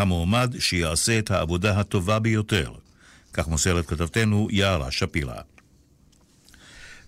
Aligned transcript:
המועמד 0.00 0.54
שיעשה 0.58 1.18
את 1.18 1.30
העבודה 1.30 1.80
הטובה 1.80 2.18
ביותר. 2.18 2.72
כך 3.32 3.48
מוסרת 3.48 3.86
כתבתנו 3.86 4.48
יערה 4.50 4.90
שפירא. 4.90 5.40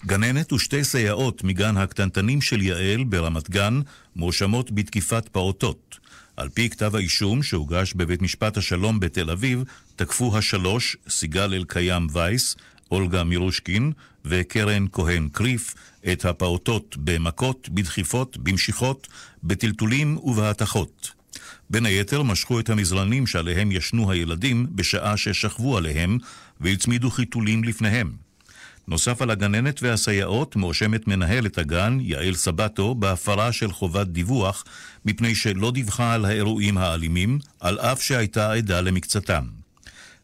גננת 0.06 0.52
ושתי 0.52 0.84
סייעות 0.84 1.44
מגן 1.44 1.76
הקטנטנים 1.76 2.40
של 2.40 2.62
יעל 2.62 3.04
ברמת 3.04 3.50
גן 3.50 3.80
מואשמות 4.16 4.70
בתקיפת 4.70 5.28
פעוטות. 5.28 5.98
על 6.36 6.48
פי 6.48 6.70
כתב 6.70 6.96
האישום 6.96 7.42
שהוגש 7.42 7.92
בבית 7.94 8.22
משפט 8.22 8.56
השלום 8.56 9.00
בתל 9.00 9.30
אביב, 9.30 9.64
תקפו 9.96 10.38
השלוש, 10.38 10.96
סיגל 11.08 11.54
אלקיים 11.54 12.06
וייס, 12.12 12.56
אולגה 12.90 13.24
מירושקין 13.24 13.92
וקרן 14.24 14.86
כהן 14.92 15.28
קריף, 15.32 15.74
את 16.12 16.24
הפעוטות 16.24 16.96
במכות, 16.98 17.68
בדחיפות, 17.68 18.36
במשיכות, 18.36 19.08
בטלטולים 19.42 20.16
ובהתכות. 20.16 21.17
בין 21.70 21.86
היתר 21.86 22.22
משכו 22.22 22.60
את 22.60 22.70
המזרנים 22.70 23.26
שעליהם 23.26 23.72
ישנו 23.72 24.10
הילדים 24.10 24.66
בשעה 24.70 25.16
ששכבו 25.16 25.76
עליהם 25.76 26.18
והצמידו 26.60 27.10
חיתולים 27.10 27.64
לפניהם. 27.64 28.12
נוסף 28.88 29.22
על 29.22 29.30
הגננת 29.30 29.82
והסייעות, 29.82 30.56
מואשמת 30.56 31.08
מנהלת 31.08 31.58
הגן, 31.58 31.98
יעל 32.00 32.34
סבטו, 32.34 32.94
בהפרה 32.94 33.52
של 33.52 33.72
חובת 33.72 34.06
דיווח, 34.06 34.64
מפני 35.04 35.34
שלא 35.34 35.70
דיווחה 35.70 36.14
על 36.14 36.24
האירועים 36.24 36.78
האלימים, 36.78 37.38
על 37.60 37.78
אף 37.78 38.02
שהייתה 38.02 38.52
עדה 38.52 38.80
למקצתם. 38.80 39.44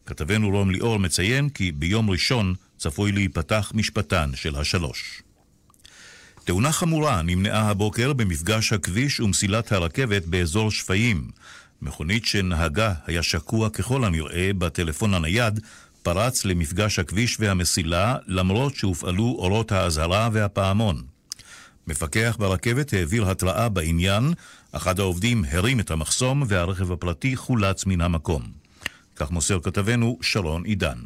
כתבנו 0.05 0.49
רום 0.49 0.71
ליאור 0.71 0.99
מציין 0.99 1.49
כי 1.49 1.71
ביום 1.71 2.09
ראשון 2.09 2.53
צפוי 2.77 3.11
להיפתח 3.11 3.71
משפטן 3.75 4.31
של 4.35 4.55
השלוש. 4.55 5.24
תאונה 6.45 6.71
חמורה 6.71 7.21
נמנעה 7.21 7.69
הבוקר 7.69 8.13
במפגש 8.13 8.73
הכביש 8.73 9.19
ומסילת 9.19 9.71
הרכבת 9.71 10.25
באזור 10.25 10.71
שפיים. 10.71 11.29
מכונית 11.81 12.25
שנהגה 12.25 12.93
היה 13.07 13.23
שקוע 13.23 13.69
ככל 13.69 14.03
הנראה 14.03 14.51
בטלפון 14.57 15.13
הנייד, 15.13 15.59
פרץ 16.03 16.45
למפגש 16.45 16.99
הכביש 16.99 17.37
והמסילה 17.39 18.15
למרות 18.27 18.75
שהופעלו 18.75 19.35
אורות 19.39 19.71
האזהרה 19.71 20.29
והפעמון. 20.31 21.03
מפקח 21.87 22.35
ברכבת 22.39 22.93
העביר 22.93 23.29
התראה 23.29 23.69
בעניין, 23.69 24.33
אחד 24.71 24.99
העובדים 24.99 25.45
הרים 25.51 25.79
את 25.79 25.91
המחסום 25.91 26.43
והרכב 26.47 26.91
הפרטי 26.91 27.35
חולץ 27.35 27.85
מן 27.85 28.01
המקום. 28.01 28.41
כך 29.15 29.31
מוסר 29.31 29.59
כתבנו 29.63 30.17
שרון 30.21 30.63
עידן. 30.63 30.97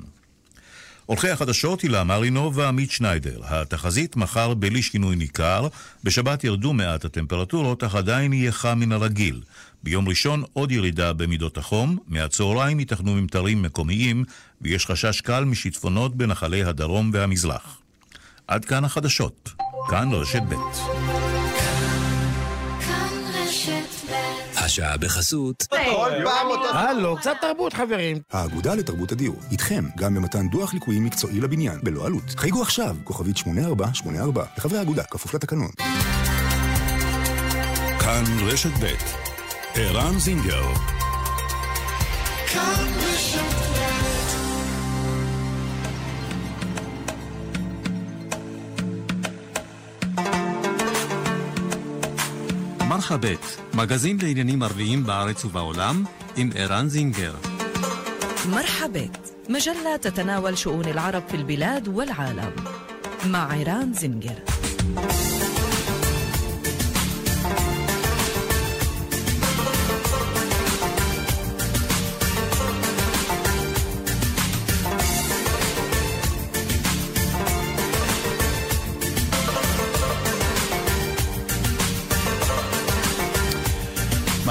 עורכי 1.09 1.29
החדשות 1.29 1.81
הילה 1.81 2.03
מרינו 2.03 2.53
ועמית 2.53 2.91
שניידר. 2.91 3.41
התחזית 3.43 4.15
מחר 4.15 4.53
בלי 4.53 4.81
שינוי 4.81 5.15
ניכר, 5.15 5.67
בשבת 6.03 6.43
ירדו 6.43 6.73
מעט 6.73 7.05
הטמפרטורות, 7.05 7.83
אך 7.83 7.95
עדיין 7.95 8.33
יהיה 8.33 8.51
חם 8.51 8.79
מן 8.79 8.91
הרגיל. 8.91 9.41
ביום 9.83 10.09
ראשון 10.09 10.43
עוד 10.53 10.71
ירידה 10.71 11.13
במידות 11.13 11.57
החום, 11.57 11.97
מהצהריים 12.07 12.79
ייתכנו 12.79 13.15
ממטרים 13.15 13.61
מקומיים, 13.61 14.23
ויש 14.61 14.85
חשש 14.85 15.21
קל 15.21 15.43
משיטפונות 15.43 16.15
בנחלי 16.15 16.63
הדרום 16.63 17.11
והמזרח. 17.13 17.77
עד 18.47 18.65
כאן 18.65 18.85
החדשות. 18.85 19.49
כאן 19.89 20.09
רשת 20.11 20.41
ב'. 20.49 21.38
השעה 24.61 24.97
בחסות. 24.97 25.67
כל 25.69 26.11
פעם 26.23 26.47
אותו... 26.47 26.69
הלו, 26.69 27.17
קצת 27.17 27.35
תרבות 27.41 27.73
חברים. 27.73 28.17
האגודה 28.31 28.75
לתרבות 28.75 29.11
הדיור, 29.11 29.35
איתכם, 29.51 29.83
גם 29.97 30.13
במתן 30.13 30.49
דוח 30.49 30.73
ליקויים 30.73 31.03
מקצועי 31.03 31.41
לבניין, 31.41 31.79
בלא 31.83 32.05
עלות. 32.05 32.23
חייגו 32.37 32.61
עכשיו, 32.61 32.95
כוכבית 33.03 33.37
8484, 33.37 34.45
לחברי 34.57 34.79
האגודה, 34.79 35.03
כפוף 35.03 35.33
לתקנון. 35.33 35.69
כאן 37.99 38.23
רשת 38.45 38.71
ב' 38.83 38.93
ערן 39.75 40.19
זינגר 40.19 40.63
כאן 42.47 43.08
מרחבת, 52.98 53.60
מגזין 53.74 54.18
לעניינים 54.22 54.62
ערביים 54.62 55.04
בארץ 55.04 55.44
ובעולם, 55.44 56.04
עם 56.36 56.50
ערן 56.54 56.88
זינגר. 56.88 57.34
مرحبت 58.50 59.18
مجلة 59.48 59.96
تتناول 59.96 60.58
شؤون 60.58 60.84
العرب 60.84 61.22
في 61.28 61.36
البلاد 61.36 61.88
والعالم 61.88 62.52
مع 63.26 63.52
عيران 63.52 63.92
زنجر 63.94 64.38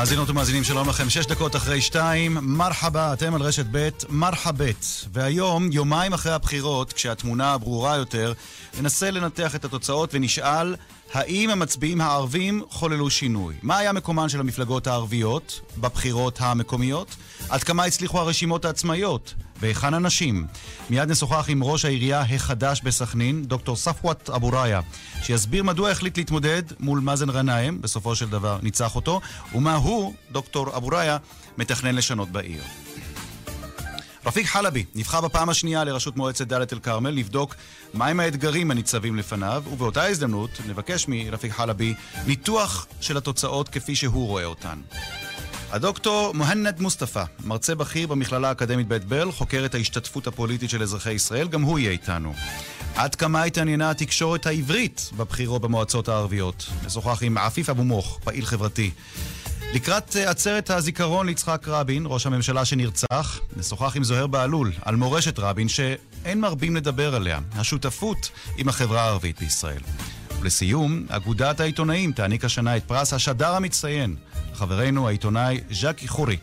מאזינות 0.08 0.30
ומאזינים, 0.30 0.64
שלום 0.64 0.88
לכם. 0.88 1.10
שש 1.10 1.26
דקות 1.26 1.56
אחרי 1.56 1.80
שתיים, 1.80 2.38
מרחבה, 2.42 3.12
אתם 3.12 3.34
על 3.34 3.42
רשת 3.42 3.66
ב', 3.70 3.88
מרחבת. 4.08 4.86
והיום, 5.12 5.72
יומיים 5.72 6.12
אחרי 6.12 6.32
הבחירות, 6.32 6.92
כשהתמונה 6.92 7.52
הברורה 7.52 7.96
יותר, 7.96 8.32
ננסה 8.80 9.10
לנתח 9.10 9.54
את 9.54 9.64
התוצאות 9.64 10.10
ונשאל 10.12 10.76
האם 11.12 11.50
המצביעים 11.50 12.00
הערבים 12.00 12.62
חוללו 12.70 13.10
שינוי? 13.10 13.54
מה 13.62 13.78
היה 13.78 13.92
מקומן 13.92 14.28
של 14.28 14.40
המפלגות 14.40 14.86
הערביות 14.86 15.60
בבחירות 15.78 16.38
המקומיות? 16.40 17.16
עד 17.48 17.62
כמה 17.62 17.84
הצליחו 17.84 18.18
הרשימות 18.18 18.64
העצמאיות? 18.64 19.34
והיכן 19.60 19.94
הנשים? 19.94 20.46
מיד 20.90 21.10
נשוחח 21.10 21.44
עם 21.48 21.64
ראש 21.64 21.84
העירייה 21.84 22.20
החדש 22.20 22.80
בסכנין, 22.80 23.44
דוקטור 23.44 23.76
ספואת 23.76 24.30
אבו 24.30 24.48
ראיה, 24.48 24.80
שיסביר 25.22 25.62
מדוע 25.62 25.90
החליט 25.90 26.16
להתמודד 26.18 26.62
מול 26.80 27.00
מאזן 27.00 27.32
גנאים, 27.32 27.80
בסופו 27.80 28.14
של 28.14 28.28
דבר 28.28 28.58
ניצח 28.62 28.96
אותו, 28.96 29.20
ומה 29.54 29.74
הוא, 29.74 30.14
דוקטור 30.32 30.76
אבו 30.76 30.88
ראיה, 30.88 31.16
מתכנן 31.58 31.94
לשנות 31.94 32.28
בעיר. 32.28 32.62
רפיק 34.26 34.46
חלבי 34.46 34.84
נבחר 34.94 35.20
בפעם 35.20 35.48
השנייה 35.48 35.84
לראשות 35.84 36.16
מועצת 36.16 36.46
דאלית 36.46 36.72
אל 36.72 36.78
כרמל 36.78 37.10
לבדוק 37.10 37.54
מהם 37.94 38.20
האתגרים 38.20 38.70
הניצבים 38.70 39.16
לפניו, 39.16 39.62
ובאותה 39.72 40.04
הזדמנות 40.04 40.50
נבקש 40.68 41.04
מרפיק 41.08 41.52
חלבי 41.52 41.94
ניתוח 42.26 42.86
של 43.00 43.16
התוצאות 43.16 43.68
כפי 43.68 43.96
שהוא 43.96 44.26
רואה 44.26 44.44
אותן. 44.44 44.78
הדוקטור 45.70 46.34
מוהנד 46.34 46.80
מוסטפא, 46.80 47.24
מרצה 47.44 47.74
בכיר 47.74 48.06
במכללה 48.06 48.48
האקדמית 48.48 48.88
בית 48.88 49.04
ברל, 49.04 49.32
חוקר 49.32 49.64
את 49.64 49.74
ההשתתפות 49.74 50.26
הפוליטית 50.26 50.70
של 50.70 50.82
אזרחי 50.82 51.12
ישראל, 51.12 51.48
גם 51.48 51.62
הוא 51.62 51.78
יהיה 51.78 51.90
איתנו. 51.90 52.34
עד 52.96 53.14
כמה 53.14 53.42
התעניינה 53.42 53.90
התקשורת 53.90 54.46
העברית 54.46 55.10
בבחירות 55.16 55.62
במועצות 55.62 56.08
הערביות? 56.08 56.70
נשוחח 56.86 57.22
עם 57.22 57.38
עפיף 57.38 57.68
אבו 57.70 57.84
מוך, 57.84 58.18
פעיל 58.24 58.44
חברתי. 58.44 58.90
לקראת 59.74 60.16
uh, 60.16 60.18
עצרת 60.18 60.70
הזיכרון 60.70 61.26
ליצחק 61.26 61.68
רבין, 61.68 62.04
ראש 62.06 62.26
הממשלה 62.26 62.64
שנרצח, 62.64 63.40
נשוחח 63.56 63.96
עם 63.96 64.04
זוהיר 64.04 64.26
בהלול 64.26 64.72
על 64.82 64.96
מורשת 64.96 65.38
רבין 65.38 65.68
שאין 65.68 66.40
מרבים 66.40 66.76
לדבר 66.76 67.14
עליה, 67.14 67.38
השותפות 67.52 68.30
עם 68.56 68.68
החברה 68.68 69.02
הערבית 69.02 69.40
בישראל. 69.40 69.80
ולסיום, 70.40 71.06
אגודת 71.08 71.60
העיתונאים 71.60 72.12
תעניק 72.12 72.44
השנה 72.44 72.76
את 72.76 72.84
פרס 72.84 73.12
השדר 73.12 73.54
המצטיין, 73.54 74.16
חברנו 74.58 75.08
העיתונאי 75.08 75.60
ז'קי 75.70 76.08
חורי 76.08 76.36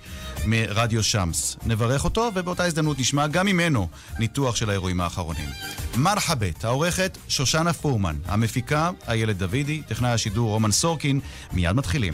מרדיו 0.46 1.04
שמס. 1.04 1.58
נברך 1.66 2.04
אותו, 2.04 2.32
ובאותה 2.36 2.66
הזדמנות 2.66 3.00
נשמע 3.00 3.28
גם 3.28 3.46
ממנו 3.46 3.88
ניתוח 4.20 4.56
של 4.56 4.70
האירועים 4.70 5.02
האחרונים. 5.02 5.50
מרחבת, 5.98 6.66
העורכת 6.66 7.18
שושנה 7.28 7.74
פורמן, 7.74 8.16
המפיקה 8.26 8.92
איילת 9.08 9.38
דוידי, 9.38 9.82
טכנאי 9.88 10.12
השידור 10.12 10.50
רומן 10.50 10.72
סורקין, 10.72 11.20
מיד 11.54 11.72
מתחילים. 11.72 12.14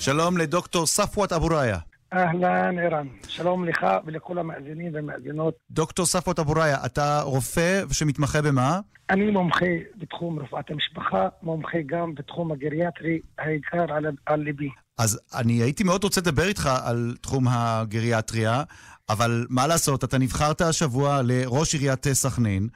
שלום 0.00 0.38
לדוקטור 0.38 0.86
ספואת 0.86 1.32
אבו 1.32 1.46
ראיה. 1.46 1.93
אהלן, 2.14 2.78
ערן. 2.78 3.06
שלום 3.28 3.64
לך 3.64 3.86
ולכל 4.06 4.38
המאזינים 4.38 4.94
והמאזינות. 4.94 5.54
דוקטור 5.70 6.06
ספואת 6.06 6.38
אבו 6.38 6.52
ראיה, 6.52 6.76
אתה 6.86 7.20
רופא 7.24 7.82
שמתמחה 7.92 8.42
במה? 8.42 8.80
אני 9.10 9.30
מומחה 9.30 9.66
בתחום 9.96 10.38
רפואת 10.38 10.70
המשפחה, 10.70 11.28
מומחה 11.42 11.78
גם 11.86 12.14
בתחום 12.14 12.52
הגריאטרי, 12.52 13.20
העיקר 13.38 13.92
על, 13.94 14.06
על 14.26 14.40
ליבי. 14.40 14.68
אז 14.98 15.20
אני 15.34 15.52
הייתי 15.52 15.84
מאוד 15.84 16.04
רוצה 16.04 16.20
לדבר 16.20 16.48
איתך 16.48 16.70
על 16.84 17.14
תחום 17.20 17.44
הגריאטריה, 17.48 18.62
אבל 19.08 19.46
מה 19.50 19.66
לעשות, 19.66 20.04
אתה 20.04 20.18
נבחרת 20.18 20.60
השבוע 20.60 21.20
לראש 21.24 21.74
עיריית 21.74 22.06
סכנין, 22.12 22.68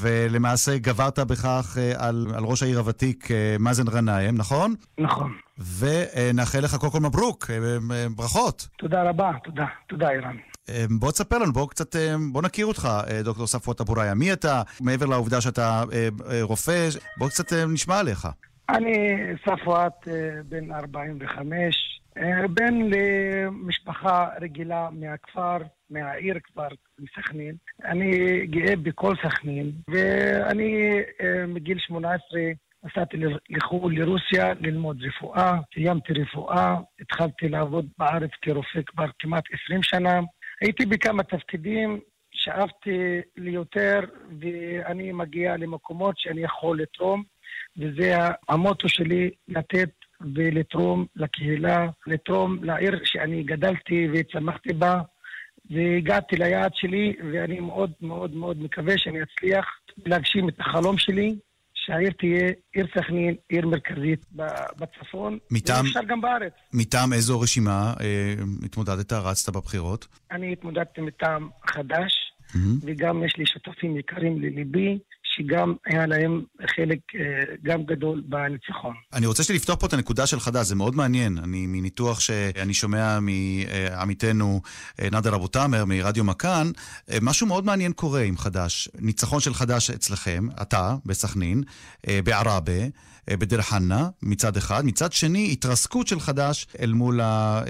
ולמעשה 0.00 0.78
גברת 0.78 1.18
בכך 1.18 1.78
אה, 1.80 2.08
על, 2.08 2.26
על 2.34 2.44
ראש 2.44 2.62
העיר 2.62 2.78
הוותיק 2.78 3.30
אה, 3.30 3.56
מאזן 3.60 3.84
גנאים, 3.84 4.36
נכון? 4.36 4.74
נכון. 4.98 5.32
ונאחל 5.78 6.58
לך 6.58 6.74
קודם 6.74 6.92
כל 6.92 7.00
מברוק, 7.00 7.50
אה, 7.50 8.06
ברכות. 8.16 8.68
תודה 8.78 9.02
רבה, 9.02 9.30
תודה. 9.44 9.66
תודה. 9.88 10.08
אה, 10.68 10.84
בוא 10.98 11.10
תספר 11.10 11.38
לנו, 11.38 11.52
בוא 11.52 11.68
קצת, 11.68 11.96
אה, 11.96 12.14
בוא 12.32 12.42
נכיר 12.42 12.66
אותך, 12.66 12.88
אה, 13.10 13.22
דוקטור 13.22 13.46
ספואת 13.46 13.80
אבוריה. 13.80 14.14
מי 14.14 14.32
אתה? 14.32 14.62
מעבר 14.80 15.06
לעובדה 15.06 15.40
שאתה 15.40 15.82
אה, 15.92 16.08
אה, 16.30 16.42
רופא, 16.42 16.88
בוא 17.18 17.28
קצת 17.28 17.52
אה, 17.52 17.66
נשמע 17.66 17.98
עליך. 17.98 18.28
אני 18.68 19.16
ספואט, 19.42 20.08
אה, 20.08 20.42
בן 20.48 20.72
45, 20.72 22.00
אה, 22.16 22.48
בן 22.48 22.74
למשפחה 22.74 24.28
רגילה 24.40 24.88
מהכפר, 24.92 25.56
מהעיר 25.90 26.38
כבר, 26.44 26.68
מסכנין. 26.98 27.54
אני 27.84 28.40
גאה 28.46 28.76
בכל 28.76 29.14
סכנין, 29.26 29.72
ואני 29.88 31.00
אה, 31.20 31.46
מגיל 31.46 31.78
18 31.78 32.40
נסעתי 32.84 33.16
לחו"ל, 33.50 33.98
לרוסיה, 33.98 34.54
ללמוד 34.60 35.02
רפואה, 35.02 35.58
סיימתי 35.74 36.12
רפואה, 36.12 36.76
התחלתי 37.00 37.48
לעבוד 37.48 37.86
בארץ 37.98 38.30
כרופא 38.42 38.80
כבר 38.86 39.06
כמעט 39.18 39.44
20 39.64 39.82
שנה. 39.82 40.20
הייתי 40.60 40.86
בכמה 40.86 41.22
תפקידים, 41.22 42.00
שאפתי 42.32 43.20
ליותר, 43.36 44.00
ואני 44.40 45.12
מגיע 45.12 45.56
למקומות 45.56 46.18
שאני 46.18 46.40
יכול 46.40 46.80
לתרום, 46.80 47.22
וזה 47.76 48.16
המוטו 48.48 48.88
שלי, 48.88 49.30
לתת 49.48 49.90
ולתרום 50.34 51.06
לקהילה, 51.16 51.88
לתרום 52.06 52.64
לעיר 52.64 53.00
שאני 53.04 53.42
גדלתי 53.42 54.08
וצמחתי 54.12 54.72
בה, 54.72 55.00
והגעתי 55.70 56.36
ליעד 56.36 56.74
שלי, 56.74 57.16
ואני 57.32 57.60
מאוד 57.60 57.92
מאוד 58.00 58.34
מאוד 58.34 58.62
מקווה 58.62 58.98
שאני 58.98 59.18
אצליח 59.22 59.66
להגשים 60.06 60.48
את 60.48 60.60
החלום 60.60 60.98
שלי, 60.98 61.36
שהעיר 61.86 62.10
תהיה 62.18 62.50
עיר 62.72 62.86
סכנין, 62.96 63.34
עיר 63.48 63.66
מרכזית 63.66 64.26
בצפון, 64.78 65.38
מטעם- 65.50 65.84
ואפשר 65.84 66.00
גם 66.08 66.20
בארץ. 66.20 66.52
מטעם 66.72 67.12
איזו 67.12 67.40
רשימה 67.40 67.94
אה, 68.00 68.34
התמודדת, 68.64 69.12
רצת 69.12 69.52
בבחירות? 69.52 70.06
אני 70.32 70.52
התמודדתי 70.52 71.00
מטעם 71.00 71.48
חדש, 71.66 72.12
וגם 72.82 73.24
יש 73.24 73.36
לי 73.36 73.46
שותפים 73.46 73.96
יקרים 73.98 74.40
לליבי, 74.42 74.98
שגם 75.36 75.74
היה 75.86 76.06
להם 76.06 76.42
חלק 76.76 76.98
אה, 77.14 77.54
גם 77.62 77.82
גדול 77.84 78.22
בניצחון. 78.26 78.94
אני 79.12 79.26
רוצה 79.26 79.54
לפתוח 79.54 79.76
פה 79.76 79.86
את 79.86 79.92
הנקודה 79.92 80.26
של 80.26 80.40
חד"ש, 80.40 80.66
זה 80.66 80.74
מאוד 80.74 80.96
מעניין. 80.96 81.38
אני 81.38 81.66
מניתוח 81.66 82.20
שאני 82.20 82.74
שומע 82.74 83.18
מעמיתנו 83.20 84.60
אה, 85.00 85.08
נאדר 85.12 85.34
אבו 85.34 85.48
תאמר 85.48 85.84
מרדיו 85.84 86.24
מכאן, 86.24 86.70
אה, 87.10 87.18
משהו 87.22 87.46
מאוד 87.46 87.64
מעניין 87.64 87.92
קורה 87.92 88.22
עם 88.22 88.36
חד"ש. 88.36 88.88
ניצחון 88.98 89.40
של 89.40 89.54
חד"ש 89.54 89.90
אצלכם, 89.90 90.46
אתה, 90.62 90.94
בסכנין, 91.06 91.62
אה, 92.08 92.20
בעראבה. 92.24 92.82
אה, 93.30 93.36
בדיר 93.36 93.62
חנא, 93.62 94.06
מצד 94.22 94.56
אחד. 94.56 94.84
מצד 94.84 95.12
שני, 95.12 95.52
התרסקות 95.52 96.06
של 96.06 96.20
חד"ש 96.20 96.66
אל 96.80 96.92
מול 96.92 97.20
אה, 97.20 97.62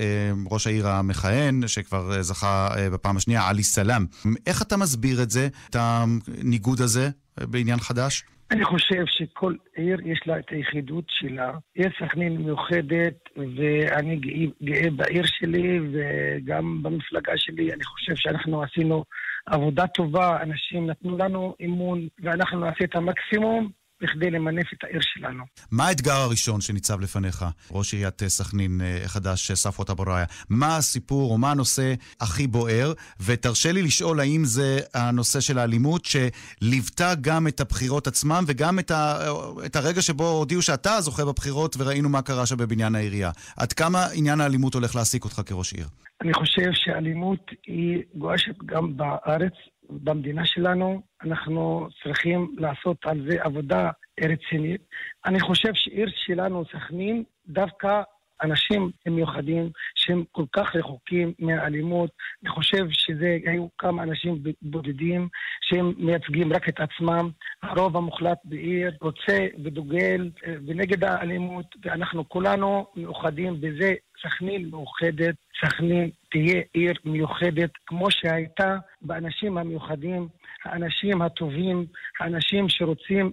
ראש 0.51 0.67
העיר 0.67 0.89
המכהן, 0.89 1.69
שכבר 1.69 2.17
אה, 2.17 2.23
זכה 2.23 2.69
אה, 2.77 2.91
בפעם 2.91 3.17
השנייה, 3.17 3.49
עלי 3.49 3.63
סלאם. 3.63 4.07
איך 4.47 4.63
אתה 4.63 4.77
מסביר 4.77 5.23
את 5.23 5.31
זה, 5.31 5.49
את 5.71 5.77
הניגוד 5.79 6.81
הזה 6.81 7.05
אה, 7.05 7.11
בעניין 7.41 7.79
חד"ש? 7.79 8.23
אני 8.51 8.65
חושב 8.65 9.05
שכל 9.07 9.55
עיר 9.77 9.99
יש 10.05 10.21
לה 10.27 10.39
את 10.39 10.51
היחידות 10.51 11.05
שלה. 11.09 11.53
עיר 11.75 11.89
סכנין 12.01 12.37
מיוחדת, 12.37 13.15
ואני 13.37 14.17
גאה, 14.17 14.47
גאה 14.63 14.91
בעיר 14.91 15.23
שלי 15.27 15.81
וגם 15.93 16.83
במפלגה 16.83 17.33
שלי. 17.37 17.73
אני 17.73 17.85
חושב 17.85 18.13
שאנחנו 18.17 18.63
עשינו 18.63 19.05
עבודה 19.47 19.87
טובה, 19.87 20.43
אנשים 20.43 20.87
נתנו 20.87 21.19
לנו 21.19 21.55
אמון, 21.65 22.09
ואנחנו 22.23 22.61
נעשה 22.61 22.85
את 22.85 22.97
המקסימום 22.97 23.71
בכדי 24.03 24.31
למנף 24.31 24.73
את 24.73 24.85
העיר 24.85 25.01
שלנו. 25.03 25.45
מה 25.71 25.87
האתגר 25.87 26.13
הראשון 26.13 26.61
שניצב 26.61 27.01
לפניך, 27.01 27.45
ראש 27.71 27.95
עיריית 27.95 28.23
אה, 28.23 28.29
סכנין 28.29 28.81
אה, 28.81 29.05
החדש, 29.05 29.51
אה, 29.51 29.57
ספואת 29.57 29.91
אבו 29.91 30.03
ראיה? 30.03 30.25
מה 30.51 30.77
הסיפור 30.77 31.33
או 31.33 31.39
מה 31.39 31.51
הנושא 31.51 31.95
הכי 32.21 32.47
בוער? 32.47 32.93
ותרשה 33.21 33.73
לי 33.73 33.83
לשאול 33.83 34.21
האם 34.21 34.45
זה 34.45 34.79
הנושא 34.95 35.41
של 35.41 35.59
האלימות 35.59 36.05
שליוותה 36.05 37.15
גם 37.21 37.47
את 37.47 37.61
הבחירות 37.61 38.07
עצמם 38.07 38.45
וגם 38.47 38.79
את, 38.79 38.91
ה, 38.91 39.19
את 39.67 39.77
הרגע 39.77 40.03
שבו 40.03 40.29
הודיעו 40.29 40.63
שאתה 40.63 41.01
זוכה 41.01 41.25
בבחירות 41.25 41.77
וראינו 41.79 42.09
מה 42.09 42.23
קרה 42.23 42.47
שם 42.47 42.57
בבניין 42.57 42.95
העירייה. 42.95 43.31
עד 43.57 43.73
כמה 43.73 44.07
עניין 44.15 44.41
האלימות 44.41 44.75
הולך 44.75 44.97
להעסיק 44.97 45.25
אותך 45.25 45.43
כראש 45.47 45.73
עיר? 45.73 45.87
אני 46.23 46.35
חושב 46.35 46.71
שאלימות 46.73 47.51
היא 47.67 48.03
גועשת 48.15 48.59
גם 48.67 48.97
בארץ, 48.97 49.53
במדינה 49.91 50.47
שלנו. 50.47 51.03
אנחנו 51.25 51.89
צריכים 52.03 52.55
לעשות 52.59 52.97
על 53.05 53.27
זה 53.31 53.43
עבודה 53.43 53.91
רצינית. 54.21 54.81
אני 55.27 55.41
חושב 55.41 55.75
שעיר 55.75 56.09
שלנו, 56.15 56.65
סכנין, 56.65 57.25
דווקא 57.47 58.03
אנשים 58.43 58.91
מיוחדים, 59.07 59.71
שהם 59.95 60.25
כל 60.33 60.45
כך 60.53 60.77
רחוקים 60.77 61.33
מהאלימות. 61.39 62.11
אני 62.43 62.51
חושב 62.51 62.87
שזה 62.91 63.39
היו 63.47 63.67
כמה 63.79 64.03
אנשים 64.03 64.43
בודדים 64.63 65.29
שהם 65.61 65.93
מייצגים 65.99 66.53
רק 66.53 66.69
את 66.69 66.81
עצמם. 66.81 67.31
הרוב 67.63 67.97
המוחלט 67.97 68.39
בעיר 68.45 68.93
רוצה 69.01 69.47
ודוגל 69.65 70.31
אה, 70.47 70.55
ונגד 70.67 71.05
האלימות, 71.05 71.67
ואנחנו 71.85 72.29
כולנו 72.29 72.87
מאוחדים 72.97 73.61
בזה. 73.61 73.95
סכנין 74.23 74.71
מאוחדת, 74.71 75.35
סכנין 75.65 76.11
תהיה 76.31 76.63
עיר 76.73 76.93
מיוחדת 77.05 77.71
כמו 77.87 78.11
שהייתה 78.11 78.77
באנשים 79.03 79.59
המיוחדים, 79.59 80.29
האנשים 80.65 81.23
הטובים, 81.23 81.87
האנשים 82.21 82.69
שרוצים 82.69 83.33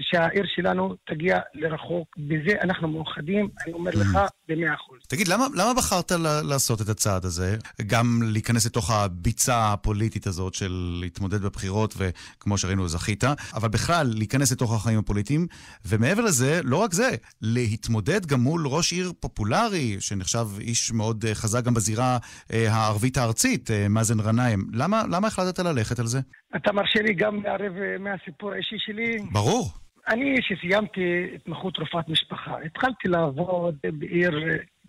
שהעיר 0.00 0.44
שלנו 0.54 0.96
תגיע 1.06 1.38
לרחוק. 1.54 2.08
בזה 2.18 2.60
אנחנו 2.62 2.88
מאוחדים, 2.88 3.48
אני 3.64 3.72
אומר 3.72 3.90
לך, 3.94 4.18
במאה 4.48 4.74
אחוז. 4.74 4.98
תגיד, 5.08 5.28
למה, 5.28 5.46
למה 5.54 5.74
בחרת 5.74 6.12
לעשות 6.44 6.80
את 6.80 6.88
הצעד 6.88 7.24
הזה? 7.24 7.56
גם 7.86 8.20
להיכנס 8.24 8.66
לתוך 8.66 8.90
הביצה 8.90 9.72
הפוליטית 9.72 10.26
הזאת 10.26 10.54
של 10.54 10.98
להתמודד 11.00 11.42
בבחירות, 11.42 11.94
וכמו 11.98 12.58
שראינו, 12.58 12.88
זכית, 12.88 13.24
אבל 13.54 13.68
בכלל, 13.68 14.06
להיכנס 14.14 14.52
לתוך 14.52 14.74
החיים 14.74 14.98
הפוליטיים, 14.98 15.46
ומעבר 15.84 16.22
לזה, 16.22 16.60
לא 16.64 16.76
רק 16.76 16.92
זה, 16.92 17.10
להתמודד 17.42 18.26
גם 18.26 18.40
מול 18.40 18.66
ראש 18.66 18.92
עיר 18.92 19.12
פופולרי, 19.20 19.96
שנחשב 20.00 20.46
איש 20.60 20.92
מאוד 20.92 21.24
אה, 21.24 21.34
חזק 21.34 21.64
גם 21.64 21.74
בזירה 21.74 22.18
אה, 22.52 22.72
הערבית 22.72 23.16
הארצית, 23.16 23.70
אה, 23.70 23.88
מאזן 23.88 24.20
גנאים. 24.22 24.66
למה, 24.72 25.02
למה 25.10 25.26
החלטת 25.26 25.58
ללכת 25.58 25.98
על 25.98 26.06
זה? 26.06 26.20
אתה 26.56 26.72
מרשה 26.72 27.02
לי 27.02 27.14
גם 27.14 27.42
לערב 27.42 27.76
אה, 27.76 27.98
מהסיפור 27.98 28.52
האישי 28.52 28.76
שלי? 28.78 29.18
ברור. 29.32 29.66
אני, 30.08 30.34
כשסיימתי 30.40 31.30
התמחות 31.34 31.78
רופאת 31.78 32.08
משפחה, 32.08 32.58
התחלתי 32.64 33.08
לעבוד 33.08 33.76
בעיר 33.82 34.44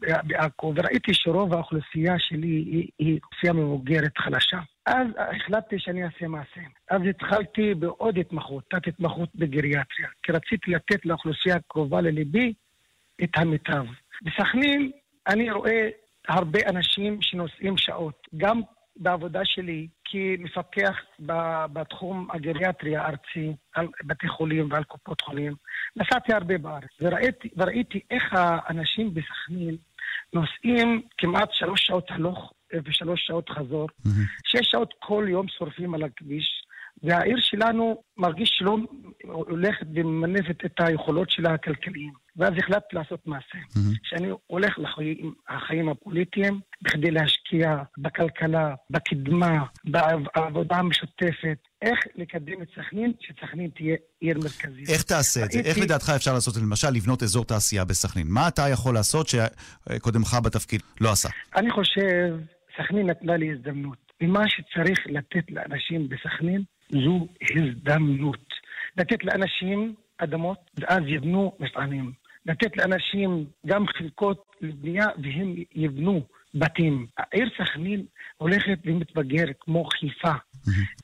אה, 0.08 0.22
בעכו, 0.24 0.74
וראיתי 0.76 1.14
שרוב 1.14 1.54
האוכלוסייה 1.54 2.20
שלי 2.20 2.48
היא, 2.48 2.88
היא 3.00 3.20
אוכלוסייה 3.24 3.54
מבוגרת 3.54 4.18
חלשה. 4.18 4.60
אז 4.86 5.08
החלטתי 5.18 5.80
שאני 5.80 6.04
אעשה 6.04 6.28
מעשה. 6.28 6.62
אז 6.90 7.02
התחלתי 7.10 7.74
בעוד 7.74 8.18
התמחות, 8.18 8.64
תת-התמחות 8.70 9.30
בגריאטריה, 9.36 10.08
כי 10.24 10.32
רציתי 10.32 10.72
לתת 10.72 11.06
לאוכלוסייה 11.06 11.56
הקרובה 11.56 12.02
לליבי 12.02 12.54
את 13.24 13.30
המיטב. 13.38 13.86
בסכנין 14.22 14.92
אני 15.28 15.52
רואה 15.52 15.90
הרבה 16.28 16.60
אנשים 16.70 17.22
שנוסעים 17.22 17.78
שעות, 17.78 18.28
גם 18.38 18.62
בעבודה 18.96 19.42
שלי 19.44 19.88
כמפקח 20.06 20.96
בתחום 21.74 22.28
הגריאטריה 22.34 23.02
הארצי, 23.02 23.56
על 23.74 23.88
בתי 24.04 24.28
חולים 24.28 24.72
ועל 24.72 24.84
קופות 24.84 25.22
חולים. 25.22 25.54
נסעתי 25.96 26.34
הרבה 26.34 26.58
בארץ, 26.58 26.90
וראיתי, 27.02 27.50
וראיתי 27.58 28.00
איך 28.12 28.24
האנשים 28.34 29.14
בסכנין 29.14 29.78
נוסעים 30.34 31.02
כמעט 31.18 31.50
שלוש 31.52 31.88
שעות 31.88 32.12
הלוך 32.12 32.54
ושלוש 32.86 33.22
שעות 33.28 33.50
חזור, 33.50 33.88
שש 34.46 34.72
שעות 34.72 34.94
כל 35.00 35.26
יום 35.30 35.48
שורפים 35.48 35.94
על 35.94 36.04
הכביש, 36.04 36.61
והעיר 37.04 37.38
שלנו 37.40 38.02
מרגיש 38.18 38.50
שלא 38.54 38.78
הולכת 39.24 39.86
וממנפת 39.96 40.66
את 40.66 40.80
היכולות 40.80 41.30
שלה 41.30 41.54
הכלכליים. 41.54 42.14
ואז 42.36 42.54
החלטתי 42.58 42.96
לעשות 42.96 43.28
מעשה. 43.28 43.58
שאני 44.04 44.28
הולך 44.48 44.80
לחיים 44.80 45.34
החיים 45.50 45.90
הפוליטיים 45.90 46.60
בכדי 46.82 47.12
להשקיע 47.12 47.78
בכלכלה, 47.98 48.76
בקדמה, 48.90 49.66
בעבודה 49.84 50.76
המשותפת, 50.76 51.58
איך 51.82 52.00
לקדם 52.16 52.62
את 52.62 52.68
סכנין, 52.76 53.14
שסכנין 53.20 53.70
תהיה 53.76 53.96
עיר 54.20 54.38
מרכזית. 54.38 54.90
איך 54.90 55.04
תעשה 55.04 55.46
את 55.46 55.52
זה? 55.52 55.60
איך 55.60 55.78
לדעתך 55.78 56.12
אפשר 56.16 56.34
לעשות, 56.34 56.58
למשל, 56.58 56.90
לבנות 56.90 57.24
אזור 57.24 57.46
תעשייה 57.46 57.86
בסכנין? 57.86 58.28
מה 58.30 58.48
אתה 58.48 58.70
יכול 58.70 58.94
לעשות 58.94 59.28
שקודמך 59.28 60.38
בתפקיד 60.44 60.82
לא 61.02 61.12
עשה? 61.12 61.30
אני 61.56 61.72
חושב, 61.72 62.38
סכנין 62.78 63.10
נתנה 63.10 63.38
לי 63.38 63.52
הזדמנות. 63.52 63.98
ומה 64.22 64.44
שצריך 64.50 65.00
לתת 65.06 65.52
לאנשים 65.52 66.10
בסכנין 66.10 66.64
זו 66.92 67.28
הזדמנות. 67.56 68.54
לתת 68.98 69.24
לאנשים 69.24 69.96
אדמות, 70.18 70.60
ואז 70.78 71.04
יבנו 71.08 71.52
מפעלים. 71.60 72.12
לתת 72.46 72.78
לאנשים 72.78 73.46
גם 73.66 73.88
חלקות 73.88 74.46
לבנייה, 74.62 75.06
והם 75.24 75.56
יבנו 75.76 76.22
בתים. 76.56 77.08
העיר 77.18 77.50
סכנין 77.58 78.06
הולכת 78.38 78.80
ומתבגרת 78.86 79.56
כמו 79.60 79.86
חיפה. 79.86 80.34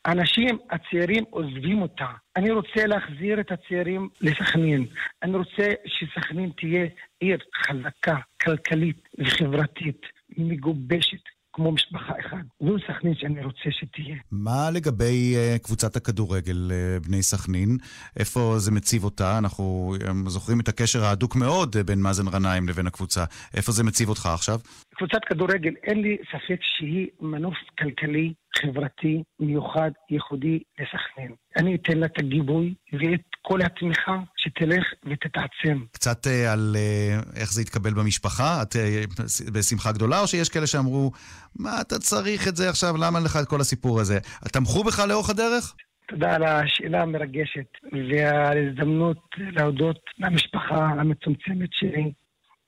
האנשים 0.06 0.58
הצעירים 0.70 1.24
עוזבים 1.30 1.82
אותה. 1.82 2.08
אני 2.36 2.52
רוצה 2.52 2.86
להחזיר 2.86 3.40
את 3.40 3.52
הצעירים 3.52 4.10
לסכנין. 4.22 4.86
אני 5.24 5.38
רוצה 5.38 5.74
שסכנין 5.86 6.52
תהיה 6.58 6.86
עיר 7.20 7.38
חזקה, 7.56 8.18
כלכלית 8.42 9.10
וחברתית, 9.20 10.02
מגובשת. 10.38 11.37
כמו 11.58 11.72
משפחה 11.72 12.14
אחת. 12.28 12.46
זו 12.60 12.76
סכנין 12.88 13.14
שאני 13.16 13.44
רוצה 13.44 13.70
שתהיה. 13.70 14.16
מה 14.32 14.72
לגבי 14.72 15.36
uh, 15.36 15.60
קבוצת 15.60 15.96
הכדורגל 15.96 16.72
uh, 16.72 17.08
בני 17.08 17.24
סכנין? 17.24 17.78
איפה 18.18 18.54
זה 18.58 18.72
מציב 18.72 19.04
אותה? 19.04 19.38
אנחנו 19.38 19.96
um, 20.00 20.30
זוכרים 20.30 20.60
את 20.60 20.68
הקשר 20.68 21.04
ההדוק 21.06 21.36
מאוד 21.36 21.76
uh, 21.76 21.84
בין 21.84 22.02
מאזן 22.02 22.30
גנאים 22.30 22.70
לבין 22.70 22.88
הקבוצה. 22.88 23.24
איפה 23.54 23.72
זה 23.72 23.84
מציב 23.84 24.10
אותך 24.10 24.26
עכשיו? 24.26 24.60
קבוצת 24.98 25.26
כדורגל, 25.26 25.74
אין 25.84 26.02
לי 26.02 26.18
ספק 26.32 26.60
שהיא 26.62 27.08
מנוף 27.22 27.58
כלכלי, 27.80 28.34
חברתי, 28.62 29.24
מיוחד, 29.40 29.92
ייחודי 30.10 30.60
לסכנין. 30.80 31.32
אני 31.58 31.76
אתן 31.76 31.98
לה 31.98 32.06
את 32.06 32.20
הגיבוי 32.20 32.74
ואת 32.94 33.22
כל 33.42 33.62
התמיכה 33.62 34.18
שתלך 34.38 34.84
ותתעצם. 35.06 35.86
קצת 35.92 36.26
uh, 36.26 36.30
על 36.54 36.76
uh, 36.76 37.40
איך 37.40 37.54
זה 37.54 37.62
יתקבל 37.62 37.94
במשפחה? 37.94 38.62
את 38.62 38.76
uh, 38.76 39.52
בשמחה 39.54 39.92
גדולה, 39.92 40.20
או 40.22 40.28
שיש 40.28 40.50
כאלה 40.50 40.68
שאמרו, 40.68 41.12
מה 41.60 41.82
אתה 41.82 42.00
צריך 42.00 42.48
את 42.48 42.56
זה 42.56 42.70
עכשיו, 42.70 42.94
למה 42.98 43.20
לך 43.20 43.38
את 43.42 43.48
כל 43.48 43.62
הסיפור 43.62 44.00
הזה? 44.00 44.20
תמכו 44.54 44.84
בך 44.84 45.00
לאורך 45.00 45.30
הדרך? 45.30 45.74
תודה 46.10 46.36
על 46.36 46.44
השאלה 46.44 47.02
המרגשת 47.02 47.68
ועל 47.92 48.58
ההזדמנות 48.58 49.18
להודות 49.40 50.00
למשפחה 50.20 50.86
המצומצמת 51.00 51.70
שלי, 51.72 52.12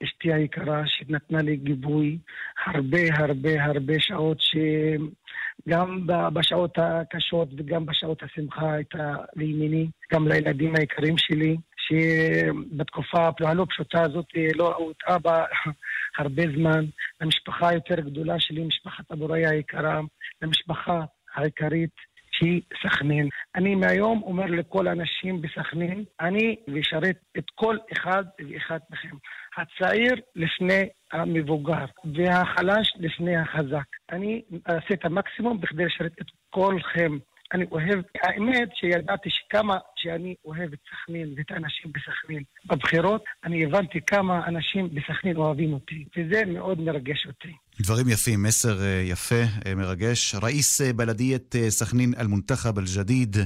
אשתי 0.03 0.33
היקרה 0.33 0.81
שנתנה 0.85 1.41
לי 1.41 1.57
גיבוי 1.57 2.17
הרבה 2.65 2.99
הרבה 3.17 3.63
הרבה 3.63 3.93
שעות 3.99 4.37
שגם 4.41 6.07
בשעות 6.33 6.77
הקשות 6.77 7.49
וגם 7.57 7.85
בשעות 7.85 8.23
השמחה 8.23 8.73
הייתה 8.73 9.15
לימיני, 9.35 9.89
גם 10.13 10.27
לילדים 10.27 10.75
היקרים 10.75 11.17
שלי, 11.17 11.57
שבתקופה 11.77 13.29
הלא 13.39 13.65
פשוטה 13.69 14.01
הזאת 14.01 14.25
לא 14.55 14.69
ראו 14.69 14.91
את 14.91 15.03
אבא 15.07 15.45
הרבה 16.19 16.43
זמן, 16.55 16.85
למשפחה 17.21 17.69
היותר 17.69 17.99
גדולה 17.99 18.39
שלי, 18.39 18.63
משפחת 18.63 19.11
אבוריה 19.11 19.49
היקרה, 19.49 20.01
למשפחה 20.41 21.03
העיקרית 21.35 21.95
שהיא 22.39 22.61
סכנין. 22.83 23.29
אני 23.55 23.75
מהיום 23.75 24.21
אומר 24.23 24.45
לכל 24.45 24.87
האנשים 24.87 25.41
בסכנין, 25.41 26.03
אני 26.19 26.55
אשרת 26.81 27.15
את 27.37 27.45
כל 27.55 27.77
אחד 27.93 28.23
ואחד 28.39 28.79
מכם. 28.89 29.15
הצעיר 29.57 30.15
לפני 30.35 30.83
המבוגר, 31.11 31.85
והחלש 32.15 32.93
לפני 32.99 33.37
החזק. 33.37 33.85
אני 34.11 34.41
אעשה 34.69 34.93
את 34.93 35.05
המקסימום 35.05 35.61
בכדי 35.61 35.85
לשרת 35.85 36.11
את 36.21 36.25
כולכם. 36.49 37.17
אני 37.53 37.65
אוהב, 37.71 37.99
האמת 38.23 38.69
שידעתי 38.75 39.29
שכמה 39.29 39.77
שאני 39.95 40.35
אוהב 40.45 40.73
את 40.73 40.79
סכנין 40.89 41.33
ואת 41.37 41.51
האנשים 41.51 41.91
בסכנין 41.91 42.43
בבחירות, 42.65 43.23
אני 43.43 43.65
הבנתי 43.65 44.01
כמה 44.01 44.47
אנשים 44.47 44.89
בסכנין 44.93 45.37
אוהבים 45.37 45.73
אותי, 45.73 46.05
וזה 46.17 46.45
מאוד 46.45 46.79
מרגש 46.79 47.27
אותי. 47.27 47.53
דברים 47.81 48.09
יפים, 48.09 48.43
מסר 48.43 48.81
אה, 48.81 49.01
יפה, 49.05 49.35
אה, 49.65 49.75
מרגש. 49.75 50.35
ראיס 50.41 50.81
אה, 50.81 50.93
בלדיית 50.93 51.55
סכנין 51.69 52.13
אל-מונתחב 52.17 52.77
אל-ג'דיד, 52.77 53.37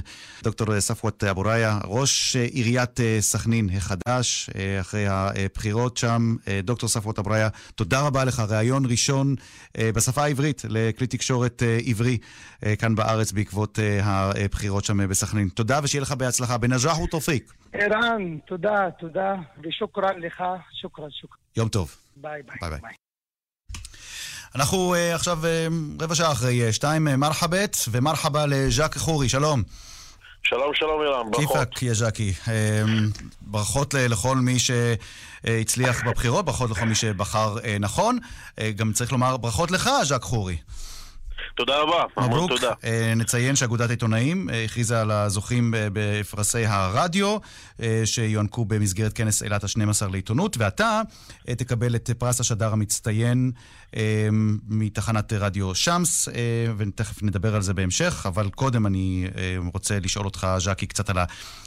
דוקטור 0.42 0.80
ספואת 0.80 1.24
אבו 1.24 1.40
ראיה, 1.40 1.78
ראש 1.84 2.36
עיריית 2.36 3.00
סכנין 3.20 3.68
החדש, 3.76 4.50
אחרי 4.80 5.06
הבחירות 5.08 5.96
שם. 5.96 6.36
דוקטור 6.64 6.88
ספואת 6.88 7.18
אבו 7.18 7.30
ראיה, 7.30 7.48
תודה 7.74 8.06
רבה 8.06 8.24
לך. 8.24 8.42
ראיון 8.48 8.86
ראשון 8.86 9.34
בשפה 9.78 10.22
העברית 10.22 10.62
לכלי 10.68 11.06
תקשורת 11.06 11.62
עברי 11.86 12.18
כאן 12.78 12.94
בארץ 12.94 13.32
בעקבות 13.32 13.78
הבחירות 14.02 14.84
שם 14.84 15.08
בסכנין. 15.08 15.48
תודה 15.48 15.80
ושיהיה 15.82 16.02
לך 16.02 16.12
בהצלחה. 16.12 16.58
בנג'אח 16.58 17.00
ותופיק. 17.00 17.52
ערן, 17.72 18.38
תודה, 18.46 18.90
תודה, 18.98 19.34
ו 19.62 19.74
شكرا 19.74 20.20
לך, 20.20 20.44
شكرا, 20.80 21.10
شكرا. 21.10 21.38
יום 21.56 21.68
טוב. 21.68 21.96
ביי 22.16 22.42
ביי. 22.42 22.56
ביי, 22.60 22.80
ביי. 22.80 23.03
אנחנו 24.54 24.94
אה, 24.94 25.14
עכשיו 25.14 25.38
אה, 25.42 26.02
רבע 26.02 26.14
שעה 26.14 26.32
אחרי 26.32 26.68
אה, 26.68 26.72
שתיים, 26.72 27.08
אה, 27.08 27.16
מרחאבית, 27.16 27.76
ו 27.90 28.01
مرحبا 28.01 28.46
לז'אק 28.46 28.96
חורי, 28.96 29.28
שלום. 29.28 29.62
שלום, 30.42 30.74
שלום 30.74 31.02
ערן, 31.02 31.30
ברכות. 31.30 31.48
كيفك, 31.48 31.82
يا 31.82 31.94
ז'קי. 31.94 32.32
ברכות 33.40 33.94
לכל 33.94 34.36
מי 34.36 34.56
שהצליח 34.58 36.04
בבחירות, 36.06 36.44
ברכות 36.44 36.70
לכל 36.70 36.84
מי 36.86 36.94
שבחר 36.94 37.56
נכון. 37.80 38.18
גם 38.76 38.92
צריך 38.92 39.12
לומר 39.12 39.36
ברכות 39.36 39.70
לך, 39.70 39.90
ז'אק 40.04 40.22
חורי. 40.22 40.56
תודה 40.56 40.93
רבה, 41.60 42.04
המון 42.16 42.48
תודה. 42.48 42.72
אה, 42.84 43.12
נציין 43.16 43.56
שאגודת 43.56 43.88
העיתונאים 43.88 44.50
אה, 44.50 44.64
הכריזה 44.64 45.00
על 45.00 45.10
הזוכים 45.10 45.74
בפרסי 45.92 46.66
הרדיו, 46.66 47.36
אה, 47.82 48.02
שיוענקו 48.04 48.64
במסגרת 48.64 49.12
כנס 49.12 49.42
אילת 49.42 49.64
ה-12 49.64 50.10
לעיתונות, 50.10 50.56
ואתה 50.58 51.02
תקבל 51.56 51.96
את 51.96 52.10
פרס 52.18 52.40
השדר 52.40 52.72
המצטיין 52.72 53.52
מתחנת 54.68 55.32
רדיו 55.32 55.74
שמס, 55.74 56.28
ותכף 56.76 57.22
נדבר 57.22 57.54
על 57.54 57.62
זה 57.62 57.74
בהמשך, 57.74 58.26
אבל 58.28 58.50
קודם 58.50 58.86
אני 58.86 59.26
רוצה 59.74 59.98
לשאול 60.00 60.24
אותך, 60.24 60.46
ז'קי, 60.58 60.86
קצת 60.86 61.10
על 61.10 61.16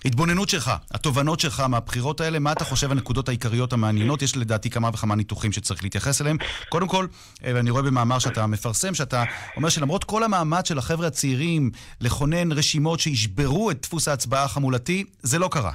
ההתבוננות 0.04 0.50
שלך, 0.50 0.72
התובנות 0.92 1.40
שלך 1.40 1.60
מהבחירות 1.60 2.22
האלה, 2.22 2.40
מה 2.40 2.52
אתה 2.52 2.66
חושב 2.66 2.92
הנקודות 2.92 3.30
העיקריות 3.30 3.74
המעניינות? 3.74 4.22
יש 4.22 4.38
לדעתי 4.38 4.70
כמה 4.70 4.90
וכמה 4.94 5.16
ניתוחים 5.16 5.52
שצריך 5.52 5.84
להתייחס 5.84 6.22
אליהם. 6.22 6.38
קודם 6.70 6.88
כל, 6.88 7.08
אני 7.44 7.70
רואה 7.70 7.84
במאמר 7.84 8.20
שאתה 8.20 8.48
מפרסם, 8.48 8.94
שאתה 8.94 9.24
אומר 9.56 9.70
שלמרות 9.78 10.04
כל 10.04 10.24
המאמץ 10.24 10.68
של 10.70 10.78
החבר'ה 10.78 11.08
הצעירים 11.08 11.72
לכונן 12.02 12.52
רשימות 12.52 13.00
שישברו 13.00 13.72
את 13.72 13.82
דפוס 13.82 14.08
ההצבעה 14.08 14.44
החמולתי, 14.44 15.04
זה 15.20 15.40
לא 15.40 15.48
קרה. 15.52 15.72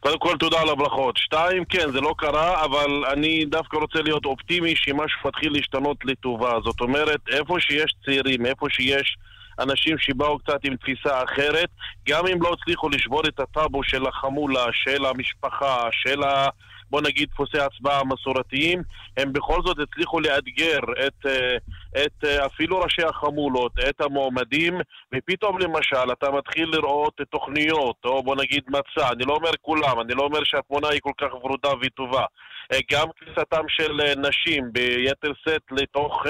קודם 0.00 0.18
כל 0.18 0.36
תודה 0.38 0.60
על 0.60 0.68
הברכות. 0.68 1.16
שתיים, 1.16 1.64
כן, 1.64 1.92
זה 1.92 2.00
לא 2.00 2.14
קרה, 2.18 2.64
אבל 2.64 3.04
אני 3.12 3.44
דווקא 3.44 3.76
רוצה 3.76 4.02
להיות 4.02 4.24
אופטימי 4.24 4.76
שמשהו 4.76 5.20
מתחיל 5.24 5.52
להשתנות 5.52 5.96
לטובה. 6.04 6.52
זאת 6.64 6.80
אומרת, 6.80 7.20
איפה 7.28 7.56
שיש 7.60 7.94
צעירים, 8.04 8.46
איפה 8.46 8.66
שיש 8.70 9.16
אנשים 9.58 9.98
שבאו 9.98 10.38
קצת 10.38 10.64
עם 10.64 10.76
תפיסה 10.76 11.24
אחרת, 11.24 11.68
גם 12.08 12.26
אם 12.26 12.42
לא 12.42 12.56
הצליחו 12.60 12.88
לשבור 12.88 13.22
את 13.28 13.40
הטאבו 13.40 13.82
של 13.84 14.06
החמולה, 14.06 14.64
של 14.72 15.04
המשפחה, 15.04 15.88
של 15.90 16.22
ה... 16.22 16.48
בוא 16.90 17.00
נגיד 17.00 17.28
דפוסי 17.32 17.58
הצבעה 17.58 18.00
המסורתיים, 18.00 18.82
הם 19.16 19.32
בכל 19.32 19.60
זאת 19.66 19.76
הצליחו 19.78 20.20
לאתגר 20.20 20.78
את, 21.06 21.26
אה, 21.26 21.56
את 22.04 22.24
אה, 22.24 22.46
אפילו 22.46 22.78
ראשי 22.78 23.02
החמולות, 23.02 23.72
את 23.88 24.00
המועמדים, 24.00 24.80
ופתאום 25.14 25.58
למשל 25.58 26.12
אתה 26.12 26.30
מתחיל 26.30 26.68
לראות 26.72 27.20
תוכניות, 27.30 27.96
או 28.04 28.22
בוא 28.22 28.36
נגיד 28.36 28.62
מצע, 28.68 29.12
אני 29.12 29.24
לא 29.24 29.34
אומר 29.34 29.50
כולם, 29.62 30.00
אני 30.00 30.14
לא 30.14 30.22
אומר 30.22 30.44
שהתמונה 30.44 30.88
היא 30.88 31.00
כל 31.02 31.12
כך 31.18 31.34
ורודה 31.34 31.70
וטובה. 31.82 32.24
אה, 32.72 32.78
גם 32.92 33.06
כניסתם 33.16 33.68
של 33.68 33.92
נשים 34.16 34.72
ביתר 34.72 35.32
שאת 35.44 35.62
לתוך 35.70 36.26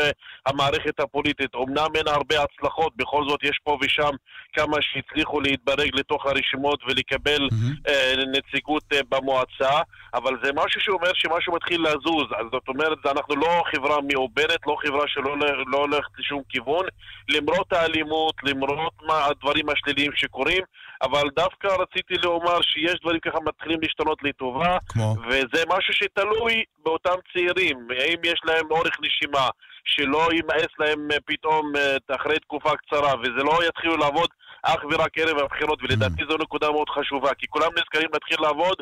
המערכת 0.47 1.01
הפוליטית. 1.01 1.55
אמנם 1.55 1.89
אין 1.95 2.09
הרבה 2.09 2.37
הצלחות, 2.43 2.97
בכל 2.97 3.25
זאת 3.29 3.45
יש 3.45 3.61
פה 3.65 3.79
ושם 3.83 4.11
כמה 4.53 4.77
שהצליחו 4.81 5.41
להתברג 5.41 5.91
לתוך 5.95 6.27
הרשימות 6.27 6.81
ולקבל 6.89 7.49
mm-hmm. 7.49 7.91
נציגות 8.33 8.85
במועצה, 9.09 9.81
אבל 10.15 10.37
זה 10.43 10.51
משהו 10.55 10.81
שאומר 10.81 11.11
שמשהו 11.15 11.53
מתחיל 11.53 11.81
לזוז. 11.81 12.27
אז 12.39 12.47
זאת 12.53 12.69
אומרת, 12.69 12.99
אנחנו 13.07 13.37
לא 13.37 13.63
חברה 13.75 13.97
מעוברת, 14.13 14.61
לא 14.67 14.77
חברה 14.87 15.05
שלא 15.07 15.37
לא 15.67 15.79
הולכת 15.79 16.11
לשום 16.19 16.43
כיוון, 16.49 16.87
למרות 17.29 17.73
האלימות, 17.73 18.35
למרות 18.43 18.93
מה 19.07 19.25
הדברים 19.25 19.67
השליליים 19.69 20.13
שקורים, 20.15 20.63
אבל 21.03 21.31
דווקא 21.37 21.67
רציתי 21.67 22.15
לומר 22.15 22.63
שיש 22.63 22.95
דברים 23.01 23.21
ככה 23.21 23.39
מתחילים 23.41 23.81
להשתנות 23.83 24.19
לטובה, 24.23 24.79
כמו? 24.89 25.15
וזה 25.29 25.65
משהו 25.69 25.93
שתלוי 25.93 26.65
באותם 26.85 27.15
צעירים, 27.33 27.89
האם 27.91 28.19
יש 28.25 28.41
להם 28.45 28.71
אורך 28.71 28.97
נשימה, 29.03 29.49
שלא 29.85 30.29
יימאס 30.33 30.73
להם 30.79 31.09
פתאום 31.27 31.73
אה, 31.77 32.17
אחרי 32.17 32.39
תקופה 32.39 32.71
קצרה, 32.77 33.15
וזה 33.21 33.43
לא 33.45 33.59
יתחילו 33.69 33.97
לעבוד 33.97 34.29
אך 34.63 34.85
ורק 34.91 35.19
ערב 35.19 35.39
הבחירות, 35.39 35.79
ולדעתי 35.83 36.23
mm. 36.23 36.31
זו 36.31 36.37
נקודה 36.39 36.71
מאוד 36.71 36.89
חשובה, 36.89 37.35
כי 37.35 37.47
כולם 37.47 37.71
נזכרים 37.79 38.09
להתחיל 38.13 38.39
לעבוד 38.41 38.77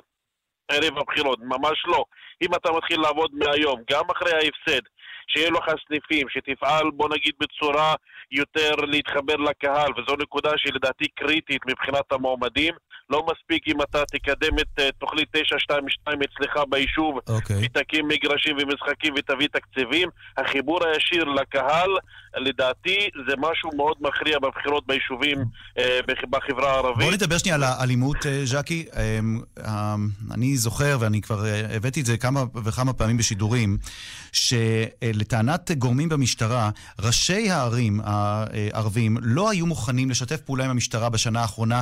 ערב 0.69 0.99
הבחירות, 0.99 1.39
ממש 1.43 1.85
לא. 1.87 2.05
אם 2.43 2.55
אתה 2.55 2.73
מתחיל 2.73 3.01
לעבוד 3.01 3.31
מהיום, 3.33 3.81
גם 3.91 4.05
אחרי 4.17 4.33
ההפסד, 4.33 4.83
שיהיה 5.29 5.51
לך 5.51 5.65
סניפים, 5.89 6.29
שתפעל, 6.29 6.91
בוא 6.91 7.09
נגיד, 7.09 7.35
בצורה 7.41 7.95
יותר 8.31 8.75
להתחבר 8.75 9.37
לקהל, 9.37 9.93
וזו 9.97 10.17
נקודה 10.17 10.51
שלדעתי 10.57 11.05
קריטית 11.09 11.63
מבחינת 11.67 12.13
המועמדים. 12.13 12.75
לא 13.11 13.27
מספיק 13.33 13.69
אם 13.69 13.83
אתה 13.83 14.05
תקדם 14.05 14.59
את 14.59 14.79
uh, 14.79 14.83
תוכנית 14.99 15.29
922 15.33 16.19
אצלך 16.23 16.53
ביישוב, 16.69 17.19
okay. 17.19 17.33
אוקיי. 17.33 17.57
ותקים 17.57 18.09
מגרשים 18.09 18.57
ומשחקים 18.57 19.15
ותביא 19.17 19.49
תקציבים. 19.53 20.09
החיבור 20.37 20.81
הישיר 20.87 21.25
לקהל, 21.25 21.91
לדעתי, 22.37 23.09
זה 23.29 23.35
משהו 23.39 23.71
מאוד 23.77 23.97
מכריע 24.01 24.39
בבחירות 24.39 24.87
ביישובים 24.87 25.39
uh, 25.39 25.83
בחברה 26.31 26.73
הערבית. 26.73 27.05
בוא 27.05 27.13
נדבר 27.13 27.39
שנייה 27.39 27.55
על 27.55 27.63
האלימות, 27.63 28.17
uh, 28.17 28.29
ז'קי. 28.45 28.87
Uh, 28.91 28.97
uh, 29.59 29.65
אני 30.35 30.57
זוכר, 30.57 30.97
ואני 31.01 31.21
כבר 31.21 31.45
הבאתי 31.71 32.01
את 32.01 32.07
זה 32.07 32.17
כמה 32.17 32.45
וכמה 32.65 32.93
פעמים 32.93 33.17
בשידורים, 33.17 33.79
שלטענת 34.33 35.71
גורמים 35.71 36.09
במשטרה, 36.09 36.71
ראשי 37.01 37.51
הערים 37.51 38.01
הערבים 38.05 39.17
לא 39.23 39.51
היו 39.51 39.67
מוכנים 39.67 40.11
לשתף 40.11 40.41
פעולה 40.41 40.65
עם 40.65 40.71
המשטרה 40.71 41.09
בשנה 41.09 41.41
האחרונה, 41.41 41.81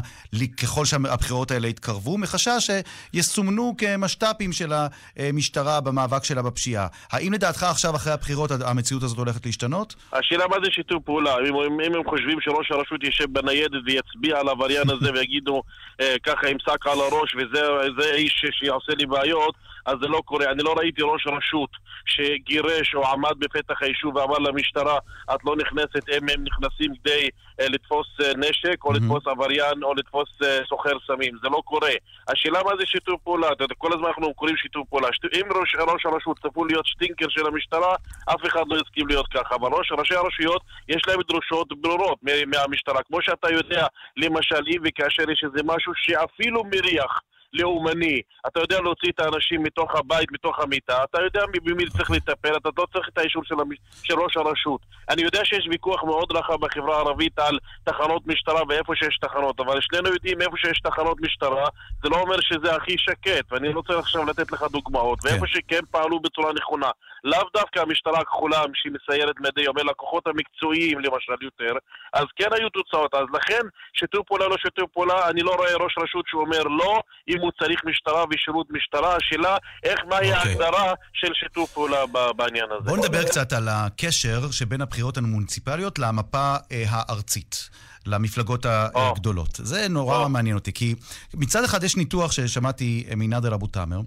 ככל 0.57 0.85
שה... 0.85 0.97
הבחירות 1.13 1.51
האלה 1.51 1.69
יתקרבו, 1.69 2.19
מחשש 2.19 2.71
שיסומנו 3.15 3.75
כמשת"פים 3.79 4.53
של 4.53 4.73
המשטרה 5.17 5.81
במאבק 5.81 6.25
שלה 6.25 6.43
בפשיעה. 6.43 6.87
האם 7.13 7.33
לדעתך 7.33 7.63
עכשיו, 7.63 7.97
אחרי 7.97 8.13
הבחירות, 8.13 8.51
המציאות 8.65 9.03
הזאת 9.03 9.19
הולכת 9.19 9.47
להשתנות? 9.47 9.95
השאלה 10.13 10.45
מה 10.49 10.57
זה 10.65 10.71
שיתוף 10.71 11.05
פעולה. 11.05 11.35
אם, 11.49 11.55
אם, 11.55 11.81
אם 11.81 11.95
הם 11.95 12.05
חושבים 12.11 12.41
שראש 12.41 12.71
הרשות 12.71 13.03
יישב 13.05 13.33
בניידת 13.33 13.81
ויצביע 13.87 14.39
על 14.41 14.49
העבריין 14.49 14.91
הזה 14.91 15.13
ויגידו 15.13 15.63
אה, 16.01 16.17
ככה 16.23 16.49
עם 16.49 16.57
שק 16.59 16.87
על 16.87 16.99
הראש 17.01 17.35
וזה 17.35 18.15
איש 18.15 18.45
שיעשה 18.53 18.93
לי 18.99 19.07
בעיות, 19.07 19.55
אז 19.87 19.95
זה 20.03 20.09
לא 20.09 20.23
קורה. 20.25 20.47
אני 20.51 20.63
לא 20.63 20.75
ראיתי 20.79 21.03
ראש 21.03 21.27
רשות 21.27 21.71
שגירש 22.07 22.95
או 22.95 23.07
עמד 23.07 23.39
בפתח 23.39 23.83
היישוב 23.83 24.17
ואמר 24.17 24.39
למשטרה, 24.39 24.99
את 25.35 25.41
לא 25.45 25.57
נכנסת 25.57 26.09
אם 26.09 26.29
הם 26.29 26.45
נכנסים 26.45 26.95
כדי 26.95 27.29
אה, 27.61 27.69
לתפוס 27.69 28.07
אה, 28.21 28.33
נשק, 28.37 28.85
או 28.85 28.91
mm-hmm. 28.91 28.97
לתפוס 28.97 29.27
עבריין, 29.27 29.83
או 29.83 29.95
לתפוס 29.95 30.29
אה, 30.45 30.59
סוחר 30.69 30.97
סמים. 31.07 31.35
זה 31.43 31.49
לא 31.49 31.63
קורה. 31.65 31.91
השאלה 32.29 32.63
מה 32.65 32.71
זה 32.79 32.87
שיתוף 32.87 33.21
פעולה? 33.25 33.53
אתה 33.53 33.65
יודע, 33.65 33.75
כל 33.79 33.93
הזמן 33.93 34.07
אנחנו 34.07 34.35
קוראים 34.35 34.57
שיתוף 34.57 34.89
פעולה. 34.89 35.09
שת... 35.13 35.25
אם 35.25 35.47
ראש, 35.61 35.75
ראש 35.75 36.07
הרשות 36.07 36.39
צפו 36.39 36.65
להיות 36.65 36.87
שטינקר 36.87 37.27
של 37.29 37.47
המשטרה, 37.47 37.95
אף 38.25 38.47
אחד 38.47 38.63
לא 38.67 38.77
יסכים 38.77 39.07
להיות 39.09 39.27
ככה. 39.29 39.55
אבל 39.55 39.69
ראש, 39.73 39.93
ראשי 39.93 40.15
הרשויות, 40.15 40.63
יש 40.89 41.03
להם 41.09 41.21
דרושות 41.29 41.81
ברורות 41.81 42.19
מהמשטרה. 42.23 43.03
כמו 43.03 43.23
שאתה 43.23 43.51
יודע, 43.51 43.87
למשל, 44.17 44.63
אם 44.69 44.83
וכאשר 44.85 45.31
יש 45.31 45.45
איזה 45.45 45.61
משהו 45.65 45.93
שאפילו 45.97 46.65
מריח 46.65 47.21
לאומני, 47.53 48.21
אתה 48.47 48.61
יודע 48.61 48.81
להוציא 48.81 49.11
את 49.15 49.21
האנשים 49.21 49.63
מתוך 49.63 49.95
הבית, 49.95 50.33
מתוך 50.33 50.61
המיטה, 50.61 51.05
אתה 51.05 51.23
יודע 51.23 51.43
במי 51.65 51.91
צריך 51.91 52.11
לטפל, 52.11 52.57
אתה 52.57 52.69
לא 52.79 52.87
צריך 52.93 53.09
את 53.09 53.19
האישור 53.19 53.45
של, 53.45 53.55
המש... 53.61 53.77
של 54.03 54.21
ראש 54.21 54.37
הרשות. 54.37 54.81
אני 55.09 55.23
יודע 55.23 55.45
שיש 55.45 55.67
ויכוח 55.71 56.05
מאוד 56.05 56.33
רחב 56.33 56.61
בחברה 56.61 56.97
הערבית 56.97 57.39
על 57.39 57.59
תחנות 57.85 58.27
משטרה 58.27 58.63
ואיפה 58.69 58.93
שיש 58.97 59.19
תחנות, 59.19 59.61
אבל 59.61 59.81
שנינו 59.81 60.09
יודעים 60.09 60.43
איפה 60.43 60.57
שיש 60.57 60.81
תחנות 60.81 61.21
משטרה, 61.21 61.67
זה 62.03 62.09
לא 62.09 62.17
אומר 62.17 62.37
שזה 62.41 62.77
הכי 62.77 62.99
שקט, 62.99 63.53
ואני 63.53 63.73
לא 63.73 63.83
צריך 63.87 63.99
עכשיו 63.99 64.25
לתת 64.25 64.53
לך 64.53 64.65
דוגמאות, 64.71 65.21
כן. 65.21 65.29
ואיפה 65.29 65.47
שכן 65.47 65.81
פעלו 65.91 66.21
בצורה 66.21 66.53
נכונה, 66.53 66.91
לאו 67.25 67.47
דווקא 67.57 67.81
המשטרה 67.81 68.19
הכחולה 68.21 68.61
שהיא 68.75 68.93
מסיירת 68.97 69.37
מדי 69.41 69.63
יום, 69.63 69.79
אלא 69.79 69.91
הכוחות 69.91 70.27
המקצועיים 70.27 70.99
למשל 70.99 71.39
יותר, 71.43 71.73
אז 72.13 72.25
כן 72.37 72.49
היו 72.53 72.69
תוצאות. 72.71 73.15
אז 73.15 73.27
לכן, 73.35 73.63
שיתוף 73.93 74.27
פעולה 74.27 74.49
לא 74.49 74.57
שיתוף 74.59 74.91
פעולה, 74.93 75.29
אני 75.29 75.41
לא 75.41 75.55
רואה 75.55 75.77
ראש 75.77 75.95
רשות 76.03 76.25
שאומר 76.29 76.63
לא, 76.63 77.01
אם 77.29 77.41
הוא 77.41 77.51
צריך 77.61 77.81
משטרה 77.85 78.25
ושירות 78.31 78.67
משטרה, 78.71 79.17
השאלה 79.17 79.57
איך, 79.85 80.01
מהי 80.09 80.33
okay. 80.33 80.37
אוקיי. 80.37 80.51
ההגדרה 80.51 80.93
של 81.13 81.33
שיתוף 81.35 81.73
פעולה 81.73 82.07
בעניין 82.37 82.67
הזה. 82.71 82.91
בואו 82.91 82.97
נדבר 82.97 83.23
קצת 83.25 83.53
על 83.53 83.69
הקשר 83.69 84.51
שבין 84.51 84.81
הבחירות 84.81 85.17
המוניציפליות 85.17 85.99
למפה 85.99 86.55
אה, 86.73 86.85
הארצית. 86.89 87.71
למפלגות 88.07 88.67
הגדולות. 88.95 89.61
זה 89.63 89.89
נורא 89.89 90.29
מעניין 90.29 90.57
אותי, 90.57 90.73
כי 90.73 90.95
מצד 91.35 91.65
אחד 91.65 91.85
יש 91.85 91.97
ניתוח 91.97 92.33
ששמעתי 92.33 93.07
מנאדר 93.17 93.55
אבו 93.55 93.67
תאמר, 93.67 94.01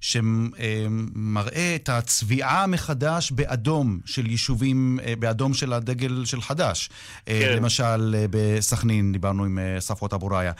שמראה 0.00 1.74
את 1.74 1.88
הצביעה 1.88 2.66
מחדש 2.66 3.32
באדום 3.32 4.00
של 4.04 4.26
יישובים, 4.26 4.98
אה, 5.04 5.16
באדום 5.18 5.54
של 5.54 5.72
הדגל 5.72 6.24
של 6.24 6.42
חד"ש. 6.42 6.88
אה, 7.28 7.40
כן. 7.42 7.56
למשל, 7.56 8.14
אה, 8.18 8.24
בסכנין, 8.30 9.12
דיברנו 9.12 9.44
עם 9.44 9.58
ספרות 9.78 10.12
אבו 10.12 10.26
ראיה, 10.26 10.52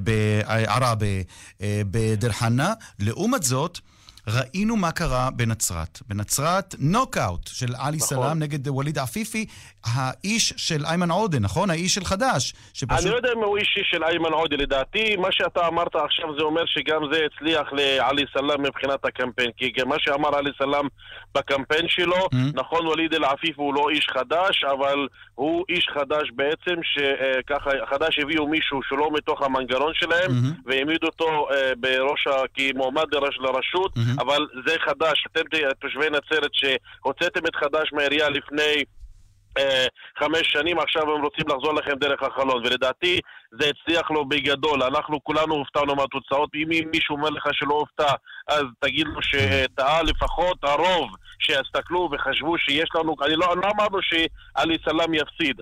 בעראבה, 0.00 1.06
בדיר 1.60 2.32
חנא. 2.32 2.72
לעומת 2.98 3.42
זאת, 3.42 3.78
ראינו 4.28 4.76
מה 4.76 4.92
קרה 4.92 5.30
בנצרת. 5.30 6.02
בנצרת, 6.08 6.74
נוקאוט 6.78 7.46
של 7.46 7.74
עלי 7.74 7.96
נכון. 7.96 8.08
סלאם 8.08 8.38
נגד 8.38 8.68
ווליד 8.68 8.98
עפיפי, 8.98 9.46
האיש 9.84 10.52
של 10.56 10.84
איימן 10.86 11.10
עודה, 11.10 11.38
נכון? 11.38 11.70
האיש 11.70 11.94
של 11.94 12.04
חד"ש. 12.04 12.52
שפשוט... 12.74 13.00
אני 13.00 13.10
לא 13.10 13.16
יודע 13.16 13.32
אם 13.32 13.44
הוא 13.44 13.58
אישי 13.58 13.80
של 13.84 14.04
איימן 14.04 14.32
עודה. 14.32 14.56
לדעתי, 14.56 15.16
מה 15.16 15.28
שאתה 15.32 15.66
אמרת 15.66 15.96
עכשיו 15.96 16.36
זה 16.38 16.42
אומר 16.42 16.66
שגם 16.66 17.00
זה 17.12 17.26
הצליח 17.26 17.72
לעלי 17.72 18.24
סלאם 18.32 18.62
מבחינת 18.62 19.04
הקמפיין. 19.04 19.50
כי 19.56 19.72
מה 19.86 19.96
שאמר 19.98 20.36
עלי 20.36 20.50
סלאם 20.58 20.86
בקמפיין 21.34 21.88
שלו, 21.88 22.16
mm-hmm. 22.16 22.36
נכון, 22.54 22.86
ווליד 22.86 23.14
אל-עפיפי 23.14 23.52
הוא 23.56 23.74
לא 23.74 23.90
איש 23.90 24.06
חד"ש, 24.12 24.64
אבל 24.64 25.08
הוא 25.34 25.64
איש 25.68 25.88
חד"ש 25.94 26.30
בעצם, 26.34 26.80
שככה, 26.82 27.70
חד"ש 27.90 28.18
הביאו 28.18 28.48
מישהו 28.48 28.80
שלא 28.88 29.10
מתוך 29.12 29.42
המנגנון 29.42 29.92
שלהם, 29.94 30.30
mm-hmm. 30.30 30.60
והעמידו 30.66 31.06
אותו 31.06 31.48
אה, 31.50 31.72
בראש, 31.76 32.24
כמועמד 32.54 33.14
לרשות. 33.40 33.96
Mm-hmm. 33.96 34.22
אבל 34.22 34.46
זה 34.66 34.74
חדש. 34.84 35.26
אתם 35.32 35.40
תושבי 35.80 36.06
נצרת 36.10 36.50
שהוצאתם 36.52 37.46
את 37.46 37.56
חדש 37.56 37.92
מהעירייה 37.92 38.28
לפני... 38.30 38.84
אה, 39.58 39.86
חמש 40.18 40.52
שנים, 40.52 40.78
עכשיו 40.78 41.02
הם 41.02 41.22
רוצים 41.22 41.44
לחזור 41.48 41.74
לכם 41.74 41.94
דרך 41.94 42.22
החלון, 42.22 42.66
ולדעתי 42.66 43.20
זה 43.60 43.70
הצליח 43.70 44.10
לו 44.10 44.24
בגדול. 44.24 44.82
אנחנו 44.82 45.24
כולנו 45.24 45.54
הופתענו 45.54 45.94
מהתוצאות. 45.94 46.50
אם 46.54 46.68
מישהו 46.92 47.16
אומר 47.16 47.30
לך 47.30 47.44
שלא 47.52 47.74
הופתע, 47.74 48.12
אז 48.48 48.64
תגיד 48.80 49.06
לו 49.06 49.22
שטעה 49.22 50.02
לפחות 50.02 50.58
הרוב 50.62 51.10
שהסתכלו 51.38 52.08
וחשבו 52.12 52.58
שיש 52.58 52.88
לנו... 52.94 53.14
אני 53.22 53.36
לא, 53.36 53.46
לא 53.56 53.68
אמרנו 53.76 53.98
שעלי 54.02 54.76
סלאם 54.84 55.14
יפסיד. 55.14 55.60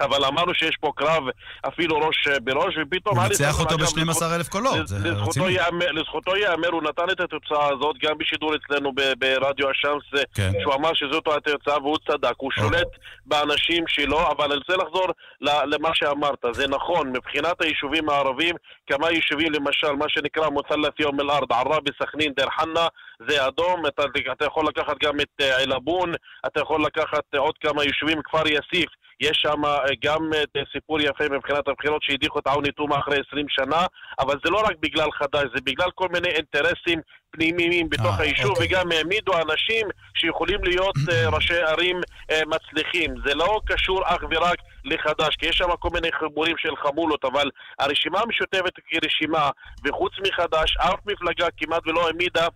אבל 0.00 0.24
אמרנו 0.24 0.54
שיש 0.54 0.76
פה 0.80 0.92
קרב 0.96 1.22
אפילו 1.68 1.98
ראש 1.98 2.28
בראש, 2.42 2.74
ופתאום... 2.82 3.18
הוא 3.18 3.28
ניצח 3.28 3.60
אותו 3.60 3.78
ב-12 3.78 4.24
אלף 4.34 4.48
קולות, 4.48 4.88
זה 4.88 4.96
רציני. 4.96 5.56
לזכותו 5.92 6.36
ייאמר, 6.36 6.68
הוא 6.72 6.82
נתן 6.82 7.10
את 7.12 7.20
התוצאה 7.20 7.68
הזאת 7.72 7.96
גם 8.02 8.18
בשידור 8.18 8.52
אצלנו 8.54 8.92
ברדיו 9.18 9.70
השמס, 9.70 10.24
כן. 10.34 10.50
שהוא 10.60 10.74
אמר 10.74 10.90
שזאת 10.94 11.28
התוצאה 11.28 11.78
והוא 11.78 11.98
צדק, 12.08 12.34
הוא 12.36 12.50
שולט 12.52 12.88
באנשים 13.26 13.84
שלו, 13.88 14.30
אבל 14.30 14.44
אני 14.44 14.54
רוצה 14.54 14.76
לחזור 14.76 15.06
למה 15.40 15.90
שאמרת, 15.94 16.44
זה 16.52 16.68
נכון, 16.68 17.08
מבחינת 17.08 17.60
היישובים 17.60 18.08
הערבים, 18.08 18.54
כמה 18.86 19.10
יישובים 19.10 19.52
למשל, 19.52 19.92
מה 19.92 20.08
שנקרא 20.08 20.48
מוצלת 20.48 21.00
יום 21.00 21.20
אל-ארד, 21.20 21.52
עראבה, 21.52 21.90
סכנין, 22.02 22.32
דיר 22.36 22.48
חנא, 22.50 22.86
זה 23.28 23.46
אדום, 23.46 23.86
אתה, 23.86 24.02
אתה 24.32 24.44
יכול 24.44 24.66
לקחת 24.68 24.96
גם 25.02 25.20
את 25.20 25.40
אה, 25.40 25.58
עילבון, 25.58 26.12
אתה 26.46 26.60
יכול 26.60 26.84
לקחת 26.84 27.34
עוד 27.36 27.54
כמה 27.60 27.84
יישובים, 27.84 28.22
כפר 28.22 28.48
יאסיף. 28.48 28.90
יש 29.20 29.36
שם 29.42 29.64
אה, 29.64 29.78
גם 30.04 30.30
אה, 30.34 30.62
סיפור 30.72 31.00
יפה 31.00 31.24
מבחינת 31.30 31.68
הבחירות 31.68 32.02
שהדיחו 32.02 32.38
את 32.38 32.46
עוני 32.46 32.72
תומא 32.72 32.94
אחרי 32.94 33.18
20 33.28 33.46
שנה, 33.48 33.86
אבל 34.18 34.34
זה 34.44 34.50
לא 34.50 34.58
רק 34.58 34.76
בגלל 34.80 35.08
חד"ש, 35.12 35.44
זה 35.54 35.60
בגלל 35.64 35.90
כל 35.94 36.08
מיני 36.08 36.28
אינטרסים 36.28 37.00
פנימיים 37.30 37.88
בתוך 37.88 38.16
아, 38.16 38.20
אה, 38.20 38.22
היישוב, 38.22 38.50
אוקיי. 38.50 38.66
וגם 38.66 38.92
העמידו 38.92 39.32
אנשים 39.36 39.86
שיכולים 40.14 40.64
להיות 40.64 40.94
ראשי 41.34 41.58
ערים 41.58 42.00
מצליחים. 42.46 43.14
זה 43.26 43.34
לא 43.34 43.60
קשור 43.66 44.02
אך 44.04 44.22
ורק 44.30 44.58
לחד"ש, 44.84 45.36
כי 45.36 45.46
יש 45.46 45.56
שם 45.56 45.76
כל 45.78 45.88
מיני 45.92 46.08
חיבורים 46.12 46.56
של 46.58 46.76
חמולות, 46.76 47.24
אבל 47.24 47.50
הרשימה 47.78 48.20
המשותפת 48.20 48.72
כרשימה, 48.88 49.50
וחוץ 49.84 50.12
מחד"ש, 50.26 50.76
אף 50.76 51.00
מפלגה 51.06 51.46
כמעט 51.56 51.82
ולא 51.86 52.06
העמידה 52.06 52.46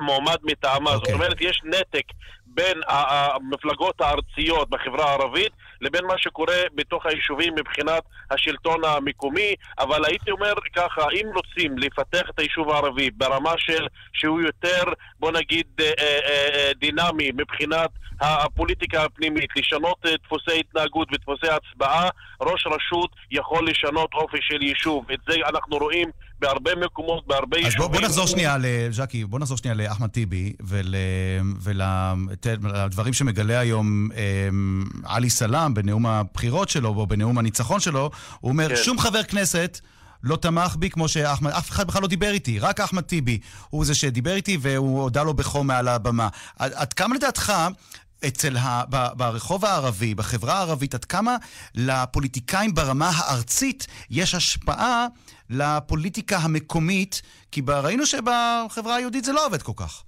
מועמד 0.00 0.36
מטעמה. 0.42 0.90
Okay. 0.90 0.94
זאת 0.94 1.00
אוקיי. 1.00 1.14
אומרת, 1.14 1.40
יש 1.40 1.62
נתק 1.64 2.04
בין 2.46 2.80
המפלגות 2.88 4.00
הארציות 4.00 4.70
בחברה 4.70 5.10
הערבית 5.10 5.52
לבין 5.80 6.04
מה 6.04 6.14
שקורה 6.18 6.56
בתוך 6.74 7.06
היישובים 7.06 7.54
מבחינת 7.54 8.02
השלטון 8.30 8.84
המקומי, 8.84 9.54
אבל 9.78 10.04
הייתי 10.04 10.30
אומר 10.30 10.54
ככה, 10.76 11.02
אם 11.12 11.26
רוצים 11.34 11.78
לפתח 11.78 12.30
את 12.30 12.38
היישוב 12.38 12.70
הערבי 12.70 13.10
ברמה 13.10 13.52
של 13.58 13.86
שהוא 14.12 14.40
יותר, 14.40 14.82
בוא 15.20 15.32
נגיד, 15.32 15.66
אה, 15.80 15.92
אה, 15.98 16.48
אה, 16.54 16.70
דינמי 16.80 17.30
מבחינת 17.34 17.90
הפוליטיקה 18.20 19.04
הפנימית, 19.04 19.50
לשנות 19.56 20.06
דפוסי 20.24 20.60
התנהגות 20.60 21.08
ודפוסי 21.12 21.46
הצבעה, 21.48 22.08
ראש 22.40 22.66
רשות 22.66 23.10
יכול 23.30 23.68
לשנות 23.68 24.14
אופי 24.14 24.38
של 24.40 24.62
יישוב. 24.62 25.10
את 25.10 25.18
זה 25.28 25.34
אנחנו 25.48 25.76
רואים 25.76 26.10
בהרבה 26.40 26.70
מקומות, 26.84 27.26
בהרבה 27.26 27.56
יישובים. 27.56 27.82
אז 27.82 27.86
בוא, 27.86 27.98
בוא 27.98 28.00
נחזור 28.00 28.26
שנייה, 28.26 28.56
ז'קי, 28.90 29.24
בוא 29.24 29.38
נחזור 29.38 29.56
שנייה 29.56 29.74
לאחמד 29.74 30.08
טיבי 30.08 30.52
ול, 30.60 30.94
ולדברים 31.60 33.12
שמגלה 33.12 33.58
היום 33.58 34.08
עלי 35.04 35.30
סלאם. 35.30 35.74
בנאום 35.74 36.06
הבחירות 36.06 36.68
שלו, 36.68 36.88
או 36.88 37.06
בנאום 37.06 37.38
הניצחון 37.38 37.80
שלו, 37.80 38.10
הוא 38.40 38.50
אומר, 38.50 38.68
כן. 38.68 38.76
שום 38.76 38.98
חבר 38.98 39.22
כנסת 39.22 39.80
לא 40.22 40.36
תמך 40.36 40.76
בי 40.76 40.90
כמו 40.90 41.08
שאחמד, 41.08 41.50
אף 41.50 41.70
אחד 41.70 41.86
בכלל 41.86 42.02
לא 42.02 42.08
דיבר 42.08 42.30
איתי, 42.30 42.58
רק 42.58 42.80
אחמד 42.80 43.02
טיבי 43.02 43.38
הוא 43.70 43.84
זה 43.84 43.94
שדיבר 43.94 44.34
איתי 44.34 44.58
והוא 44.60 45.02
הודה 45.02 45.22
לו 45.22 45.34
בחום 45.34 45.66
מעל 45.66 45.88
הבמה. 45.88 46.28
עד, 46.58 46.72
עד 46.74 46.92
כמה 46.92 47.14
לדעתך 47.14 47.52
אצל 48.26 48.56
ה... 48.56 48.82
ב, 48.90 49.06
ברחוב 49.16 49.64
הערבי, 49.64 50.14
בחברה 50.14 50.58
הערבית, 50.58 50.94
עד 50.94 51.04
כמה 51.04 51.36
לפוליטיקאים 51.74 52.74
ברמה 52.74 53.10
הארצית 53.14 53.86
יש 54.10 54.34
השפעה 54.34 55.06
לפוליטיקה 55.50 56.36
המקומית? 56.36 57.22
כי 57.52 57.60
ראינו 57.84 58.06
שבחברה 58.06 58.96
היהודית 58.96 59.24
זה 59.24 59.32
לא 59.32 59.46
עובד 59.46 59.62
כל 59.62 59.72
כך. 59.76 60.04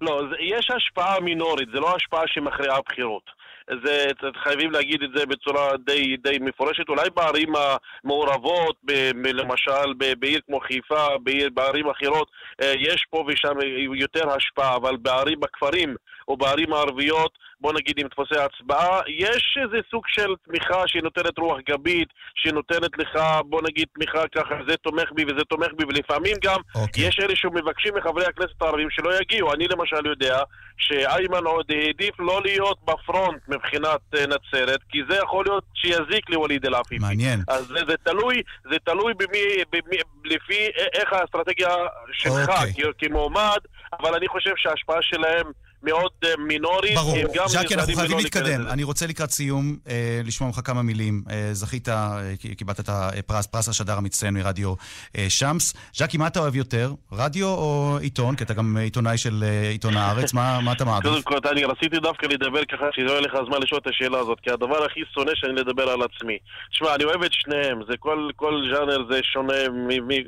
לא, 0.00 0.22
יש 0.40 0.70
השפעה 0.70 1.20
מינורית, 1.20 1.68
זה 1.74 1.80
לא 1.80 1.96
השפעה 1.96 2.22
שמכריעה 2.26 2.78
בחירות. 2.86 3.44
זה, 3.84 4.06
חייבים 4.42 4.70
להגיד 4.70 5.02
את 5.02 5.10
זה 5.16 5.26
בצורה 5.26 5.70
די, 5.86 6.16
די 6.16 6.38
מפורשת. 6.40 6.88
אולי 6.88 7.10
בערים 7.16 7.52
המעורבות, 7.56 8.76
ב, 8.84 8.92
למשל 9.24 9.94
בעיר 10.18 10.40
כמו 10.46 10.60
חיפה, 10.60 11.06
בעיר, 11.22 11.48
בערים 11.54 11.86
אחרות, 11.90 12.28
אה, 12.62 12.72
יש 12.78 13.06
פה 13.10 13.24
ושם 13.28 13.54
יותר 13.94 14.30
השפעה, 14.30 14.76
אבל 14.76 14.96
בערים, 14.96 15.40
בכפרים 15.40 15.96
או 16.28 16.36
בערים 16.36 16.72
הערביות, 16.72 17.38
בוא 17.64 17.72
נגיד 17.72 17.94
עם 17.98 18.08
דפוסי 18.08 18.34
הצבעה, 18.34 19.00
יש 19.08 19.58
איזה 19.62 19.76
סוג 19.90 20.02
של 20.06 20.30
תמיכה 20.46 20.82
שנותנת 20.86 21.38
רוח 21.38 21.58
גבית, 21.68 22.08
שנותנת 22.34 22.98
לך, 22.98 23.18
בוא 23.46 23.62
נגיד, 23.62 23.86
תמיכה 23.94 24.22
ככה, 24.34 24.54
זה 24.68 24.76
תומך 24.76 25.12
בי 25.14 25.24
וזה 25.24 25.44
תומך 25.48 25.68
בי, 25.78 25.84
ולפעמים 25.84 26.36
גם 26.42 26.56
okay. 26.56 26.78
אוקיי. 26.80 27.08
יש 27.08 27.20
אלה 27.20 27.36
שמבקשים 27.36 27.94
מחברי 27.96 28.24
הכנסת 28.24 28.62
הערבים 28.62 28.90
שלא 28.90 29.10
יגיעו. 29.20 29.52
אני 29.54 29.66
למשל 29.68 30.06
יודע 30.06 30.38
שאיימן 30.76 31.44
עודה 31.44 31.74
העדיף 31.74 32.14
לא 32.18 32.40
להיות 32.44 32.78
בפרונט 32.84 33.42
מבחינת 33.48 34.00
uh, 34.14 34.18
נצרת, 34.18 34.80
כי 34.88 34.98
זה 35.08 35.16
יכול 35.16 35.44
להיות 35.44 35.64
שיזיק 35.74 36.30
לווליד 36.30 36.66
אל-עפיפי. 36.66 37.04
מעניין. 37.04 37.40
אז 37.48 37.66
זה, 37.66 37.80
זה 37.88 37.96
תלוי, 38.02 38.42
זה 38.70 38.76
תלוי 38.84 39.14
במי, 39.14 39.44
במי, 39.72 39.96
לפי 40.24 40.68
איך 40.94 41.12
האסטרטגיה 41.12 41.74
שלך 42.12 42.48
אוקיי. 42.48 42.84
okay. 42.84 42.92
כמועמד, 42.98 43.60
אבל 43.92 44.14
אני 44.14 44.28
חושב 44.28 44.52
שההשפעה 44.56 45.02
שלהם... 45.02 45.63
מאוד 45.84 46.10
אה, 46.24 46.28
מינורית. 46.38 46.94
ברור. 46.94 47.16
ז'קי, 47.46 47.74
אנחנו 47.74 47.94
חייבים 47.94 48.18
להתקדם. 48.18 48.66
אני 48.66 48.82
רוצה 48.82 49.06
לקראת 49.06 49.30
סיום 49.30 49.76
אה, 49.88 50.20
לשמוע 50.24 50.50
ממך 50.50 50.60
כמה 50.64 50.82
מילים. 50.82 51.22
אה, 51.30 51.48
זכית, 51.52 51.88
אה, 51.88 52.20
קיבלת 52.56 52.80
את 52.80 52.88
הפרס, 52.88 53.46
פרס 53.46 53.68
השדר 53.68 53.98
המצטיין 53.98 54.34
מרדיו 54.34 54.74
אה, 55.16 55.26
שמס. 55.28 55.74
ז'קי, 55.94 56.16
מה 56.16 56.26
אתה 56.26 56.40
אוהב 56.40 56.56
יותר? 56.56 56.92
רדיו 57.12 57.46
או 57.46 57.98
עיתון? 58.00 58.36
כי 58.36 58.44
אתה 58.44 58.54
גם 58.54 58.76
עיתונאי 58.76 59.18
של 59.18 59.44
אה, 59.44 59.68
עיתון 59.70 59.96
הארץ. 59.96 60.32
מה, 60.32 60.60
מה 60.60 60.72
אתה 60.72 60.84
מעדיף? 60.84 61.10
קודם 61.10 61.22
כל, 61.22 61.48
אני 61.48 61.64
רציתי 61.64 61.98
דווקא 61.98 62.26
לדבר 62.26 62.64
ככה, 62.64 62.86
שלא 62.92 63.10
יהיה 63.10 63.20
לך 63.20 63.32
זמן 63.48 63.58
לשאול 63.62 63.80
את 63.82 63.86
השאלה 63.86 64.18
הזאת, 64.18 64.40
כי 64.40 64.50
הדבר 64.50 64.84
הכי 64.84 65.00
שונא 65.14 65.32
שאני 65.34 65.52
לדבר 65.52 65.88
על 65.90 66.00
עצמי. 66.02 66.38
תשמע, 66.70 66.94
אני 66.94 67.04
אוהב 67.04 67.22
את 67.22 67.32
שניהם, 67.32 67.80
זה 67.88 67.96
כל, 67.98 68.30
כל 68.36 68.62
ז'אנר 68.74 68.98
זה 69.10 69.20
שונה 69.22 69.68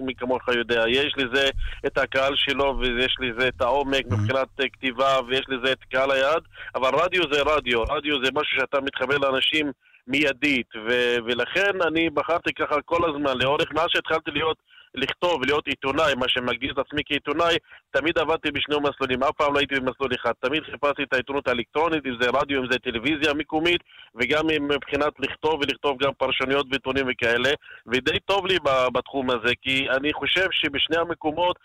מי 0.01 0.15
כמוך 0.19 0.49
יודע. 0.49 0.85
יש 0.89 1.15
לזה 1.17 1.49
את 1.87 1.99
הקהל 1.99 2.33
שלו, 2.37 2.79
ויש 2.81 3.17
לזה 3.21 3.49
את 3.49 3.61
העומק 3.61 4.05
מבחינת 4.11 4.49
אה, 4.61 4.69
כתיבה, 4.73 5.19
ויש 5.29 5.46
לזה 5.49 5.73
את 5.73 5.85
קהל 5.91 6.11
היד, 6.11 6.43
אבל 6.75 6.91
רדיו 6.95 7.23
זה 7.33 7.43
רדיו, 7.43 7.83
רדיו 7.83 8.25
זה 8.25 8.31
משהו 8.35 8.61
שאתה 8.61 8.81
מתחבר 8.81 9.19
לאנשים 9.19 9.73
מיידית, 10.07 10.67
ו- 10.77 11.17
ולכן 11.27 11.83
אני 11.87 12.11
בחרתי 12.11 12.53
ככה 12.55 12.83
כל 12.85 13.11
הזמן, 13.11 13.39
לאורך, 13.39 13.73
מאז 13.73 13.87
שהתחלתי 13.89 14.31
להיות 14.31 14.57
לכתוב 14.97 15.41
ולהיות 15.41 15.67
עיתונאי, 15.67 16.15
מה 16.15 16.29
שמגדיר 16.29 16.73
את 16.73 16.79
עצמי 16.79 17.03
כעיתונאי, 17.07 17.57
תמיד 17.91 18.19
עבדתי 18.19 18.51
בשני 18.51 18.77
מסלולים, 18.83 19.23
אף 19.23 19.31
פעם 19.37 19.55
לא 19.55 19.59
הייתי 19.59 19.75
במסלול 19.81 20.11
אחד. 20.15 20.33
תמיד 20.41 20.63
חיפשתי 20.63 21.03
את 21.03 21.13
העיתונות 21.13 21.49
האלקטרונית, 21.49 22.07
אם 22.07 22.17
זה 22.21 22.29
רדיו, 22.31 22.63
אם 22.63 22.67
זה 22.71 22.79
טלוויזיה 22.79 23.35
מקומית, 23.35 23.81
וגם 24.15 24.47
מבחינת 24.47 25.13
לכתוב 25.19 25.61
ולכתוב 25.61 26.03
גם 26.03 26.13
פרשנויות 26.19 26.67
ועיתונים 26.71 27.07
וכאלה, 27.09 27.51
ודי 27.87 28.21
טוב 28.25 28.47
לי 28.47 28.59
בתחום 28.93 29.31
הזה, 29.31 29.53
כי 29.63 29.87
אני 29.91 30.13
חושב 30.13 30.47
שבשני 30.51 30.97
המקומות 30.97 31.57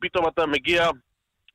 פתאום 0.00 0.28
אתה 0.28 0.46
מגיע... 0.46 0.88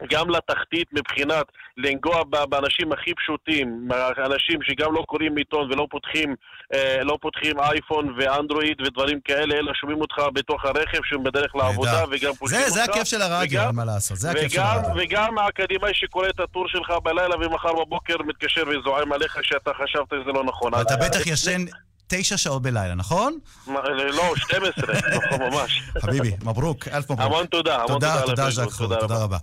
גם 0.09 0.29
לתחתית 0.29 0.87
מבחינת 0.93 1.45
לנגוע 1.77 2.23
באנשים 2.49 2.91
הכי 2.91 3.13
פשוטים, 3.13 3.87
אנשים 4.25 4.59
שגם 4.63 4.93
לא 4.93 5.03
קוראים 5.07 5.37
עיתון 5.37 5.71
ולא 5.71 5.87
פותחים, 5.89 6.35
אה, 6.73 7.03
לא 7.03 7.17
פותחים 7.21 7.59
אייפון 7.59 8.15
ואנדרואיד 8.17 8.81
ודברים 8.81 9.19
כאלה, 9.21 9.55
אלא 9.55 9.73
שומעים 9.73 10.01
אותך 10.01 10.15
בתוך 10.33 10.65
הרכב 10.65 10.99
שהם 11.03 11.23
בדרך 11.23 11.55
לעבודה. 11.55 12.03
וגם 12.11 12.33
פותחים 12.33 12.59
אותך. 12.59 12.69
זה 12.73 12.83
הכיף 12.83 13.03
של 13.03 13.21
הרדיו, 13.21 13.61
אין 13.61 13.75
מה 13.75 13.85
לעשות. 13.85 14.17
זה 14.17 14.31
הכיף 14.31 14.51
של 14.51 14.59
וגם, 14.59 14.65
הרדיו. 14.67 15.03
וגם 15.03 15.37
האקדמאי 15.37 15.93
שקורא 15.93 16.29
את 16.29 16.39
הטור 16.39 16.67
שלך 16.67 16.89
בלילה 17.03 17.35
ומחר 17.35 17.73
בבוקר 17.73 18.15
מתקשר 18.27 18.63
וזועם 18.67 19.13
עליך 19.13 19.37
שאתה 19.43 19.71
חשבת 19.73 20.07
שזה 20.09 20.31
לא 20.33 20.43
נכון. 20.43 20.73
ואתה 20.73 20.93
אז- 20.93 21.07
בטח 21.09 21.27
ישן 21.27 21.61
תשע 22.07 22.37
שעות 22.37 22.61
בלילה, 22.61 22.95
נכון? 22.95 23.37
מה, 23.67 23.79
לא, 23.89 24.33
12, 24.37 24.85
לא, 25.31 25.49
ממש. 25.49 25.83
חביבי, 26.01 26.31
מברוק, 26.43 26.87
אלף 26.87 27.11
מברוק. 27.11 27.19
המון 27.19 27.45
תודה, 27.45 27.75
המון 27.75 27.87
תודה, 27.87 28.21
תודה 28.25 28.45
על 28.45 28.51
תודה, 28.77 29.15
רבה. 29.15 29.37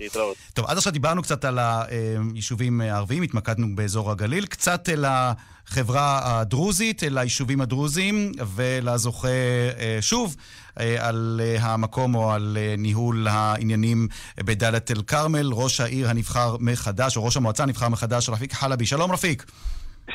טוב, 0.54 0.66
עד 0.66 0.76
עכשיו 0.76 0.92
דיברנו 0.92 1.22
קצת 1.22 1.44
על 1.44 1.58
היישובים 1.58 2.80
הערביים, 2.80 3.22
התמקדנו 3.22 3.76
באזור 3.76 4.10
הגליל, 4.10 4.46
קצת 4.46 4.88
אל 4.88 5.04
החברה 5.08 6.20
הדרוזית, 6.40 7.04
אל 7.04 7.18
היישובים 7.18 7.60
הדרוזיים, 7.60 8.32
ולזוכה 8.54 9.28
אה, 9.28 9.98
שוב 10.00 10.36
אה, 10.80 11.08
על 11.08 11.40
אה, 11.44 11.56
המקום 11.72 12.14
או 12.14 12.32
על 12.32 12.58
אה, 12.60 12.74
ניהול 12.78 13.28
העניינים 13.28 14.08
בדאלית 14.38 14.90
אל 14.90 15.02
כרמל, 15.02 15.50
ראש 15.52 15.80
העיר 15.80 16.10
הנבחר 16.10 16.56
מחדש, 16.60 17.16
או 17.16 17.24
ראש 17.24 17.36
המועצה 17.36 17.62
הנבחר 17.62 17.88
מחדש, 17.88 18.28
רפיק 18.28 18.52
חלבי. 18.52 18.86
שלום 18.86 19.12
רפיק. 19.12 19.44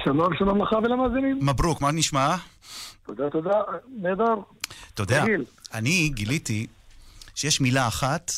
שלום, 0.04 0.34
שלום 0.38 0.62
לך 0.62 0.71
ולמאזינים. 0.84 1.39
מברוק, 1.41 1.82
מה 1.82 1.91
נשמע? 1.91 2.36
תודה, 3.06 3.30
תודה. 3.30 3.62
נהדר. 4.02 4.36
אתה 4.93 5.02
יודע. 5.04 5.23
אני 5.73 6.10
גיליתי 6.13 6.67
שיש 7.36 7.62
מילה 7.62 7.88
אחת 7.88 8.32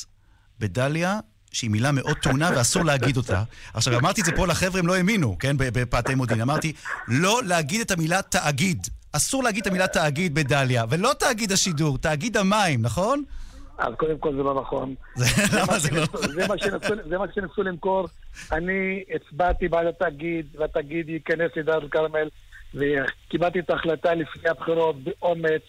בדליה 0.60 1.20
שהיא 1.52 1.70
מילה 1.70 1.92
מאוד 1.92 2.18
טעונה 2.18 2.50
ואסור 2.56 2.84
להגיד 2.86 3.18
אותה. 3.18 3.44
עכשיו, 3.74 4.00
אמרתי 4.00 4.22
את 4.22 4.26
זה 4.26 4.32
פה 4.36 4.48
לחבר'ה, 4.48 4.80
הם 4.80 4.88
לא 4.88 4.96
האמינו, 4.96 5.38
כן, 5.40 5.56
בפאתי 5.58 6.16
מודיעין. 6.16 6.42
אמרתי, 6.42 6.74
לא 7.08 7.42
להגיד 7.44 7.82
את 7.82 7.92
המילה 7.92 8.22
תאגיד. 8.22 8.88
אסור 9.12 9.44
להגיד 9.44 9.62
את 9.62 9.68
המילה 9.68 9.88
תאגיד 9.88 10.36
בדליה, 10.36 10.86
ולא 10.90 11.12
תאגיד 11.20 11.52
השידור, 11.52 11.98
תאגיד 11.98 12.38
המים, 12.38 12.82
נכון? 12.82 13.24
אז 13.82 13.94
קודם 13.98 14.18
כל 14.18 14.36
זה 14.36 14.44
לא 14.44 14.62
נכון. 14.62 14.96
זה- 15.16 15.62
מה 17.18 17.26
שניסו- 17.34 17.64
למכור. 17.64 18.08
אני 18.52 19.04
הצבעתי 19.16 19.68
בעד 19.68 19.88
התאגיד, 19.88 20.46
והתאגיד 20.60 21.10
ייכנס 21.10 21.52
לדאר 21.56 21.82
אל-כרמל, 21.82 22.30
וקיבלתי 22.74 23.60
את 23.60 23.70
ההחלטה 23.70 24.14
לפני 24.14 24.50
הבחירות 24.50 24.96
באומץ. 25.04 25.62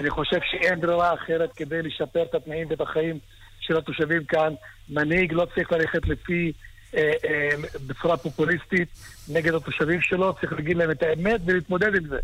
אני 0.00 0.10
חושב 0.10 0.38
שאין 0.50 0.80
ברירה 0.80 1.14
אחרת 1.14 1.52
כדי 1.52 1.82
לשפר 1.82 2.22
את 2.22 2.34
התנאים 2.34 2.66
ואת 2.70 2.80
החיים 2.80 3.18
של 3.60 3.76
התושבים 3.76 4.24
כאן. 4.24 4.54
מנהיג 4.88 5.32
לא 5.32 5.46
צריך 5.54 5.72
ללכת 5.72 6.08
לפי, 6.08 6.52
אה, 6.96 7.10
אה, 7.24 7.48
בצורה 7.86 8.16
פופוליסטית 8.16 8.88
נגד 9.28 9.54
התושבים 9.54 10.00
שלו, 10.00 10.34
צריך 10.40 10.52
להגיד 10.52 10.76
להם 10.76 10.90
את 10.90 11.02
האמת 11.02 11.40
ולהתמודד 11.46 11.94
עם 11.94 12.06
זה. 12.08 12.18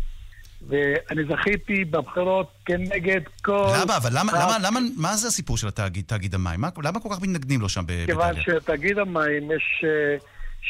ואני 0.67 1.21
זכיתי 1.29 1.85
בבחירות 1.85 2.47
כנגד 2.65 3.21
כל... 3.41 3.67
למה? 3.81 3.97
אבל 3.97 4.09
למה, 4.13 4.31
ח"כ. 4.31 4.37
למה, 4.41 4.57
למה, 4.63 4.79
מה 4.97 5.15
זה 5.15 5.27
הסיפור 5.27 5.57
של 5.57 5.67
התאגיד, 5.67 6.05
תאגיד 6.07 6.35
המים? 6.35 6.61
מה- 6.61 6.69
למה 6.83 6.99
כל 6.99 7.09
כך 7.11 7.21
מתנגדים 7.21 7.61
לו 7.61 7.69
שם 7.69 7.83
ב- 7.85 8.05
כיוון 8.05 8.29
בדליה? 8.35 8.43
שתאגיד 8.61 8.97
המים 8.97 9.51
יש 9.51 9.83
אה, 9.83 10.17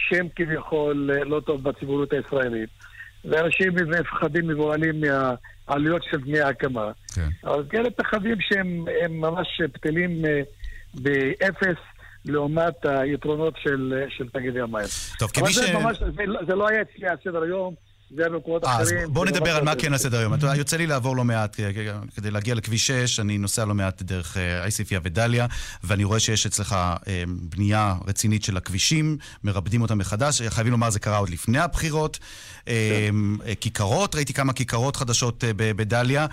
שם 0.10 0.28
כביכול 0.36 1.12
אה, 1.14 1.24
לא 1.24 1.40
טוב 1.40 1.64
בציבוריות 1.64 2.14
הישראלית, 2.14 2.70
ואנשים 3.26 3.74
מפחדים 4.00 4.48
מבוהלים 4.48 5.02
מהעלויות 5.02 6.02
של 6.12 6.18
דמי 6.22 6.40
ההקמה. 6.40 6.92
כן. 7.16 7.30
אבל 7.44 7.64
כאלה 7.70 7.90
פחדים 7.90 8.36
שהם 8.40 8.86
הם 9.04 9.22
ממש 9.22 9.62
בטלים 9.74 10.26
אה, 10.26 10.42
באפס 10.94 11.78
לעומת 12.26 12.86
היתרונות 12.86 13.54
של, 13.64 14.04
של 14.10 14.30
תאגידי 14.30 14.62
המים. 14.62 14.86
טוב, 15.20 15.32
כמי 15.32 15.54
ש... 15.54 15.56
זה 15.58 15.74
ממש, 15.74 15.98
זה, 16.16 16.26
לא- 16.26 16.40
זה 16.48 16.56
לא 16.56 16.68
היה 16.70 16.82
אצלי 16.82 17.08
על 17.08 17.18
סדר 17.24 17.42
היום, 17.44 17.74
זה 18.16 18.30
במקומות 18.30 18.66
אחרים. 18.66 19.14
בואו 19.14 19.26
נדבר 19.26 19.56
על 19.56 19.64
מה 19.64 19.74
לא 19.74 19.80
כן 19.80 19.92
על. 19.92 19.98
סדר 19.98 20.20
היום. 20.20 20.34
יוצא 20.58 20.78
לי 20.78 20.88
לעבור 20.88 21.16
לא 21.16 21.24
מעט, 21.24 21.60
אה, 21.60 21.72
כדי 22.16 22.32
להגיע 22.32 22.56
לכביש 22.56 22.88
6, 22.88 23.20
אני 23.20 23.38
נוסע 23.38 23.66
לא 23.66 23.74
מעט 23.74 24.02
דרך 24.02 24.38
עיספיא 24.64 25.00
ודליה, 25.04 25.46
ואני 25.84 26.04
רואה 26.04 26.20
שיש 26.20 26.46
אצלך 26.46 26.74
אה, 26.74 27.24
בנייה 27.28 27.96
רצינית 28.08 28.44
של 28.44 28.58
הכבישים, 28.58 29.18
מרבדים 29.44 29.82
אותם 29.82 29.98
מחדש. 29.98 30.42
אה, 30.42 30.50
חייבים 30.50 30.72
לומר, 30.72 30.90
זה 30.90 31.00
קרה 31.00 31.18
עוד 31.18 31.30
לפני 31.30 31.60
הבחירות. 31.60 32.20
אה, 32.68 33.10
כיכרות, 33.60 34.16
ראיתי 34.16 34.34
כמה 34.34 34.54
כיכרות 34.54 34.96
חדשות 34.96 35.44
בדליה. 35.58 36.26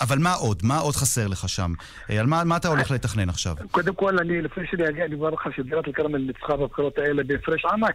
אבל 0.00 0.18
מה 0.18 0.32
עוד? 0.34 0.60
מה 0.62 0.78
עוד 0.78 0.96
חסר 0.96 1.26
לך 1.26 1.48
שם? 1.48 1.72
על 2.08 2.26
מה 2.26 2.44
מה 2.44 2.56
אתה 2.56 2.68
הולך 2.68 2.90
לתכנן 2.90 3.28
עכשיו? 3.28 3.56
קודם 3.70 3.94
כל, 3.94 4.18
אני, 4.18 4.42
לפני 4.42 4.64
שאני 4.70 4.88
אגיע, 4.88 5.04
אני 5.04 5.14
אומר 5.14 5.30
לך 5.30 5.46
שדירת 5.56 5.88
אל-כרמל 5.88 6.18
ניצחה 6.18 6.56
בבחירות 6.56 6.98
האלה 6.98 7.22
בהפרש 7.26 7.64
ענק, 7.64 7.94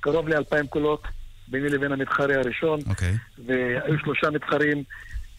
קרוב 0.00 0.28
ל-2,000 0.28 0.66
קולות 0.68 1.02
ביני 1.48 1.68
לבין 1.68 1.92
המתחרה 1.92 2.34
הראשון, 2.34 2.80
אוקיי. 2.90 3.12
והיו 3.46 3.98
שלושה 3.98 4.30
מתחרים, 4.30 4.82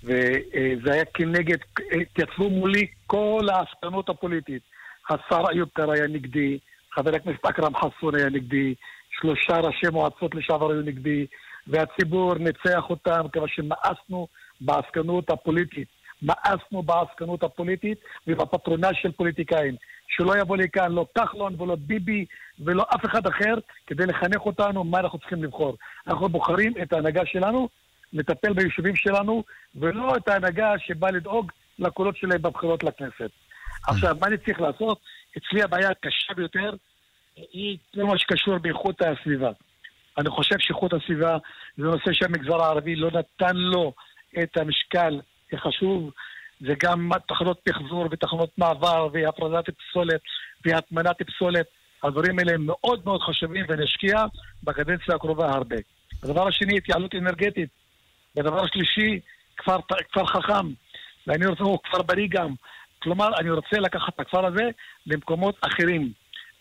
וזה 0.03 0.93
היה 0.93 1.05
כנגד, 1.13 1.57
התייצבו 2.01 2.49
מולי 2.49 2.87
כל 3.07 3.47
העסקנות 3.51 4.09
הפוליטית. 4.09 4.61
השר 5.09 5.43
איוב 5.51 5.69
קרא 5.73 5.93
היה 5.93 6.07
נגדי, 6.07 6.57
חבר 6.95 7.15
הכנסת 7.15 7.45
אכרם 7.45 7.71
חסון 7.75 8.15
היה 8.15 8.29
נגדי, 8.29 8.75
שלושה 9.19 9.57
ראשי 9.57 9.87
מועצות 9.91 10.35
לשעבר 10.35 10.71
היו 10.71 10.81
נגדי, 10.81 11.25
והציבור 11.67 12.35
ניצח 12.35 12.89
אותם 12.89 13.21
כיוון 13.33 13.47
שמאסנו 13.47 14.27
בעסקנות 14.61 15.29
הפוליטית. 15.29 15.87
מאסנו 16.21 16.83
בעסקנות 16.83 17.43
הפוליטית 17.43 17.97
ובפטרונה 18.27 18.89
של 18.93 19.11
פוליטיקאים. 19.11 19.75
שלא 20.07 20.37
יבוא 20.41 20.57
לכאן 20.57 20.91
לא 20.91 21.05
כחלון 21.15 21.61
ולא 21.61 21.75
ביבי 21.79 22.25
ולא 22.59 22.85
אף 22.95 23.05
אחד 23.05 23.27
אחר 23.27 23.55
כדי 23.87 24.05
לחנך 24.05 24.45
אותנו 24.45 24.83
מה 24.83 24.99
אנחנו 24.99 25.19
צריכים 25.19 25.43
לבחור. 25.43 25.77
אנחנו 26.07 26.29
בוחרים 26.29 26.73
את 26.81 26.93
ההנהגה 26.93 27.25
שלנו, 27.25 27.69
לטפל 28.13 28.53
ביישובים 28.53 28.95
שלנו, 28.95 29.43
ולא 29.75 30.15
את 30.17 30.27
ההנהגה 30.27 30.73
שבאה 30.79 31.11
לדאוג 31.11 31.51
לקולות 31.79 32.17
שלהם 32.17 32.41
בבחירות 32.41 32.83
לכנסת. 32.83 33.29
עכשיו, 33.87 34.15
מה 34.21 34.27
אני 34.27 34.37
צריך 34.37 34.61
לעשות? 34.61 34.99
אצלי 35.37 35.63
הבעיה 35.63 35.89
הקשה 35.89 36.33
ביותר 36.33 36.73
היא 37.35 37.77
כל 37.95 38.03
מה 38.03 38.17
שקשור 38.17 38.57
באיכות 38.57 39.01
הסביבה. 39.01 39.51
אני 40.17 40.29
חושב 40.29 40.55
שאיכות 40.59 40.93
הסביבה 40.93 41.37
זה 41.77 41.83
נושא 41.83 42.13
שהמגזר 42.13 42.61
הערבי 42.61 42.95
לא 42.95 43.11
נתן 43.11 43.55
לו 43.55 43.93
את 44.43 44.57
המשקל 44.57 45.19
החשוב. 45.53 46.11
זה 46.59 46.73
גם 46.83 47.09
תחנות 47.27 47.59
פחזור 47.63 48.07
ותחנות 48.11 48.49
מעבר 48.57 49.07
והפרדת 49.13 49.65
פסולת 49.69 50.21
והטמנת 50.65 51.21
פסולת. 51.21 51.65
הדברים 52.03 52.39
האלה 52.39 52.57
מאוד 52.57 53.01
מאוד 53.05 53.21
חשובים 53.21 53.65
ונשקיע 53.69 54.25
בקדנציה 54.63 55.15
הקרובה 55.15 55.51
הרבה. 55.51 55.75
הדבר 56.23 56.47
השני, 56.47 56.77
התייעלות 56.77 57.15
אנרגטית. 57.15 57.69
והדבר 58.35 58.63
השלישי, 58.63 59.19
כפר, 59.57 59.77
כפר 60.11 60.25
חכם. 60.25 60.67
ואני 61.27 61.45
רוצה, 61.45 61.63
הוא 61.63 61.79
כפר 61.83 62.01
בריא 62.01 62.27
גם. 62.29 62.53
כלומר, 62.99 63.29
אני 63.39 63.49
רוצה 63.49 63.79
לקחת 63.79 64.15
את 64.15 64.19
הכפר 64.19 64.45
הזה 64.45 64.63
למקומות 65.05 65.55
אחרים. 65.61 66.11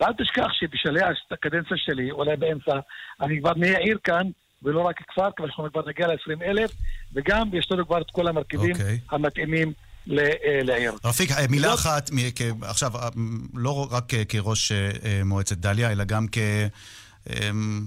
ואל 0.00 0.12
תשכח 0.18 0.52
שבשלהי 0.52 1.02
הקדנציה 1.30 1.76
שלי, 1.76 2.10
אולי 2.10 2.36
באמצע, 2.36 2.78
אני 3.20 3.40
כבר 3.40 3.52
נהיה 3.56 3.78
עיר 3.78 3.98
כאן, 4.04 4.26
ולא 4.64 4.80
רק 4.80 4.96
כפר, 5.08 5.28
כבר 5.36 5.46
אנחנו 5.46 5.72
כבר 5.72 5.82
נגיע 5.88 6.06
ל-20 6.06 6.44
אלף, 6.44 6.70
וגם 7.14 7.48
יש 7.52 7.68
לנו 7.70 7.86
כבר 7.86 8.00
את 8.00 8.10
כל 8.12 8.28
המרכיבים 8.28 8.76
okay. 8.76 8.78
אוקיי. 8.78 8.98
המתאימים 9.10 9.72
אה, 10.10 10.60
לעיר. 10.62 10.92
רפיק, 11.04 11.30
אה, 11.30 11.44
מילה 11.50 11.74
אחת, 11.74 12.10
עכשיו, 12.62 12.96
אה, 12.96 13.08
לא 13.54 13.88
רק 13.90 14.12
כראש 14.28 14.72
מועצת 15.24 15.56
דליה, 15.56 15.92
אלא 15.92 16.04
גם 16.04 16.26
כ... 16.32 16.38
אמ, 17.30 17.82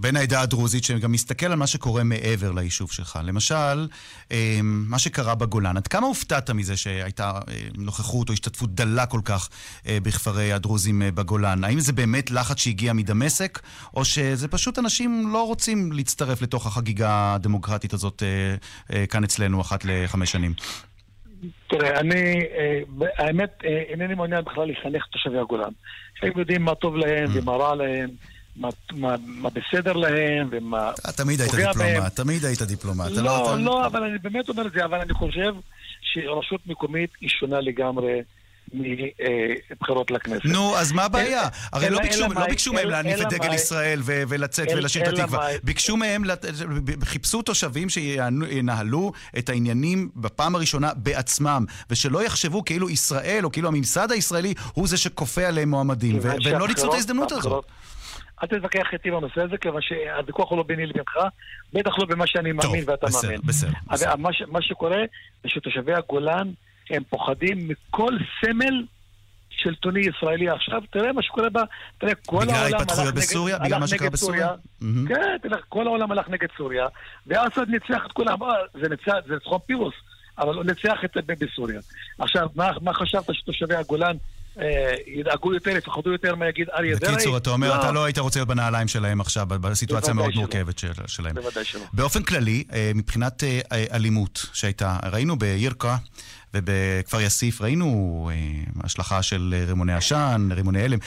בן 0.00 0.16
העדה 0.16 0.40
הדרוזית, 0.40 0.84
שגם 0.84 1.12
מסתכל 1.12 1.46
על 1.46 1.54
מה 1.54 1.66
שקורה 1.66 2.04
מעבר 2.04 2.52
ליישוב 2.52 2.92
שלך. 2.92 3.18
למשל, 3.24 3.88
אמ, 4.30 4.84
מה 4.88 4.98
שקרה 4.98 5.34
בגולן. 5.34 5.76
עד 5.76 5.86
כמה 5.86 6.06
הופתעת 6.06 6.50
מזה 6.50 6.76
שהייתה 6.76 7.30
אה, 7.48 7.54
נוכחות 7.78 8.28
או 8.28 8.34
השתתפות 8.34 8.74
דלה 8.74 9.06
כל 9.06 9.20
כך 9.24 9.48
אה, 9.86 9.98
בכפרי 10.02 10.52
הדרוזים 10.52 11.02
אה, 11.02 11.10
בגולן? 11.10 11.64
האם 11.64 11.80
זה 11.80 11.92
באמת 11.92 12.30
לחץ 12.30 12.58
שהגיע 12.58 12.92
מדמשק, 12.92 13.60
או 13.94 14.04
שזה 14.04 14.48
פשוט 14.48 14.78
אנשים 14.78 15.28
לא 15.32 15.46
רוצים 15.46 15.92
להצטרף 15.92 16.42
לתוך 16.42 16.66
החגיגה 16.66 17.34
הדמוקרטית 17.34 17.92
הזאת 17.92 18.22
כאן 19.08 19.24
אצלנו 19.24 19.60
אחת 19.60 19.84
לחמש 19.84 20.32
שנים? 20.32 20.54
תראה, 21.66 22.00
אני, 22.00 22.34
האמת, 23.18 23.50
אינני 23.88 24.14
מעוניין 24.14 24.44
בכלל 24.44 24.70
לחנך 24.70 25.02
את 25.08 25.12
תושבי 25.12 25.38
הגולן. 25.38 25.72
הם 26.22 26.38
יודעים 26.38 26.62
מה 26.62 26.74
טוב 26.74 26.96
להם 26.96 27.24
mm. 27.26 27.30
ומה 27.34 27.52
רע 27.52 27.74
להם. 27.74 28.10
מה, 28.56 28.68
מה, 28.92 29.14
מה 29.24 29.48
בסדר 29.50 29.92
להם 29.92 30.48
ומה 30.50 30.92
אה, 31.06 31.12
תמיד 31.12 31.40
היית 31.40 31.54
דיפלומט, 31.54 32.16
תמיד 32.16 32.44
היית 32.44 32.62
דיפלומט. 32.62 33.10
לא, 33.10 33.22
לא, 33.22 33.58
לא, 33.58 33.86
אבל 33.86 34.02
אני 34.02 34.18
באמת 34.18 34.48
אומר 34.48 34.66
את 34.66 34.72
זה, 34.72 34.84
אבל 34.84 35.00
אני 35.00 35.14
חושב 35.14 35.54
שרשות 36.00 36.66
מקומית 36.66 37.10
היא 37.20 37.28
שונה 37.28 37.60
לגמרי. 37.60 38.22
מבחירות 38.74 40.10
לכנסת. 40.10 40.44
נו, 40.44 40.76
אז 40.76 40.92
מה 40.92 41.04
הבעיה? 41.04 41.48
הרי 41.72 41.90
לא 41.90 41.98
ביקשו 42.48 42.72
מהם 42.72 42.88
להניף 42.88 43.20
את 43.20 43.26
דגל 43.28 43.54
ישראל 43.54 44.00
ולצאת 44.04 44.68
ולשיר 44.76 45.02
את 45.02 45.08
התקווה. 45.08 45.48
ביקשו 45.62 45.96
מהם, 45.96 46.22
חיפשו 47.04 47.42
תושבים 47.42 47.88
שינהלו 47.88 49.12
את 49.38 49.48
העניינים 49.48 50.08
בפעם 50.16 50.54
הראשונה 50.54 50.90
בעצמם, 50.96 51.64
ושלא 51.90 52.24
יחשבו 52.24 52.64
כאילו 52.64 52.90
ישראל, 52.90 53.44
או 53.44 53.52
כאילו 53.52 53.68
הממסד 53.68 54.12
הישראלי, 54.12 54.54
הוא 54.72 54.88
זה 54.88 54.96
שכופה 54.96 55.46
עליהם 55.46 55.70
מועמדים, 55.70 56.18
והם 56.22 56.58
לא 56.58 56.68
ניצלו 56.68 56.88
את 56.88 56.94
ההזדמנות 56.94 57.32
הזאת. 57.32 57.64
אל 58.42 58.48
תתווכח 58.48 58.86
איתי 58.92 59.10
בנושא 59.10 59.40
הזה, 59.40 59.56
כיוון 59.56 59.82
שהוויכוח 59.82 60.50
הוא 60.50 60.58
לא 60.58 60.62
ביני 60.62 60.86
לבינך, 60.86 61.16
בטח 61.72 61.98
לא 61.98 62.04
במה 62.04 62.26
שאני 62.26 62.52
מאמין 62.52 62.84
ואתה 62.86 63.06
בסדר, 63.06 63.28
מאמין. 63.28 63.40
בסדר, 63.44 63.70
בסדר. 63.90 64.16
מה, 64.16 64.30
מה 64.48 64.62
שקורה 64.62 64.98
זה 65.42 65.48
שתושבי 65.48 65.94
הגולן, 65.94 66.50
הם 66.90 67.02
פוחדים 67.10 67.68
מכל 67.68 68.12
סמל 68.40 68.84
שלטוני 69.50 70.00
ישראלי 70.00 70.48
עכשיו, 70.48 70.82
תראה 70.90 71.12
מה 71.12 71.22
שקורה 71.22 71.50
בה, 71.50 71.62
תראה, 71.98 72.14
כל 72.14 72.36
העולם 72.36 72.54
הלך 72.54 72.64
נגד... 72.64 72.74
בגלל 72.74 72.80
ההתפתחויות 72.80 73.14
בסוריה? 73.14 73.58
בגלל 73.58 73.78
מה 73.78 73.86
שקרה 73.86 74.10
בסוריה? 74.10 74.48
Mm-hmm. 74.48 75.08
כן, 75.08 75.36
תראה, 75.42 75.58
כל 75.68 75.86
העולם 75.86 76.12
הלך 76.12 76.28
נגד 76.28 76.48
סוריה, 76.56 76.86
ואסד 77.26 77.68
ניצח 77.68 78.02
את 78.06 78.12
כולם, 78.12 78.42
אה, 78.42 78.48
זה 78.82 78.88
ניצח, 78.88 79.12
זה 79.26 79.34
ניצחון 79.34 79.58
פירוס, 79.66 79.94
אבל 80.38 80.54
הוא 80.54 80.64
ניצח 80.64 80.98
את 81.04 81.10
זה 81.14 81.46
בסוריה. 81.46 81.80
עכשיו, 82.18 82.48
מה, 82.54 82.70
מה 82.80 82.94
חשבת 82.94 83.34
שתושבי 83.34 83.74
הגולן 83.74 84.16
ידאגו 85.06 85.54
יותר, 85.54 85.70
יפחדו 85.76 86.12
יותר 86.12 86.34
מה 86.34 86.48
יגיד 86.48 86.68
אריה 86.70 86.96
דרעי. 86.96 87.14
בקיצור, 87.14 87.36
אתה 87.36 87.50
אומר, 87.50 87.68
לא. 87.68 87.80
אתה 87.80 87.92
לא 87.92 88.04
היית 88.04 88.18
רוצה 88.18 88.38
להיות 88.38 88.48
בנהליים 88.48 88.88
שלהם 88.88 89.20
עכשיו, 89.20 89.46
בסיטואציה 89.46 90.10
המאוד 90.10 90.34
מורכבת 90.34 90.82
שלהם. 91.06 91.34
בוודאי 91.34 91.64
שלא. 91.64 91.80
באופן 91.92 92.22
כללי, 92.22 92.64
אה, 92.72 92.92
מבחינת 92.94 93.44
אה, 93.44 93.60
אלימות 93.92 94.46
שהייתה, 94.52 94.96
ראינו 95.12 95.36
בירקה 95.36 95.96
ובכפר 96.54 97.20
יאסיף, 97.20 97.60
ראינו 97.60 98.30
השלכה 98.84 99.22
של 99.22 99.54
רימוני 99.66 99.92
עשן, 99.92 100.48
רימוני 100.50 100.82
הלם. 100.82 100.98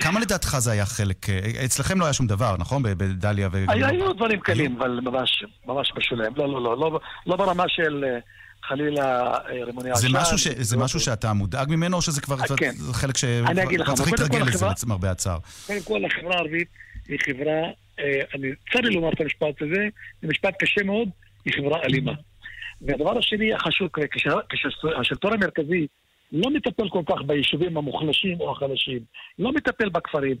כמה 0.00 0.20
לדעתך 0.20 0.56
זה 0.58 0.72
היה 0.72 0.86
חלק, 0.86 1.26
אצלכם 1.64 2.00
לא 2.00 2.04
היה 2.04 2.12
שום 2.12 2.26
דבר, 2.26 2.56
נכון? 2.58 2.82
בדליה 2.82 3.48
ו... 3.52 3.64
היו 3.68 4.12
דברים 4.12 4.40
קלים, 4.40 4.76
אבל 4.78 5.00
ממש 5.66 5.92
בשוליים. 5.96 6.32
לא, 6.36 6.48
לא, 6.48 6.62
לא, 6.62 6.76
לא, 6.80 7.00
לא 7.26 7.36
ברמה 7.36 7.64
של... 7.68 8.04
חלילה 8.68 9.32
אה, 9.32 9.64
רימוני 9.64 9.90
עשן. 9.90 10.08
זה 10.08 10.18
משהו, 10.18 10.38
ש... 10.38 10.48
זה 10.48 10.76
משהו 10.76 11.00
שאתה 11.00 11.32
מודאג 11.32 11.70
ממנו, 11.70 11.96
או 11.96 12.02
שזה 12.02 12.20
כבר 12.20 12.36
כן. 12.56 12.72
חלק 12.92 13.16
שכבר 13.16 13.94
צריך 13.94 14.12
להתרגל 14.12 14.38
לזה, 14.46 14.66
למרבה 14.84 15.10
הצער? 15.10 15.38
קודם 15.66 15.80
כל, 15.84 16.04
החברה 16.04 16.34
הערבית 16.34 16.68
היא 17.08 17.18
חברה, 17.26 17.62
אה, 17.98 18.20
אני 18.34 18.48
צר 18.72 18.80
לי 18.80 18.94
לומר 18.94 19.12
את 19.12 19.20
המשפט 19.20 19.62
הזה, 19.62 19.88
זה 20.22 20.28
משפט 20.28 20.54
קשה 20.58 20.82
מאוד, 20.84 21.08
היא 21.44 21.54
חברה 21.54 21.82
אלימה. 21.82 22.12
והדבר 22.82 23.18
השני 23.18 23.54
החשוב, 23.54 23.88
כשהשלטון 24.48 25.32
המרכזי 25.32 25.86
לא 26.32 26.50
מטפל 26.50 26.88
כל 26.88 27.02
כך 27.08 27.22
ביישובים 27.26 27.76
המוחלשים 27.76 28.40
או 28.40 28.52
החלשים, 28.52 29.00
לא 29.38 29.52
מטפל 29.52 29.88
בכפרים, 29.88 30.36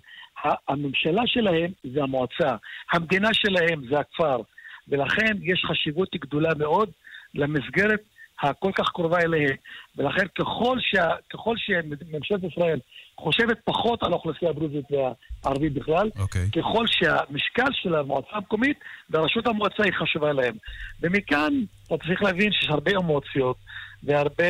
הממשלה 0.68 1.22
שלהם 1.26 1.70
זה 1.94 2.02
המועצה, 2.02 2.56
המדינה 2.92 3.28
שלהם 3.32 3.82
זה 3.90 3.98
הכפר, 3.98 4.40
ולכן 4.88 5.36
יש 5.42 5.64
חשיבות 5.68 6.08
גדולה 6.14 6.54
מאוד 6.58 6.90
למסגרת 7.34 8.00
הכל 8.42 8.70
כך 8.74 8.88
קרובה 8.88 9.20
אליהם. 9.20 9.56
ולכן 9.96 10.26
ככל, 10.38 10.78
שה, 10.80 11.08
ככל 11.32 11.54
שממשלת 11.56 12.40
ישראל 12.52 12.78
חושבת 13.20 13.58
פחות 13.64 14.02
על 14.02 14.12
האוכלוסייה 14.12 14.50
הדרוזית 14.50 14.84
והערבית 14.90 15.72
בכלל, 15.72 16.10
okay. 16.16 16.20
אוקיי. 16.20 16.50
ככל 16.56 16.86
שהמשקל 16.86 17.72
של 17.72 17.94
המועצה 17.94 18.28
המקומית 18.32 18.78
וראשות 19.10 19.46
המועצה 19.46 19.82
היא 19.82 19.92
חשובה 19.92 20.32
להם. 20.32 20.54
ומכאן 21.00 21.52
אתה 21.86 21.96
צריך 21.96 22.22
להבין 22.22 22.52
שיש 22.52 22.68
הרבה 22.68 22.90
אמוציות 22.96 23.56
והרבה 24.02 24.44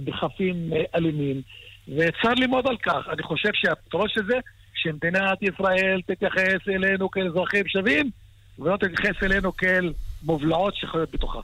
דחפים 0.00 0.70
אלימים, 0.94 1.42
וצר 1.88 2.34
לי 2.36 2.46
מאוד 2.46 2.66
על 2.66 2.76
כך. 2.76 3.08
אני 3.12 3.22
חושב 3.22 3.50
שהפתרון 3.52 4.08
של 4.08 4.26
זה, 4.26 4.38
שמדינת 4.74 5.42
ישראל 5.42 6.00
תתייחס 6.06 6.68
אלינו 6.68 7.10
כאל 7.10 7.26
אזרחים 7.26 7.68
שווים, 7.68 8.10
ולא 8.58 8.76
תתייחס 8.76 9.22
אלינו 9.22 9.56
כאל 9.56 9.92
מובלעות 10.22 10.76
שחיות 10.76 11.10
בתוכה. 11.10 11.40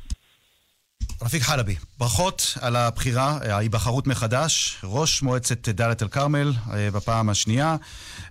רפיק 1.22 1.42
חלבי, 1.42 1.76
ברכות 1.98 2.58
על 2.60 2.76
הבחירה, 2.76 3.38
ההיבחרות 3.42 4.06
מחדש, 4.06 4.80
ראש 4.84 5.22
מועצת 5.22 5.68
דאלית 5.68 6.02
אל-כרמל 6.02 6.52
אה, 6.72 6.90
בפעם 6.90 7.28
השנייה. 7.28 7.76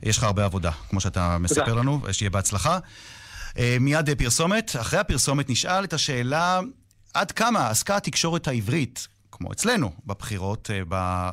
יש 0.03 0.17
לך 0.17 0.23
הרבה 0.23 0.45
עבודה, 0.45 0.71
כמו 0.89 1.01
שאתה 1.01 1.37
מספר 1.37 1.65
תודה. 1.65 1.79
לנו, 1.79 2.01
שיהיה 2.11 2.29
בהצלחה. 2.29 2.79
אה, 3.57 3.77
מיד 3.79 4.09
פרסומת. 4.17 4.75
אחרי 4.81 4.99
הפרסומת 4.99 5.49
נשאל 5.49 5.83
את 5.83 5.93
השאלה 5.93 6.59
עד 7.13 7.31
כמה 7.31 7.69
עסקה 7.69 7.97
התקשורת 7.97 8.47
העברית, 8.47 9.07
כמו 9.31 9.51
אצלנו, 9.51 9.91
בבחירות 10.05 10.69
אה, 10.73 10.81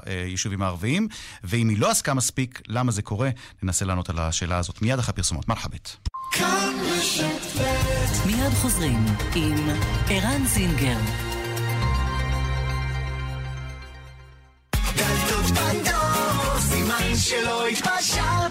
ביישובים 0.07 0.63
הערביים, 0.63 1.09
ואם 1.45 1.69
היא 1.69 1.79
לא 1.79 1.91
עסקה 1.91 2.15
מספיק, 2.15 2.63
למה 2.69 2.93
זה 2.93 3.03
קורה? 3.03 3.31
ננסה 3.63 3.85
לענות 3.85 4.11
על 4.11 4.19
השאלה 4.19 4.59
הזאת 4.59 4.83
מיד 4.83 4.99
אחרי 4.99 5.11
הפרסומות. 5.11 5.49
מרחבת. 5.49 5.97
מיד 8.27 8.53
חוזרים 8.55 9.07
עם 9.35 9.69
ערן 10.09 10.47
זינגר. 10.47 10.97
שלא 17.25 17.67
התפשרתם 17.67 18.44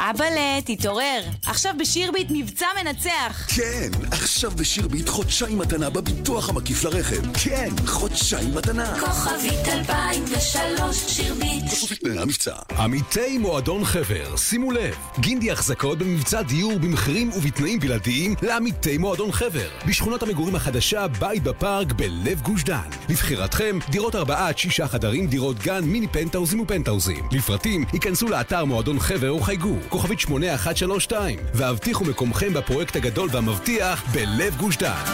אבאלה, 0.00 0.60
תתעורר. 0.64 1.20
עכשיו 1.46 1.74
בשירביט 1.80 2.28
מבצע 2.30 2.66
מנצח. 2.82 3.46
כן, 3.56 3.88
עכשיו 4.10 4.50
בשירביט 4.50 5.08
חודשיים 5.08 5.58
מתנה 5.58 5.90
בביטוח 5.90 6.48
המקיף 6.48 6.84
לרכב. 6.84 7.32
כן, 7.32 7.68
חודשיים 7.86 8.54
מתנה. 8.54 9.00
כוכבית 9.00 9.68
2003 9.68 10.96
שירביט. 11.08 11.64
בכפוף 11.64 11.90
לתנאי 11.90 12.18
המבצע. 12.18 12.54
עמיתי 12.78 13.38
מועדון 13.38 13.84
חבר, 13.84 14.36
שימו 14.36 14.70
לב, 14.72 14.94
גינדי 15.20 15.50
החזקות 15.50 15.98
במבצע 15.98 16.42
דיור 16.42 16.78
במחירים 16.78 17.30
ובתנאים 17.36 17.80
בלעדיים 17.80 18.34
לעמיתי 18.42 18.98
מועדון 18.98 19.32
חבר. 19.32 19.68
בשכונת 19.86 20.22
המגורים 20.22 20.54
החדשה, 20.54 21.06
בית 21.08 21.42
בפארק 21.42 21.92
בלב 21.92 22.40
גוש 22.40 22.64
דן. 22.64 22.88
לבחירתכם, 23.08 23.78
דירות 23.90 24.14
ארבעה 24.14 24.48
עד 24.48 24.58
שישה 24.58 24.88
חדרים, 24.88 25.26
דירות 25.26 25.58
גן, 25.58 25.84
מיני 25.84 26.08
פנטהאוזים 26.08 26.60
ופנטהאוזים. 26.60 27.28
לפרטים, 27.32 27.84
היכנסו 27.92 28.28
לאתר 28.28 28.64
מועדון 28.64 29.00
חבר 29.00 29.30
או 29.30 29.40
חייגו. 29.40 29.76
כוכבית 29.88 30.20
8132, 30.20 31.38
והבטיחו 31.54 32.04
מקומכם 32.04 32.54
בפרויקט 32.54 32.96
הגדול 32.96 33.28
והמבטיח 33.32 34.04
בלב 34.12 34.56
גוש 34.56 34.76
דן. 34.76 35.04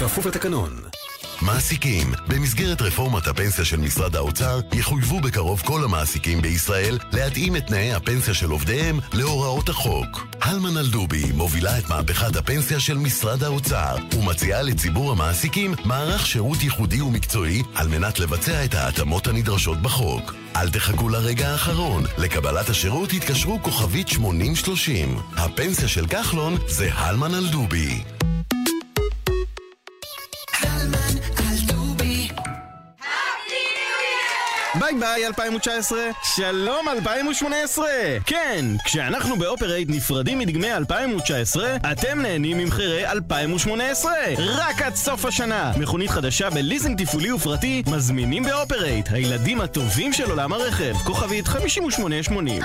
כפוף 0.00 0.26
לתקנון. 0.26 0.70
מעסיקים, 1.42 2.12
במסגרת 2.28 2.82
רפורמת 2.82 3.26
הפנסיה 3.26 3.64
של 3.64 3.76
משרד 3.76 4.16
האוצר, 4.16 4.60
יחויבו 4.72 5.20
בקרוב 5.20 5.62
כל 5.64 5.84
המעסיקים 5.84 6.42
בישראל 6.42 6.98
להתאים 7.12 7.56
את 7.56 7.66
תנאי 7.66 7.92
הפנסיה 7.92 8.34
של 8.34 8.50
עובדיהם 8.50 8.98
להוראות 9.12 9.68
החוק. 9.68 10.26
הלמן 10.40 10.76
אלדובי 10.76 11.32
מובילה 11.32 11.78
את 11.78 11.88
מהפכת 11.88 12.36
הפנסיה 12.36 12.80
של 12.80 12.98
משרד 12.98 13.42
האוצר, 13.42 13.96
ומציעה 14.18 14.62
לציבור 14.62 15.12
המעסיקים 15.12 15.74
מערך 15.84 16.26
שירות 16.26 16.62
ייחודי 16.62 17.00
ומקצועי 17.00 17.62
על 17.74 17.88
מנת 17.88 18.18
לבצע 18.18 18.64
את 18.64 18.74
ההתאמות 18.74 19.26
הנדרשות 19.26 19.82
בחוק. 19.82 20.34
אל 20.56 20.70
תחכו 20.70 21.08
לרגע 21.08 21.48
האחרון, 21.48 22.04
לקבלת 22.18 22.68
השירות 22.68 23.12
התקשרו 23.12 23.62
כוכבית 23.62 24.08
8030. 24.08 25.18
הפנסיה 25.36 25.88
של 25.88 26.06
כחלון 26.06 26.56
זה 26.68 26.88
הלמן 26.92 27.34
אלדובי. 27.34 28.02
ביי 34.78 34.94
ביי 35.00 35.26
2019, 35.26 35.98
שלום 36.22 36.88
2018! 36.88 37.86
כן, 38.26 38.64
כשאנחנו 38.84 39.36
באופרייט 39.36 39.88
נפרדים 39.90 40.38
מדגמי 40.38 40.72
2019, 40.72 41.76
אתם 41.92 42.20
נהנים 42.20 42.58
ממחירי 42.58 43.06
2018! 43.06 44.12
רק 44.38 44.82
עד 44.82 44.94
סוף 44.94 45.24
השנה! 45.24 45.72
מכונית 45.76 46.10
חדשה 46.10 46.50
בליסינג 46.50 47.04
תפעולי 47.04 47.32
ופרטי, 47.32 47.82
מזמינים 47.86 48.42
באופרייט, 48.42 49.08
הילדים 49.10 49.60
הטובים 49.60 50.12
של 50.12 50.30
עולם 50.30 50.52
הרכב, 50.52 50.94
כוכבית 51.04 51.48
5880. 51.48 52.62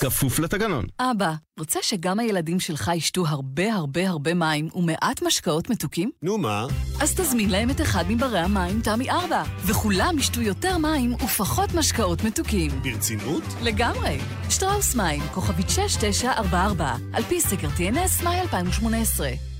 כפוף 0.00 0.38
לתקנון. 0.38 0.84
אבא, 1.00 1.34
רוצה 1.58 1.78
שגם 1.82 2.20
הילדים 2.20 2.60
שלך 2.60 2.90
ישתו 2.94 3.26
הרבה 3.26 3.74
הרבה 3.74 4.08
הרבה 4.08 4.34
מים 4.34 4.68
ומעט 4.74 5.22
משקאות 5.22 5.70
מתוקים? 5.70 6.10
נו 6.22 6.38
מה? 6.38 6.66
אז 7.00 7.14
תזמין 7.14 7.50
להם 7.50 7.70
את 7.70 7.80
אחד 7.80 8.04
מברי 8.08 8.38
המים 8.38 8.80
תמי 8.80 9.10
4, 9.10 9.42
וכולם 9.66 10.18
ישתו 10.18 10.42
יותר 10.42 10.78
מים 10.78 11.14
ופחות 11.14 11.74
משקאות 11.74 12.24
מתוקים. 12.24 12.70
ברצינות? 12.82 13.42
לגמרי. 13.62 14.18
שטראוס 14.50 14.94
מים, 14.94 15.22
כוכבית 15.34 15.70
6944, 15.70 16.94
על 17.12 17.22
פי 17.22 17.40
סקר 17.40 17.68
TNS, 17.68 18.24
מאי 18.24 18.40
2018. 18.40 19.55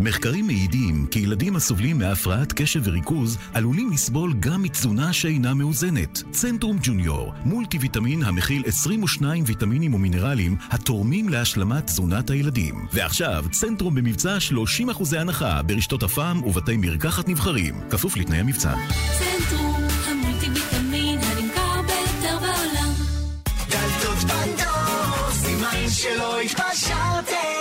מחקרים 0.00 0.46
מעידים 0.46 1.06
כי 1.10 1.18
ילדים 1.18 1.56
הסובלים 1.56 1.98
מהפרעת 1.98 2.52
קשב 2.52 2.80
וריכוז 2.84 3.38
עלולים 3.54 3.90
לסבול 3.92 4.32
גם 4.40 4.62
מתזונה 4.62 5.12
שאינה 5.12 5.54
מאוזנת. 5.54 6.22
צנטרום 6.30 6.78
ג'וניור, 6.82 7.32
מולטי 7.44 7.78
ויטמין 7.78 8.22
המכיל 8.22 8.62
22 8.66 9.44
ויטמינים 9.46 9.94
ומינרלים 9.94 10.56
התורמים 10.70 11.28
להשלמת 11.28 11.86
תזונת 11.86 12.30
הילדים. 12.30 12.86
ועכשיו, 12.92 13.44
צנטרום 13.50 13.94
במבצע 13.94 14.36
30% 14.90 15.16
הנחה 15.18 15.62
ברשתות 15.62 16.02
הפעם 16.02 16.42
ובתי 16.42 16.76
מרקחת 16.76 17.28
נבחרים. 17.28 17.74
כפוף 17.90 18.16
לתנאי 18.16 18.38
המבצע. 18.38 18.74
צנטרום, 19.18 19.82
המולטי 20.06 20.46
ויטמין 20.50 21.18
הנמכר 21.18 21.82
ביותר 21.82 22.38
בעולם. 22.38 22.92
דלתות 23.70 24.18
פנדור, 24.18 25.30
סימן 25.30 25.88
שלא 25.90 26.40
התפשרתם. 26.40 27.53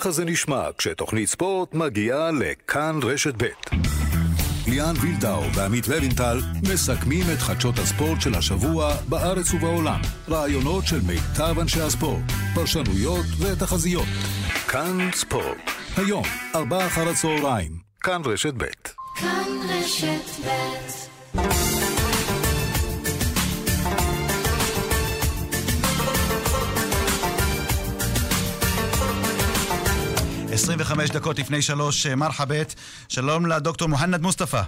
ככה 0.00 0.10
זה 0.10 0.24
נשמע 0.24 0.68
כשתוכנית 0.78 1.28
ספורט 1.28 1.74
מגיעה 1.74 2.30
לכאן 2.30 3.00
רשת 3.02 3.34
ב'. 3.36 3.46
ליאן 4.68 4.94
וילדאו 5.00 5.42
ועמית 5.54 5.88
לוינטל 5.88 6.40
מסכמים 6.72 7.24
את 7.32 7.38
חדשות 7.38 7.78
הספורט 7.78 8.20
של 8.20 8.34
השבוע 8.34 8.94
בארץ 9.08 9.54
ובעולם. 9.54 10.00
רעיונות 10.28 10.86
של 10.86 11.00
מיטב 11.00 11.58
אנשי 11.60 11.80
הספורט, 11.80 12.22
פרשנויות 12.54 13.26
ותחזיות. 13.38 14.08
כאן 14.68 15.10
ספורט. 15.12 15.70
היום, 15.96 16.24
ארבעה 16.54 16.86
אחר 16.86 17.08
הצהריים. 17.08 17.72
כאן 18.00 18.22
רשת 18.24 18.54
ב'. 18.56 18.64
כאן 19.16 19.48
רשת 19.68 20.46
ב' 20.46 21.83
25 30.54 31.10
דקות 31.10 31.38
לפני 31.38 31.62
שלוש, 31.62 32.06
אה, 32.06 32.16
מרחבת. 32.16 32.74
שלום 33.08 33.46
לדוקטור 33.46 33.88
מוהנד 33.88 34.22
מוסטפא. 34.22 34.62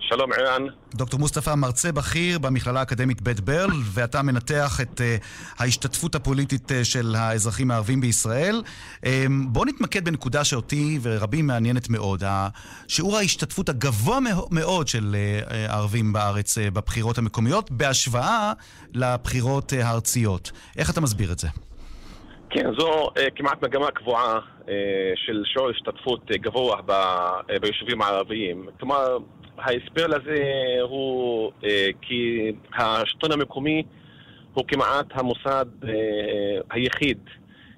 שלום 0.00 0.32
ערן. 0.32 0.62
דוקטור 0.94 1.20
מוסטפא 1.20 1.54
מרצה 1.54 1.92
בכיר 1.92 2.38
במכללה 2.38 2.80
האקדמית 2.80 3.22
בית 3.22 3.40
ברל, 3.40 3.70
ואתה 3.84 4.22
מנתח 4.22 4.80
את 4.80 5.00
uh, 5.00 5.24
ההשתתפות 5.58 6.14
הפוליטית 6.14 6.70
uh, 6.70 6.74
של 6.84 7.14
האזרחים 7.14 7.70
הערבים 7.70 8.00
בישראל. 8.00 8.62
Um, 8.96 9.06
בוא 9.48 9.66
נתמקד 9.66 10.04
בנקודה 10.04 10.44
שאותי 10.44 10.98
ורבים 11.02 11.46
מעניינת 11.46 11.88
מאוד, 11.88 12.22
שיעור 12.88 13.16
ההשתתפות 13.16 13.68
הגבוה 13.68 14.18
מאוד 14.50 14.88
של 14.88 15.16
uh, 15.16 15.52
הערבים 15.54 16.12
בארץ 16.12 16.58
uh, 16.58 16.60
בבחירות 16.70 17.18
המקומיות, 17.18 17.70
בהשוואה 17.70 18.52
לבחירות 18.94 19.72
uh, 19.72 19.84
הארציות. 19.84 20.50
איך 20.76 20.90
אתה 20.90 21.00
מסביר 21.00 21.32
את 21.32 21.38
זה? 21.38 21.48
כן, 22.50 22.72
זו 22.78 23.06
uh, 23.06 23.30
כמעט 23.34 23.62
מגמה 23.62 23.90
קבועה 23.90 24.38
uh, 24.38 24.68
של 25.16 25.42
שיעור 25.44 25.70
השתתפות 25.70 26.30
uh, 26.30 26.36
גבוה 26.36 26.82
ב, 26.86 26.90
uh, 26.90 27.58
ביישובים 27.60 28.02
הערביים. 28.02 28.68
כלומר, 28.78 29.18
ההסבר 29.58 30.06
לזה 30.06 30.44
הוא 30.82 31.52
uh, 31.60 31.64
כי 32.02 32.52
השלטון 32.74 33.32
המקומי 33.32 33.82
הוא 34.54 34.64
כמעט 34.68 35.06
המוסד 35.10 35.66
uh, 35.82 35.86
היחיד 36.70 37.18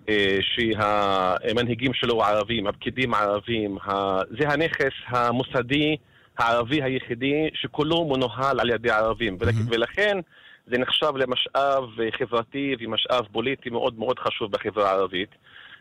uh, 0.07 0.11
שהמנהיגים 0.41 1.95
שלו 1.95 2.23
ערבים, 2.23 2.67
הפקידים 2.67 3.15
הערבים, 3.15 3.79
ה... 3.79 4.21
זה 4.39 4.49
הנכס 4.49 4.93
המוסדי 5.07 5.97
הערבי 6.39 6.83
היחידי 6.83 7.49
שכולו 7.55 8.05
מנוהל 8.05 8.61
על 8.61 8.71
ידי 8.71 8.91
ערבים. 8.91 9.39
Mm-hmm. 9.41 9.67
ולכן 9.69 10.19
זה 10.71 10.79
נחשב 10.79 11.13
למשאב 11.17 11.85
חברתי 12.19 12.77
ומשאב 12.81 13.27
פוליטי 13.33 13.71
מאוד 13.71 13.99
מאוד 13.99 14.19
חשוב 14.19 14.53
בחברה 14.53 14.91
הערבית. 14.91 15.29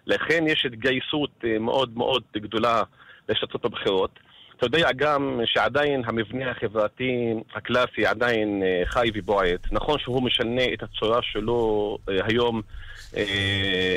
לכן 0.06 0.43
יש 0.47 0.65
התגייסות 0.65 1.43
מאוד 1.60 1.97
מאוד 1.97 2.23
גדולה 2.38 2.84
להשתתפות 3.30 3.62
בבחירות. 3.62 4.19
אתה 4.58 4.65
יודע 4.65 4.91
גם 4.95 5.41
שעדיין 5.45 6.02
המבנה 6.06 6.52
החברתי 6.52 7.34
הקלאסי 7.56 8.06
עדיין 8.06 8.63
חי 8.86 9.10
ובועט. 9.13 9.67
נכון 9.71 9.99
שהוא 9.99 10.23
משנה 10.23 10.63
את 10.73 10.84
הצורה 10.84 11.19
שלו 11.21 11.97
היום 12.08 12.62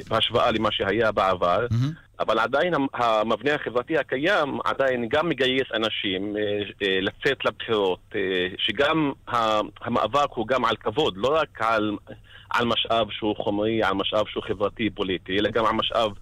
בהשוואה 0.09 0.51
למה 0.51 0.72
שהיה 0.72 1.12
בעבר, 1.12 1.66
mm-hmm. 1.70 2.20
אבל 2.20 2.38
עדיין 2.38 2.75
המבנה 2.94 3.55
החברתי 3.55 3.98
הקיים 3.98 4.59
עדיין 4.64 5.09
גם 5.09 5.29
מגייס 5.29 5.66
אנשים 5.75 6.37
לצאת 6.81 7.44
לבחירות, 7.44 8.14
שגם 8.59 9.12
המאבק 9.81 10.31
הוא 10.31 10.46
גם 10.46 10.64
על 10.64 10.77
כבוד, 10.77 11.14
לא 11.16 11.37
רק 11.40 11.62
על, 11.62 11.96
על 12.51 12.66
משאב 12.66 13.11
שהוא 13.11 13.37
חומרי, 13.37 13.83
על 13.83 13.94
משאב 13.94 14.27
שהוא 14.27 14.42
חברתי 14.42 14.90
פוליטי, 14.90 15.38
אלא 15.38 15.51
גם 15.51 15.66
על 15.66 15.72
משאב 15.72 16.12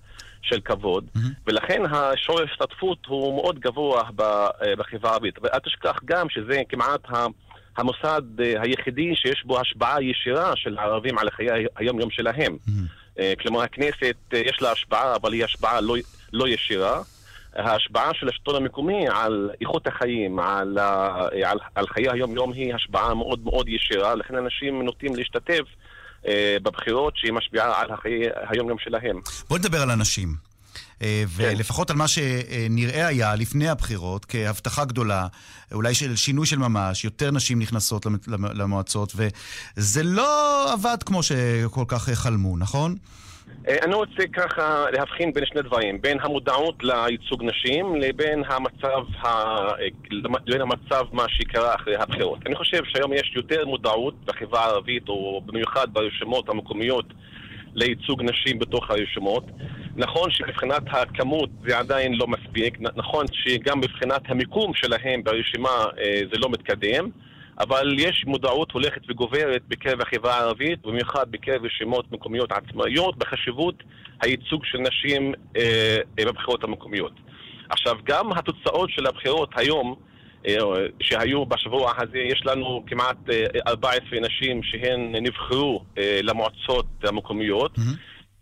של 0.42 0.60
כבוד, 0.60 1.04
mm-hmm. 1.16 1.20
ולכן 1.46 1.82
השיעור 1.90 2.40
ההשתתפות 2.40 3.06
הוא 3.06 3.36
מאוד 3.36 3.58
גבוה 3.58 4.02
בחברה 4.78 5.10
הערבית. 5.10 5.38
ואל 5.42 5.58
תשכח 5.58 5.98
גם 6.04 6.28
שזה 6.30 6.62
כמעט 6.68 7.00
המוסד 7.80 8.22
היחידי 8.40 9.16
שיש 9.16 9.42
בו 9.44 9.60
השפעה 9.60 10.02
ישירה 10.02 10.52
של 10.56 10.78
הערבים 10.78 11.18
על 11.18 11.30
חיי 11.30 11.66
היום-יום 11.76 12.10
שלהם. 12.10 12.56
Mm-hmm. 12.66 13.20
כלומר, 13.42 13.62
הכנסת 13.62 14.16
יש 14.32 14.62
לה 14.62 14.72
השפעה, 14.72 15.16
אבל 15.16 15.32
היא 15.32 15.44
השפעה 15.44 15.80
לא, 15.80 15.96
לא 16.32 16.48
ישירה. 16.48 17.02
ההשפעה 17.54 18.10
של 18.14 18.28
השלטון 18.28 18.54
המקומי 18.54 19.08
על 19.08 19.50
איכות 19.60 19.86
החיים, 19.86 20.38
על, 20.38 20.78
על, 21.44 21.58
על 21.74 21.86
חיי 21.86 22.10
היום-יום 22.10 22.52
היא 22.52 22.74
השפעה 22.74 23.14
מאוד 23.14 23.40
מאוד 23.44 23.68
ישירה, 23.68 24.14
לכן 24.14 24.34
אנשים 24.34 24.82
נוטים 24.82 25.16
להשתתף 25.16 25.64
אה, 26.26 26.56
בבחירות 26.62 27.16
שהיא 27.16 27.32
משפיעה 27.32 27.80
על 27.80 27.90
החיי 27.90 28.22
היום-יום 28.48 28.78
שלהם. 28.78 29.20
בוא 29.48 29.58
נדבר 29.58 29.78
על 29.82 29.90
אנשים. 29.90 30.49
אה. 31.02 31.24
ולפחות 31.28 31.90
על 31.90 31.96
מה 31.96 32.08
שנראה 32.08 33.06
היה 33.06 33.34
לפני 33.34 33.68
הבחירות 33.68 34.24
כהבטחה 34.24 34.84
גדולה, 34.84 35.26
אולי 35.72 35.94
של 35.94 36.16
שינוי 36.16 36.46
של 36.46 36.58
ממש, 36.58 37.04
יותר 37.04 37.30
נשים 37.30 37.58
נכנסות 37.58 38.06
למועצות, 38.54 39.12
וזה 39.16 40.02
לא 40.02 40.72
עבד 40.72 41.02
כמו 41.06 41.22
שכל 41.22 41.84
כך 41.88 42.08
חלמו, 42.08 42.56
נכון? 42.56 42.96
אה, 43.68 43.76
אני 43.82 43.94
רוצה 43.94 44.22
ככה 44.32 44.84
להבחין 44.92 45.32
בין 45.32 45.46
שני 45.46 45.62
דברים, 45.62 46.00
בין 46.00 46.18
המודעות 46.20 46.74
לייצוג 46.82 47.42
נשים 47.44 47.96
לבין 47.96 48.42
המצב, 48.46 49.26
ה... 49.26 49.56
לבין 50.46 50.60
המצב 50.60 51.04
מה 51.12 51.24
שקרה 51.28 51.74
אחרי 51.74 51.96
הבחירות. 51.96 52.38
אני 52.46 52.54
חושב 52.56 52.82
שהיום 52.84 53.12
יש 53.12 53.32
יותר 53.36 53.66
מודעות 53.66 54.14
בחברה 54.24 54.64
הערבית, 54.64 55.08
או 55.08 55.42
במיוחד 55.46 55.86
ברשימות 55.92 56.48
המקומיות, 56.48 57.06
לייצוג 57.74 58.22
נשים 58.22 58.58
בתוך 58.58 58.90
הרשימות. 58.90 59.44
נכון 59.96 60.30
שמבחינת 60.30 60.82
הכמות 60.86 61.50
זה 61.66 61.78
עדיין 61.78 62.14
לא 62.14 62.26
מספיק, 62.26 62.78
נכון 62.80 63.26
שגם 63.32 63.80
מבחינת 63.80 64.22
המיקום 64.28 64.74
שלהם 64.74 65.24
ברשימה 65.24 65.68
אה, 65.98 66.20
זה 66.32 66.38
לא 66.38 66.50
מתקדם. 66.50 67.10
אבל 67.60 67.96
יש 67.98 68.24
מודעות 68.26 68.72
הולכת 68.72 69.00
וגוברת 69.08 69.62
בקרב 69.68 70.00
החברה 70.00 70.34
הערבית, 70.34 70.82
במיוחד 70.82 71.30
בקרב 71.30 71.64
רשימות 71.64 72.12
מקומיות 72.12 72.52
עצמאיות, 72.52 73.16
בחשיבות 73.18 73.74
הייצוג 74.20 74.64
של 74.64 74.78
נשים 74.78 75.34
אה, 75.56 75.96
בבחירות 76.16 76.64
המקומיות. 76.64 77.12
עכשיו, 77.68 77.96
גם 78.04 78.32
התוצאות 78.32 78.90
של 78.90 79.06
הבחירות 79.06 79.50
היום, 79.56 79.94
שהיו 81.00 81.46
בשבוע 81.46 81.92
הזה, 81.98 82.18
יש 82.18 82.42
לנו 82.46 82.84
כמעט 82.86 83.16
אה, 83.32 83.44
14 83.66 84.20
נשים 84.20 84.62
שהן 84.62 85.14
נבחרו 85.26 85.84
אה, 85.98 86.20
למועצות 86.22 86.86
המקומיות. 87.02 87.78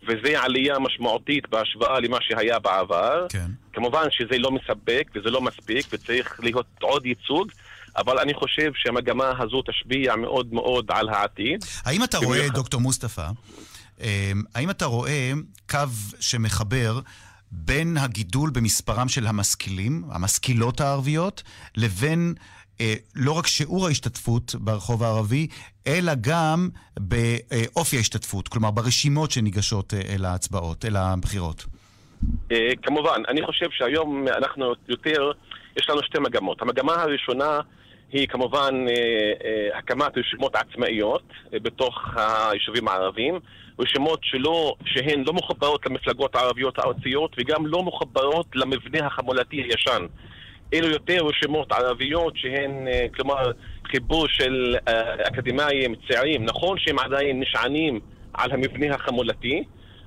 וזה 0.03 0.41
עלייה 0.41 0.79
משמעותית 0.79 1.49
בהשוואה 1.49 1.99
למה 1.99 2.17
שהיה 2.21 2.59
בעבר. 2.59 3.25
כן. 3.29 3.47
כמובן 3.73 4.07
שזה 4.11 4.37
לא 4.37 4.51
מספק 4.51 5.09
וזה 5.15 5.29
לא 5.29 5.41
מספיק 5.41 5.85
וצריך 5.93 6.39
להיות 6.43 6.65
עוד 6.81 7.05
ייצוג, 7.05 7.51
אבל 7.97 8.19
אני 8.19 8.33
חושב 8.33 8.71
שהמגמה 8.75 9.31
הזו 9.39 9.61
תשפיע 9.61 10.15
מאוד 10.15 10.53
מאוד 10.53 10.85
על 10.89 11.09
העתיד. 11.09 11.65
האם 11.85 12.03
אתה 12.03 12.17
רואה, 12.17 12.49
דוקטור 12.49 12.81
מוסטפא, 12.81 13.27
אה, 14.01 14.31
האם 14.55 14.69
אתה 14.69 14.85
רואה 14.85 15.31
קו 15.69 15.79
שמחבר 16.19 16.99
בין 17.51 17.97
הגידול 17.97 18.49
במספרם 18.49 19.09
של 19.09 19.27
המשכילים, 19.27 20.03
המשכילות 20.11 20.81
הערביות, 20.81 21.43
לבין 21.77 22.33
אה, 22.81 22.93
לא 23.15 23.31
רק 23.31 23.47
שיעור 23.47 23.87
ההשתתפות 23.87 24.55
ברחוב 24.55 25.03
הערבי, 25.03 25.47
אלא 25.87 26.11
גם 26.21 26.69
באופי 26.99 27.97
ההשתתפות, 27.97 28.47
כלומר 28.47 28.71
ברשימות 28.71 29.31
שניגשות 29.31 29.93
אה, 29.93 30.15
אל 30.15 30.25
ההצבעות, 30.25 30.85
אל 30.85 30.95
הבחירות? 30.95 31.65
אה, 32.51 32.71
כמובן, 32.83 33.21
אני 33.27 33.45
חושב 33.45 33.67
שהיום 33.71 34.27
אנחנו 34.27 34.73
יותר, 34.87 35.31
יש 35.77 35.89
לנו 35.89 36.03
שתי 36.03 36.19
מגמות. 36.19 36.61
המגמה 36.61 36.93
הראשונה 36.93 37.59
היא 38.11 38.27
כמובן 38.27 38.85
אה, 38.87 38.93
אה, 39.45 39.77
הקמת 39.77 40.17
רשימות 40.17 40.55
עצמאיות 40.55 41.23
אה, 41.53 41.59
בתוך 41.59 41.97
היישובים 42.15 42.87
הערביים, 42.87 43.39
רשימות 43.79 44.19
שלא, 44.23 44.75
שהן 44.85 45.23
לא 45.27 45.33
מחוברות 45.33 45.85
למפלגות 45.85 46.35
הערביות 46.35 46.79
הארציות 46.79 47.35
וגם 47.37 47.67
לא 47.67 47.83
מחוברות 47.83 48.47
למבנה 48.55 49.07
החמולתי 49.07 49.57
הישן. 49.57 50.05
אלו 50.73 50.87
יותר 50.87 51.25
רשימות 51.25 51.71
ערביות 51.71 52.33
שהן, 52.37 52.87
אה, 52.87 53.05
כלומר, 53.15 53.51
חיבור 53.91 54.27
של 54.27 54.75
אה, 54.87 55.13
אקדמאים 55.27 55.95
צעירים. 56.07 56.45
נכון 56.45 56.77
שהם 56.79 56.99
עדיין 56.99 57.39
נשענים 57.39 57.99
על 58.33 58.51
המבנה 58.51 58.95
החמולתי, 58.95 59.63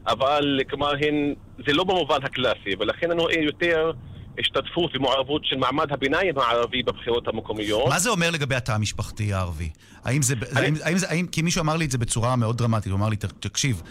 אבל 0.06 0.60
כלומר 0.70 0.92
הן, 1.00 1.34
זה 1.66 1.72
לא 1.72 1.84
במובן 1.84 2.18
הקלאסי, 2.22 2.74
ולכן 2.78 3.10
אני 3.10 3.20
רואה 3.22 3.38
יותר 3.40 3.92
השתתפות 4.40 4.96
ומעורבות 4.96 5.42
של 5.44 5.56
מעמד 5.56 5.92
הביניים 5.92 6.38
הערבי 6.38 6.82
בבחירות 6.82 7.28
המקומיות. 7.28 7.88
מה 7.88 7.98
זה 7.98 8.10
אומר 8.10 8.30
לגבי 8.30 8.54
התא 8.54 8.72
המשפחתי 8.72 9.32
הערבי? 9.32 9.70
האם 10.04 10.22
זה, 10.22 10.34
האם, 10.54 10.74
האם 10.82 10.98
זה, 10.98 11.10
האם, 11.10 11.26
כי 11.26 11.42
מישהו 11.42 11.60
אמר 11.60 11.76
לי 11.76 11.84
את 11.84 11.90
זה 11.90 11.98
בצורה 11.98 12.36
מאוד 12.36 12.58
דרמטית, 12.58 12.92
הוא 12.92 12.98
אמר 12.98 13.08
לי, 13.08 13.16
"ת- 13.16 13.24
תקשיב, 13.24 13.82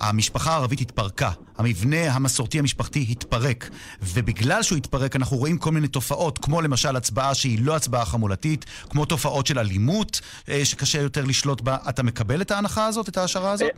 המשפחה 0.00 0.52
הערבית 0.52 0.80
התפרקה, 0.80 1.30
המבנה 1.58 2.12
המסורתי 2.14 2.58
המשפחתי 2.58 3.06
התפרק, 3.10 3.70
ובגלל 4.02 4.62
שהוא 4.62 4.78
התפרק 4.78 5.16
אנחנו 5.16 5.36
רואים 5.36 5.58
כל 5.58 5.70
מיני 5.70 5.88
תופעות, 5.88 6.38
כמו 6.38 6.60
למשל 6.60 6.96
הצבעה 6.96 7.34
שהיא 7.34 7.58
לא 7.62 7.76
הצבעה 7.76 8.04
חמולתית, 8.04 8.64
כמו 8.90 9.04
תופעות 9.04 9.46
של 9.46 9.58
אלימות 9.58 10.20
אה, 10.48 10.64
שקשה 10.64 11.00
יותר 11.00 11.24
לשלוט 11.24 11.60
בה. 11.60 11.76
אתה 11.88 12.02
מקבל 12.02 12.40
את 12.42 12.50
ההנחה 12.50 12.86
הזאת, 12.86 13.08
את 13.08 13.16
ההשערה 13.16 13.52
הזאת? 13.52 13.70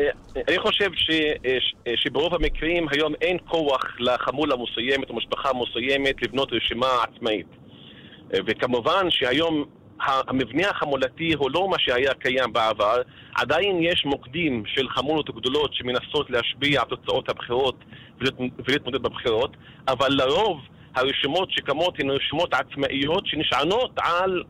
אה, 0.00 0.10
אני 0.48 0.58
חושב 0.58 0.90
ש, 0.94 1.10
אה, 1.10 1.58
אה, 1.86 1.92
שברוב 1.96 2.34
המקרים 2.34 2.86
היום 2.90 3.14
אין 3.20 3.36
כוח 3.48 3.82
לחמולה 3.98 4.56
מסוימת 4.56 5.10
או 5.10 5.14
משפחה 5.16 5.50
מסוימת 5.52 6.22
לבנות 6.22 6.52
רשימה 6.52 6.86
עצמאית. 7.02 7.46
וכמובן 8.46 9.10
שהיום 9.10 9.64
המבנה 10.00 10.68
החמולתי 10.70 11.32
הוא 11.38 11.50
לא 11.50 11.68
מה 11.70 11.76
שהיה 11.78 12.14
קיים 12.14 12.52
בעבר, 12.52 12.96
עדיין 13.36 13.82
יש 13.82 14.04
מוקדים 14.04 14.62
של 14.66 14.88
חמולות 14.88 15.30
גדולות 15.30 15.74
שמנסות 15.74 16.30
להשפיע 16.30 16.80
על 16.80 16.86
תוצאות 16.88 17.28
הבחירות 17.28 17.76
ולהת- 18.20 18.34
ולהתמודד 18.68 19.02
בבחירות, 19.02 19.56
אבל 19.88 20.08
לרוב 20.10 20.60
הרשימות 20.94 21.50
שקמות 21.50 21.94
הן 22.00 22.10
רשימות 22.10 22.54
עצמאיות 22.54 23.26
שנשענות 23.26 23.90
על 23.96 24.42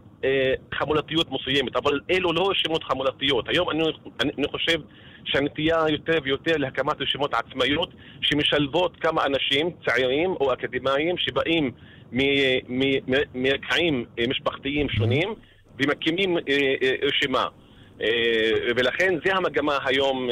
חמולתיות 0.74 1.26
מסוימת, 1.32 1.76
אבל 1.76 2.00
אלו 2.10 2.32
לא 2.32 2.50
רשימות 2.50 2.84
חמולתיות. 2.84 3.48
היום 3.48 3.70
אני, 3.70 3.82
אני, 4.20 4.30
אני 4.38 4.46
חושב 4.50 4.80
שהנטייה 5.28 5.84
יותר 5.88 6.18
ויותר 6.22 6.56
להקמת 6.56 7.00
רשימות 7.00 7.34
עצמאיות 7.34 7.90
שמשלבות 8.20 8.96
כמה 9.00 9.26
אנשים 9.26 9.70
צעירים 9.86 10.30
או 10.30 10.52
אקדמאים 10.52 11.18
שבאים 11.18 11.70
מרקעים 13.34 14.04
אה, 14.18 14.24
משפחתיים 14.28 14.88
שונים 14.88 15.34
ומקימים 15.78 16.38
אה, 16.38 16.42
אה, 16.82 16.94
רשימה. 17.02 17.46
ולכן 18.76 19.14
זה 19.24 19.34
המגמה 19.34 19.78
היום 19.84 20.28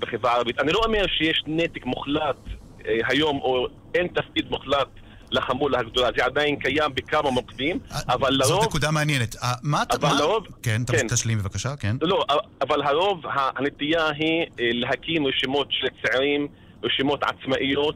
בחברה 0.00 0.32
הערבית. 0.32 0.58
אני 0.58 0.72
לא 0.72 0.80
אומר 0.84 1.06
שיש 1.06 1.42
נתק 1.46 1.86
מוחלט 1.86 2.36
היום 2.84 3.40
או 3.40 3.66
אין 3.94 4.08
תפקיד 4.08 4.50
מוחלט 4.50 4.88
לחמולה 5.32 5.78
הגדולה, 5.78 6.08
זה 6.16 6.24
עדיין 6.24 6.56
קיים 6.56 6.94
בכמה 6.94 7.30
מוקדים, 7.30 7.78
אבל 8.08 8.38
זאת 8.42 8.50
לרוב... 8.50 8.64
נקודה 8.64 8.90
מעניינת. 8.90 9.36
אה, 9.42 9.52
מה 9.62 9.82
אתה... 9.82 9.96
אבל 9.96 10.16
לרוב- 10.20 10.46
כן, 10.62 10.82
כן. 10.86 11.08
תשלים 11.08 11.38
בבקשה, 11.38 11.76
כן. 11.76 11.96
לא, 12.02 12.24
אבל 12.62 12.82
הרוב, 12.82 13.22
הנטייה 13.56 14.08
היא 14.08 14.40
אה, 14.60 14.68
להקים 14.72 15.26
רשימות 15.26 15.68
של 15.70 15.86
צעירים, 16.02 16.48
רשימות 16.84 17.20
עצמאיות, 17.22 17.94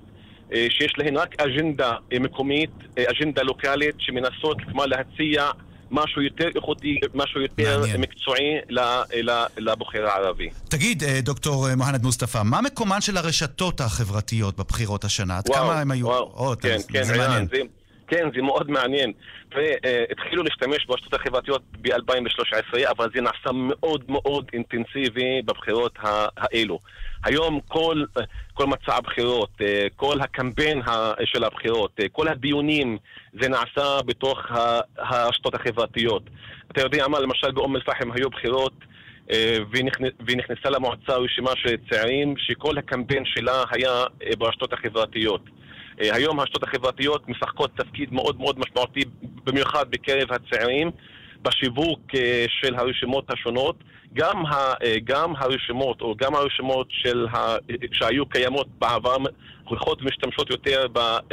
אה, 0.53 0.67
שיש 0.71 0.93
להן 0.99 1.17
רק 1.17 1.41
אג'נדה 1.41 1.93
אה, 2.13 2.19
מקומית, 2.19 2.71
אה, 2.99 3.05
אג'נדה 3.11 3.43
לוקאלית, 3.43 3.95
שמנסות 3.99 4.57
כלומר 4.65 4.87
להציע 4.87 5.51
משהו 5.95 6.23
יותר 6.23 6.49
איכותי, 6.57 6.99
משהו 7.15 7.41
יותר 7.41 7.79
מעניין. 7.81 8.01
מקצועי 8.01 8.57
לבוחר 9.59 10.07
הערבי. 10.07 10.49
תגיד, 10.69 11.05
אה, 11.05 11.21
דוקטור 11.23 11.69
אה, 11.69 11.77
מוהנד 11.77 12.03
מוסטפא, 12.03 12.43
מה 12.45 12.61
מקומן 12.61 13.01
של 13.01 13.17
הרשתות 13.17 13.81
החברתיות 13.81 14.57
בבחירות 14.57 15.05
השנה? 15.05 15.39
עד 15.39 15.49
כמה 15.49 15.81
הם 15.81 15.91
היו? 15.91 16.07
וואו, 16.07 16.23
או, 16.37 16.55
כן, 16.61 16.79
זה- 16.79 16.85
כן, 16.89 17.03
זה 17.03 17.17
מעניין. 17.19 17.47
זה, 17.51 17.57
כן, 18.07 18.29
זה 18.35 18.43
מאוד 18.43 18.71
מעניין. 18.71 19.13
והתחילו 19.55 20.43
להשתמש 20.43 20.87
ברשתות 20.87 21.15
החברתיות 21.15 21.63
ב-2013, 21.81 22.91
אבל 22.91 23.09
זה 23.15 23.21
נעשה 23.21 23.51
מאוד 23.53 24.05
מאוד 24.09 24.51
אינטנסיבי 24.53 25.43
בבחירות 25.45 25.99
האלו. 26.37 26.79
היום 27.25 27.61
כל, 27.69 28.05
כל 28.55 28.67
מצע 28.67 28.97
הבחירות, 28.97 29.51
כל 29.97 30.21
הקמפיין 30.21 30.83
של 31.25 31.45
הבחירות, 31.45 32.01
כל 32.13 32.29
הדיונים, 32.29 32.99
זה 33.43 33.49
נעשה 33.49 33.99
בתוך 34.07 34.39
הרשתות 34.99 35.55
החברתיות. 35.55 36.23
אתה 36.73 36.81
יודע 36.81 37.09
מה, 37.09 37.21
למשל 37.21 37.51
באום 37.51 37.77
אל-פחם 37.77 38.13
היו 38.13 38.31
בחירות 38.31 38.73
ונכנ- 39.73 40.23
ונכנסה 40.27 40.71
למועצה 40.71 41.17
רשימה 41.17 41.51
של 41.57 41.77
צעירים 41.91 42.35
שכל 42.39 42.79
הקמפיין 42.79 43.25
שלה 43.25 43.65
היה 43.71 44.05
ברשתות 44.39 44.73
החברתיות. 44.73 45.41
אה, 46.01 46.15
היום 46.15 46.41
הרשתות 46.41 46.63
החברתיות 46.63 47.29
משחקות 47.29 47.71
תפקיד 47.77 48.13
מאוד 48.13 48.41
מאוד 48.41 48.59
משמעותי, 48.59 49.01
במיוחד 49.45 49.91
בקרב 49.91 50.29
הצעירים, 50.33 50.91
בשיווק 51.43 52.01
אה, 52.15 52.45
של 52.61 52.75
הרשימות 52.75 53.31
השונות. 53.31 53.77
גם, 54.15 54.47
ה, 54.47 54.55
אה, 54.83 54.97
גם 55.05 55.33
הרשימות, 55.39 56.01
או 56.01 56.15
גם 56.19 56.35
הרשימות 56.35 56.87
של 56.91 57.27
ה, 57.33 57.57
שהיו 57.93 58.27
קיימות 58.27 58.67
בעבר, 58.79 59.17
הולכות 59.65 60.03
ומשתמשות 60.03 60.51
יותר 60.51 60.87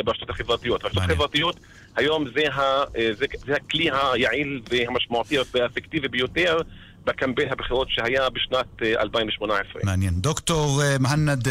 ברשתות 0.05 0.29
החברתיות. 0.29 0.83
הרשתות 0.83 1.03
החברתיות 1.03 1.59
היום 1.95 2.25
זה, 2.35 2.53
ה, 2.53 2.83
זה, 3.13 3.25
זה 3.45 3.53
הכלי 3.55 3.89
היעיל 4.13 4.61
והמשמעותי 4.69 5.35
והאפקטיבי 5.53 6.07
ביותר 6.07 6.57
בקמפיין 7.05 7.49
הבחירות 7.51 7.87
שהיה 7.89 8.29
בשנת 8.29 8.81
אה, 8.81 9.01
2018. 9.01 9.81
מעניין. 9.83 10.13
דוקטור 10.13 10.81
מהנד 10.99 11.47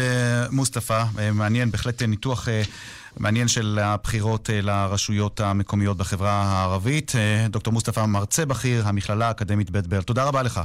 מוסטפא, 0.51 1.03
מעניין, 1.33 1.71
בהחלט 1.71 2.01
ניתוח 2.01 2.47
מעניין 3.17 3.47
של 3.47 3.79
הבחירות 3.81 4.49
אה, 4.49 4.61
לרשויות 4.61 5.39
המקומיות 5.39 5.97
בחברה 5.97 6.31
הערבית. 6.31 7.11
אה, 7.15 7.47
דוקטור 7.49 7.73
מוסטפא 7.73 8.05
מרצה 8.05 8.45
בכיר, 8.45 8.87
המכללה 8.87 9.27
האקדמית 9.27 9.69
בית 9.69 9.87
ברל. 9.87 10.01
תודה 10.01 10.23
רבה 10.23 10.43
לך. 10.43 10.61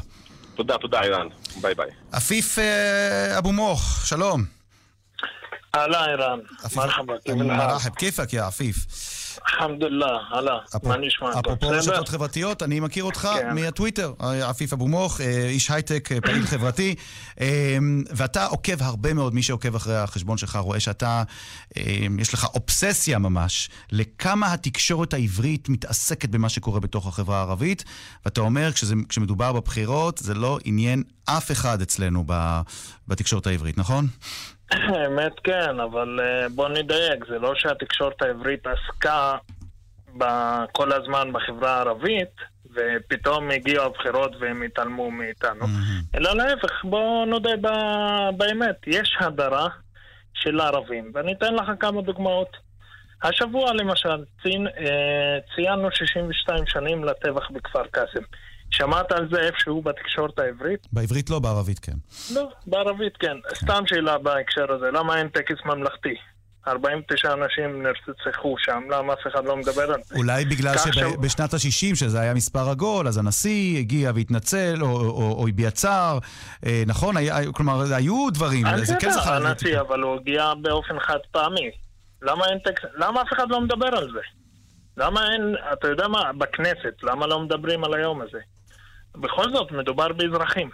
תודה, 0.54 0.78
תודה 0.78 1.02
ערן. 1.02 1.26
ביי 1.60 1.74
ביי. 1.74 1.90
עפיף 2.12 2.58
אה, 2.58 3.38
אבו 3.38 3.52
מוך, 3.52 4.06
שלום. 4.06 4.44
אהלן 5.74 6.08
ערן, 6.08 6.38
مرحبا, 6.76 7.14
كيف. 7.24 7.34
مرحبا, 7.34 7.94
كيفك 7.94 8.32
يا 8.32 8.42
עפיף. 8.42 8.76
الحمد 9.42 9.80
لله, 9.80 10.18
الله, 10.34 10.58
מה 10.82 10.96
נשמע? 10.96 11.30
אפרופו 11.40 11.68
רשתות 11.68 12.08
חברתיות, 12.08 12.62
אני 12.62 12.80
מכיר 12.80 13.04
אותך 13.04 13.28
כן. 13.34 13.54
מהטוויטר, 13.54 14.12
אה, 14.20 14.50
עפיף 14.50 14.72
אבו 14.72 14.88
מוך, 14.88 15.20
אה, 15.20 15.46
איש 15.48 15.70
הייטק, 15.70 16.12
אה, 16.12 16.20
פעיל 16.20 16.46
חברתי, 16.46 16.94
ואתה 18.10 18.46
עוקב 18.46 18.82
הרבה 18.82 19.14
מאוד, 19.14 19.34
מי 19.34 19.42
שעוקב 19.42 19.74
אחרי 19.74 19.96
החשבון 19.96 20.38
שלך 20.38 20.56
רואה 20.56 20.80
שאתה, 20.80 21.22
יש 22.18 22.34
לך 22.34 22.46
אובססיה 22.54 23.18
ממש, 23.18 23.70
לכמה 23.92 24.52
התקשורת 24.52 25.14
העברית 25.14 25.68
מתעסקת 25.68 26.28
במה 26.28 26.48
שקורה 26.48 26.80
בתוך 26.80 27.06
החברה 27.06 27.38
הערבית, 27.38 27.84
ואתה 28.24 28.40
אומר, 28.40 28.70
כשמדובר 29.08 29.52
בבחירות, 29.52 30.18
זה 30.18 30.34
לא 30.34 30.58
עניין 30.64 31.02
אף 31.24 31.50
אחד 31.52 31.82
אצלנו 31.82 32.24
בתקשורת 33.08 33.46
העברית, 33.46 33.78
נכון? 33.78 34.06
האמת 34.70 35.32
כן, 35.44 35.80
אבל 35.80 36.20
אה, 36.22 36.48
בוא 36.48 36.68
נדייק, 36.68 37.24
זה 37.28 37.38
לא 37.38 37.54
שהתקשורת 37.54 38.22
העברית 38.22 38.66
עסקה 38.66 39.36
כל 40.72 40.92
הזמן 40.92 41.32
בחברה 41.32 41.76
הערבית, 41.76 42.34
ופתאום 42.74 43.50
הגיעו 43.50 43.84
הבחירות 43.84 44.36
והם 44.40 44.62
התעלמו 44.62 45.10
מאיתנו. 45.10 45.66
אלא 46.14 46.36
להפך, 46.36 46.84
בואו 46.84 47.24
נודה 47.24 47.56
ב- 47.60 48.36
באמת, 48.36 48.76
יש 48.86 49.16
הדרה 49.20 49.68
של 50.34 50.60
הערבים, 50.60 51.10
ואני 51.14 51.32
אתן 51.32 51.54
לך 51.54 51.70
כמה 51.80 52.02
דוגמאות. 52.02 52.56
השבוע 53.22 53.72
למשל 53.74 54.24
צין, 54.42 54.66
אה, 54.66 55.38
ציינו 55.54 55.88
62 55.92 56.66
שנים 56.66 57.04
לטבח 57.04 57.50
בכפר 57.50 57.86
קאסם. 57.90 58.22
שמעת 58.70 59.12
על 59.12 59.28
זה 59.32 59.40
איפשהו 59.40 59.82
בתקשורת 59.82 60.38
העברית? 60.38 60.80
בעברית 60.92 61.30
לא, 61.30 61.38
בערבית 61.38 61.78
כן. 61.78 61.92
לא, 62.34 62.48
בערבית 62.66 63.16
כן. 63.16 63.36
סתם 63.54 63.82
שאלה 63.86 64.18
בהקשר 64.18 64.72
הזה, 64.72 64.86
למה 64.92 65.18
אין 65.18 65.28
טקס 65.28 65.56
ממלכתי? 65.64 66.14
49 66.68 67.32
אנשים 67.32 67.82
נרצחו 67.82 68.54
שם, 68.58 68.80
למה 68.90 69.12
אף 69.12 69.18
אחד 69.32 69.44
לא 69.44 69.56
מדבר 69.56 69.82
על 69.92 70.00
זה? 70.04 70.14
אולי 70.14 70.44
בגלל 70.44 70.74
כך 70.74 70.84
שם- 70.84 70.92
שבשנת 70.92 71.54
ה-60, 71.54 71.60
שזה 71.96 72.20
היה 72.20 72.34
מספר 72.34 72.68
עגול, 72.70 73.08
אז 73.08 73.18
הנשיא 73.18 73.78
הגיע 73.78 74.12
והתנצל, 74.14 74.78
או- 74.80 74.86
או 75.10 75.36
או 75.38 75.48
הביע 75.48 75.70
צער, 75.70 76.18
אה, 76.66 76.82
נכון? 76.86 77.16
היה- 77.16 77.52
כלומר, 77.52 77.94
היו 77.94 78.30
דברים, 78.30 78.66
זה 78.76 78.94
כן 79.00 79.10
זכה... 79.10 79.38
לזה 79.38 79.48
הנשיא, 79.48 79.80
אבל 79.80 80.00
הוא 80.00 80.16
הגיע 80.16 80.52
באופן 80.62 81.00
חד 81.00 81.18
פעמי. 81.32 81.70
למה 82.22 82.44
אין 82.50 82.58
טקס... 82.58 82.82
למה 82.96 83.22
אף 83.22 83.28
אחד 83.32 83.50
לא 83.50 83.60
מדבר 83.60 83.86
על 83.96 84.08
זה? 84.12 84.20
למה 84.96 85.32
אין... 85.32 85.54
אתה 85.72 85.88
יודע 85.88 86.08
מה? 86.08 86.32
בכנסת, 86.32 87.02
למה 87.02 87.26
לא 87.26 87.40
מדברים 87.40 87.84
על 87.84 87.94
היום 87.94 88.20
הזה? 88.20 88.38
בכל 89.14 89.50
זאת, 89.52 89.72
מדובר 89.72 90.12
באזרחים. 90.12 90.70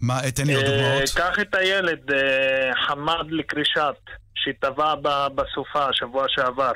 מה, 0.00 0.20
תן 0.34 0.46
לי 0.46 0.54
עוד 0.54 0.64
אה, 0.64 0.70
דוגמאות. 0.70 1.10
קח 1.14 1.38
את 1.40 1.54
הילד 1.54 2.10
אה, 2.12 2.70
חמד 2.86 3.26
לקרישת, 3.30 3.96
שטבע 4.34 4.94
בסופה 5.34 5.88
השבוע 5.88 6.24
שעבר. 6.28 6.72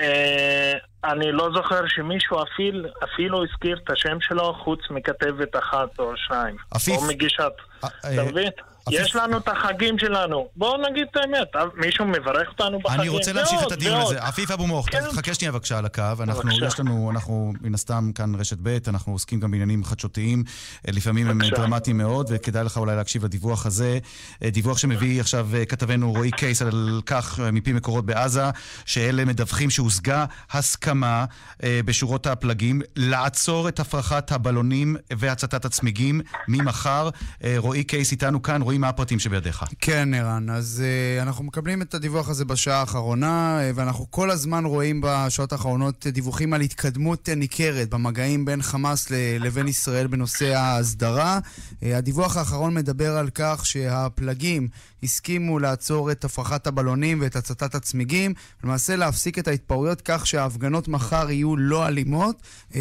אה, 0.00 0.72
אני 1.04 1.32
לא 1.32 1.50
זוכר 1.54 1.80
שמישהו 1.88 2.42
אפילו, 2.42 2.88
אפילו 3.04 3.44
הזכיר 3.44 3.80
את 3.84 3.90
השם 3.90 4.20
שלו 4.20 4.54
חוץ 4.64 4.80
מכתבת 4.90 5.56
אחת 5.56 5.98
או 5.98 6.12
שניים. 6.16 6.56
עפיף. 6.70 6.96
או 6.96 7.06
מגישת. 7.08 7.52
אתה 7.80 8.24
מבין? 8.30 8.50
יש 8.90 9.16
לנו 9.16 9.38
את 9.38 9.48
החגים 9.48 9.98
שלנו. 9.98 10.48
בואו 10.56 10.90
נגיד 10.90 11.06
את 11.10 11.16
האמת. 11.16 11.56
אה, 11.56 11.64
מישהו 11.74 12.06
מברך 12.06 12.48
אותנו 12.48 12.78
בחגים? 12.78 13.00
אני 13.00 13.08
רוצה 13.08 13.32
להמשיך 13.32 13.62
את 13.66 13.72
הדיון. 13.72 14.00
הזה. 14.00 14.22
עפיף 14.22 14.50
אבו 14.50 14.66
מוך, 14.66 14.88
כן. 14.90 15.00
חכה 15.12 15.34
שנייה 15.34 15.52
בבקשה 15.52 15.78
על 15.78 15.86
הקו. 15.86 16.02
אנחנו. 16.20 16.50
יש 16.66 16.80
לנו, 16.80 17.10
אנחנו 17.10 17.52
מן 17.60 17.74
הסתם 17.74 18.10
כאן 18.14 18.34
רשת 18.34 18.56
ב', 18.62 18.78
אנחנו 18.88 19.12
עוסקים 19.12 19.40
גם 19.40 19.50
בעניינים 19.50 19.84
חדשותיים. 19.84 20.44
אה, 20.88 20.92
לפעמים 20.92 21.28
הם 21.28 21.38
בבקשה. 21.38 21.56
דרמטיים 21.56 21.98
מאוד, 21.98 22.26
וכדאי 22.30 22.64
לך 22.64 22.76
אולי 22.76 22.96
להקשיב 22.96 23.24
לדיווח 23.24 23.66
הזה. 23.66 23.98
אה, 24.44 24.50
דיווח 24.50 24.78
שמביא 24.78 25.20
עכשיו 25.20 25.48
אה, 25.54 25.64
כתבנו 25.64 26.12
רועי 26.12 26.30
קייס 26.30 26.62
על 26.62 27.00
כך, 27.06 27.40
אה, 27.40 27.50
מפי 27.50 27.72
מקורות 27.72 28.06
בעזה, 28.06 28.50
שאלה 28.84 29.24
מדווחים 29.24 29.70
שהושגה 29.70 30.24
הסכמה 30.50 31.24
אה, 31.62 31.80
בשורות 31.84 32.26
הפלגים 32.26 32.82
לעצור 32.96 33.68
את 33.68 33.80
הפרחת 33.80 34.32
הבלונים 34.32 34.96
והצתת 35.12 35.64
הצמיגים 35.64 36.20
ממחר. 36.48 37.08
אה, 37.44 37.54
רועי 37.58 37.84
קייס 37.84 38.12
איתנו 38.12 38.42
כאן, 38.42 38.62
רועי, 38.72 38.78
מה 38.78 38.88
הפרטים 38.88 39.18
שבידיך? 39.18 39.64
כן, 39.80 40.14
ערן. 40.14 40.50
אז 40.50 40.82
uh, 41.18 41.22
אנחנו 41.22 41.44
מקבלים 41.44 41.82
את 41.82 41.94
הדיווח 41.94 42.28
הזה 42.28 42.44
בשעה 42.44 42.80
האחרונה, 42.80 43.60
uh, 43.60 43.72
ואנחנו 43.74 44.10
כל 44.10 44.30
הזמן 44.30 44.64
רואים 44.64 45.00
בשעות 45.04 45.52
האחרונות 45.52 46.06
דיווחים 46.06 46.52
על 46.52 46.60
התקדמות 46.60 47.28
ניכרת 47.28 47.90
במגעים 47.90 48.44
בין 48.44 48.62
חמאס 48.62 49.10
לבין 49.40 49.68
ישראל 49.68 50.06
בנושא 50.06 50.54
ההסדרה. 50.54 51.38
Uh, 51.38 51.86
הדיווח 51.94 52.36
האחרון 52.36 52.74
מדבר 52.74 53.16
על 53.16 53.30
כך 53.34 53.66
שהפלגים 53.66 54.68
הסכימו 55.02 55.58
לעצור 55.58 56.10
את 56.10 56.24
הפרחת 56.24 56.66
הבלונים 56.66 57.18
ואת 57.20 57.36
הצתת 57.36 57.74
הצמיגים, 57.74 58.34
למעשה 58.64 58.96
להפסיק 58.96 59.38
את 59.38 59.48
ההתפרעויות 59.48 60.00
כך 60.00 60.26
שההפגנות 60.26 60.88
מחר 60.88 61.30
יהיו 61.30 61.56
לא 61.56 61.86
אלימות. 61.86 62.42
Uh, 62.70 62.74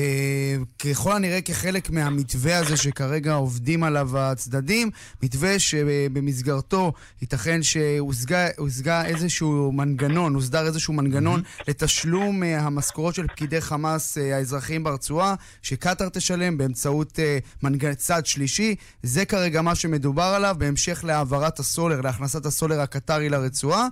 ככל 0.80 1.16
הנראה 1.16 1.42
כחלק 1.42 1.89
מהמתווה 1.89 2.58
הזה 2.58 2.78
שכרגע 2.78 3.34
עובדים 3.34 3.84
עליו 3.84 4.18
הצדדים, 4.18 4.89
מתווה 5.24 5.60
שבמסגרתו 5.82 6.94
ייתכן 7.22 7.64
שהושגה 7.64 8.48
הושגה 8.58 9.06
איזשהו 9.06 9.72
מנגנון, 9.72 10.34
הוסדר 10.34 10.66
איזשהו 10.66 10.94
מנגנון 10.94 11.42
לתשלום 11.68 12.44
אה, 12.44 12.60
המשכורות 12.60 13.16
של 13.16 13.28
פקידי 13.28 13.62
חמאס 13.62 14.18
אה, 14.18 14.38
האזרחיים 14.38 14.84
ברצועה, 14.84 15.36
שקטאר 15.62 16.10
תשלם 16.10 16.58
באמצעות 16.58 17.20
אה, 17.20 17.38
מנגנ... 17.64 17.94
צד 17.94 18.26
שלישי. 18.26 18.76
זה 19.04 19.26
כרגע 19.26 19.62
מה 19.62 19.76
שמדובר 19.76 20.24
עליו, 20.24 20.56
בהמשך 20.60 21.04
להעברת 21.04 21.60
הסולר, 21.60 22.02
להכנסת 22.02 22.46
הסולר 22.46 22.82
הקטרי 22.82 23.30
לרצועה. 23.30 23.88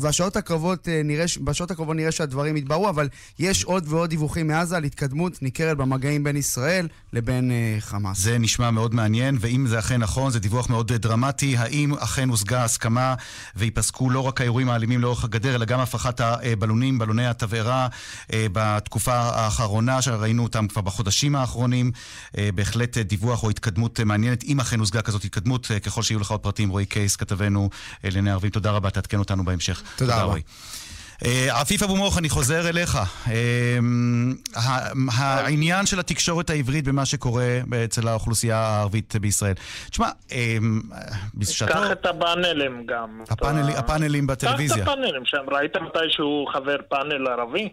והשעות 0.00 0.36
הקרובות 0.36 0.88
אה, 0.88 1.00
נראה, 1.04 1.24
בשעות 1.44 1.70
הקרובות 1.70 1.96
נראה 1.96 2.12
שהדברים 2.12 2.56
יתבררו, 2.56 2.88
אבל 2.88 3.08
יש 3.38 3.64
עוד 3.64 3.84
ועוד 3.88 4.10
דיווחים 4.10 4.46
מעזה 4.46 4.76
על 4.76 4.84
התקדמות 4.84 5.42
ניכרת 5.42 5.76
במגעים 5.76 6.24
בין 6.24 6.36
ישראל 6.36 6.88
לבין 7.12 7.52
חמאס. 7.80 8.18
זה 8.18 8.38
נשמע 8.38 8.70
מאוד 8.70 8.94
מעניין, 8.94 9.36
ואם 9.40 9.66
זה 9.68 9.78
אכן 9.78 9.96
נכון, 9.96 10.30
זה 10.32 10.38
דיווח 10.38 10.70
מאוד 10.70 10.92
אה, 10.92 10.98
דרמטי. 11.22 11.56
האם 11.56 11.94
אכן 11.94 12.28
הושגה 12.28 12.64
הסכמה 12.64 13.14
וייפסקו 13.56 14.10
לא 14.10 14.20
רק 14.20 14.40
האירועים 14.40 14.68
האלימים 14.68 15.00
לאורך 15.00 15.24
הגדר, 15.24 15.54
אלא 15.54 15.64
גם 15.64 15.80
הפרחת 15.80 16.20
הבלונים, 16.20 16.98
בלוני 16.98 17.26
התבערה, 17.26 17.88
אה, 18.32 18.46
בתקופה 18.52 19.14
האחרונה, 19.14 20.02
שראינו 20.02 20.42
אותם 20.42 20.68
כבר 20.68 20.80
בחודשים 20.82 21.36
האחרונים. 21.36 21.92
אה, 22.38 22.48
בהחלט 22.54 22.98
דיווח 22.98 23.42
או 23.42 23.50
התקדמות 23.50 24.00
מעניינת, 24.00 24.44
אם 24.44 24.60
אכן 24.60 24.80
הושגה 24.80 25.02
כזאת 25.02 25.24
התקדמות. 25.24 25.70
אה, 25.70 25.80
ככל 25.80 26.02
שיהיו 26.02 26.20
לך 26.20 26.30
עוד 26.30 26.40
פרטים, 26.40 26.68
רועי 26.68 26.86
קייס, 26.86 27.16
כתבנו 27.16 27.70
לענייני 28.04 28.30
ערבים, 28.30 28.50
תודה 28.50 28.70
רבה, 28.70 28.90
תעדכן 28.90 29.18
אותנו 29.18 29.44
בהמשך. 29.44 29.82
תודה 29.96 30.16
רבה. 30.16 30.24
רועי. 30.24 30.42
אה, 31.24 31.60
עפיף 31.60 31.82
אבו 31.82 31.96
מוך, 31.96 32.18
אני 32.18 32.28
חוזר 32.28 32.68
אליך. 32.68 32.98
אה, 33.30 33.78
העניין 35.18 35.86
של 35.86 36.00
התקשורת 36.00 36.50
העברית 36.50 36.84
במה 36.84 37.06
שקורה 37.06 37.44
אצל 37.84 38.08
האוכלוסייה 38.08 38.56
הערבית 38.56 39.16
בישראל. 39.16 39.54
תשמע, 39.90 40.08
אה, 40.32 40.56
בשעתו... 41.34 41.72
קח 41.72 41.92
את 41.92 42.06
הפאנלים 42.06 42.86
גם. 42.86 43.20
הפאנלים- 43.76 44.26
בטלוויזיה. 44.26 44.76
קח 44.76 44.82
את 44.82 44.88
הפאנלים 44.88 45.22
שם, 45.24 45.44
ראית 45.52 45.76
מתישהו 45.76 46.46
חבר 46.52 46.76
פאנל 46.88 47.26
ערבי? 47.28 47.68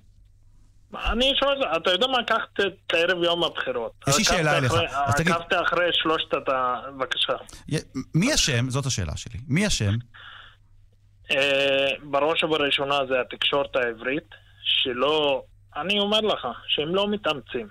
אני 1.05 1.31
שואל, 1.39 1.57
אתה 1.77 1.91
יודע 1.91 2.07
מה, 2.07 2.17
קח 2.27 2.41
את 2.53 2.59
ערב 2.93 3.23
יום 3.23 3.43
הבחירות. 3.43 3.91
יש 4.07 4.17
לי 4.17 4.23
שאלה 4.23 4.57
אליך. 4.57 4.73
עקבת 5.05 5.53
אחרי 5.67 5.85
שלושת 5.93 6.33
ה... 6.33 6.75
בבקשה. 6.97 7.33
מי 8.15 8.33
אשם? 8.33 8.69
זאת 8.69 8.85
השאלה 8.85 9.11
שלי. 9.15 9.39
מי 9.47 9.67
אשם? 9.67 9.93
אה, 11.31 11.87
בראש 12.03 12.43
ובראשונה 12.43 12.99
זה 13.09 13.21
התקשורת 13.21 13.75
העברית, 13.75 14.35
שלא... 14.63 15.43
אני 15.75 15.99
אומר 15.99 16.19
לך, 16.21 16.47
שהם 16.67 16.95
לא 16.95 17.07
מתאמצים. 17.07 17.67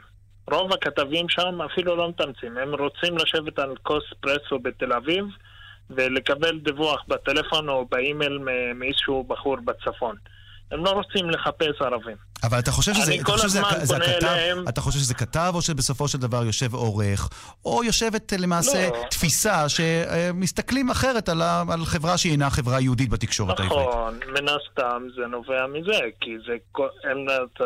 רוב 0.50 0.72
הכתבים 0.72 1.28
שם 1.28 1.62
אפילו 1.62 1.96
לא 1.96 2.08
מתאמצים. 2.08 2.58
הם 2.58 2.74
רוצים 2.74 3.18
לשבת 3.18 3.58
על 3.58 3.76
כוס 3.82 4.04
פרסו 4.20 4.58
בתל 4.58 4.92
אביב 4.92 5.24
ולקבל 5.90 6.58
דיווח 6.58 7.04
בטלפון 7.08 7.68
או 7.68 7.86
באימייל 7.86 8.38
מאיזשהו 8.74 9.24
בחור 9.24 9.56
בצפון. 9.56 10.16
הם 10.70 10.84
לא 10.84 10.90
רוצים 10.90 11.30
לחפש 11.30 11.80
ערבים. 11.80 12.16
אבל 12.42 12.58
אתה 12.58 12.70
חושב 12.72 12.94
שזה, 12.94 13.14
אתה 13.14 13.24
חושב 13.32 13.48
שזה, 13.48 13.60
זה 13.82 13.96
הכתב, 13.96 14.26
אליהם. 14.26 14.68
אתה 14.68 14.80
חושב 14.80 14.98
שזה 14.98 15.14
כתב, 15.14 15.52
או 15.54 15.62
שבסופו 15.62 16.08
של 16.08 16.18
דבר 16.18 16.44
יושב 16.44 16.74
עורך, 16.74 17.28
או 17.64 17.84
יושבת 17.84 18.32
אה, 18.32 18.38
למעשה 18.38 18.88
לא. 18.90 19.04
תפיסה 19.10 19.68
שמסתכלים 19.68 20.90
אחרת 20.90 21.28
על, 21.28 21.42
ה- 21.42 21.64
על 21.72 21.84
חברה 21.84 22.18
שהיא 22.18 22.32
אינה 22.32 22.50
חברה 22.50 22.80
יהודית 22.80 23.10
בתקשורת 23.10 23.60
העברית. 23.60 23.88
נכון, 23.88 24.14
מן 24.28 24.46
הסתם 24.48 25.02
זה 25.16 25.26
נובע 25.26 25.66
מזה, 25.66 26.00
כי 26.20 26.30
זה, 26.46 26.52
אין, 27.10 27.26
אתה, 27.54 27.64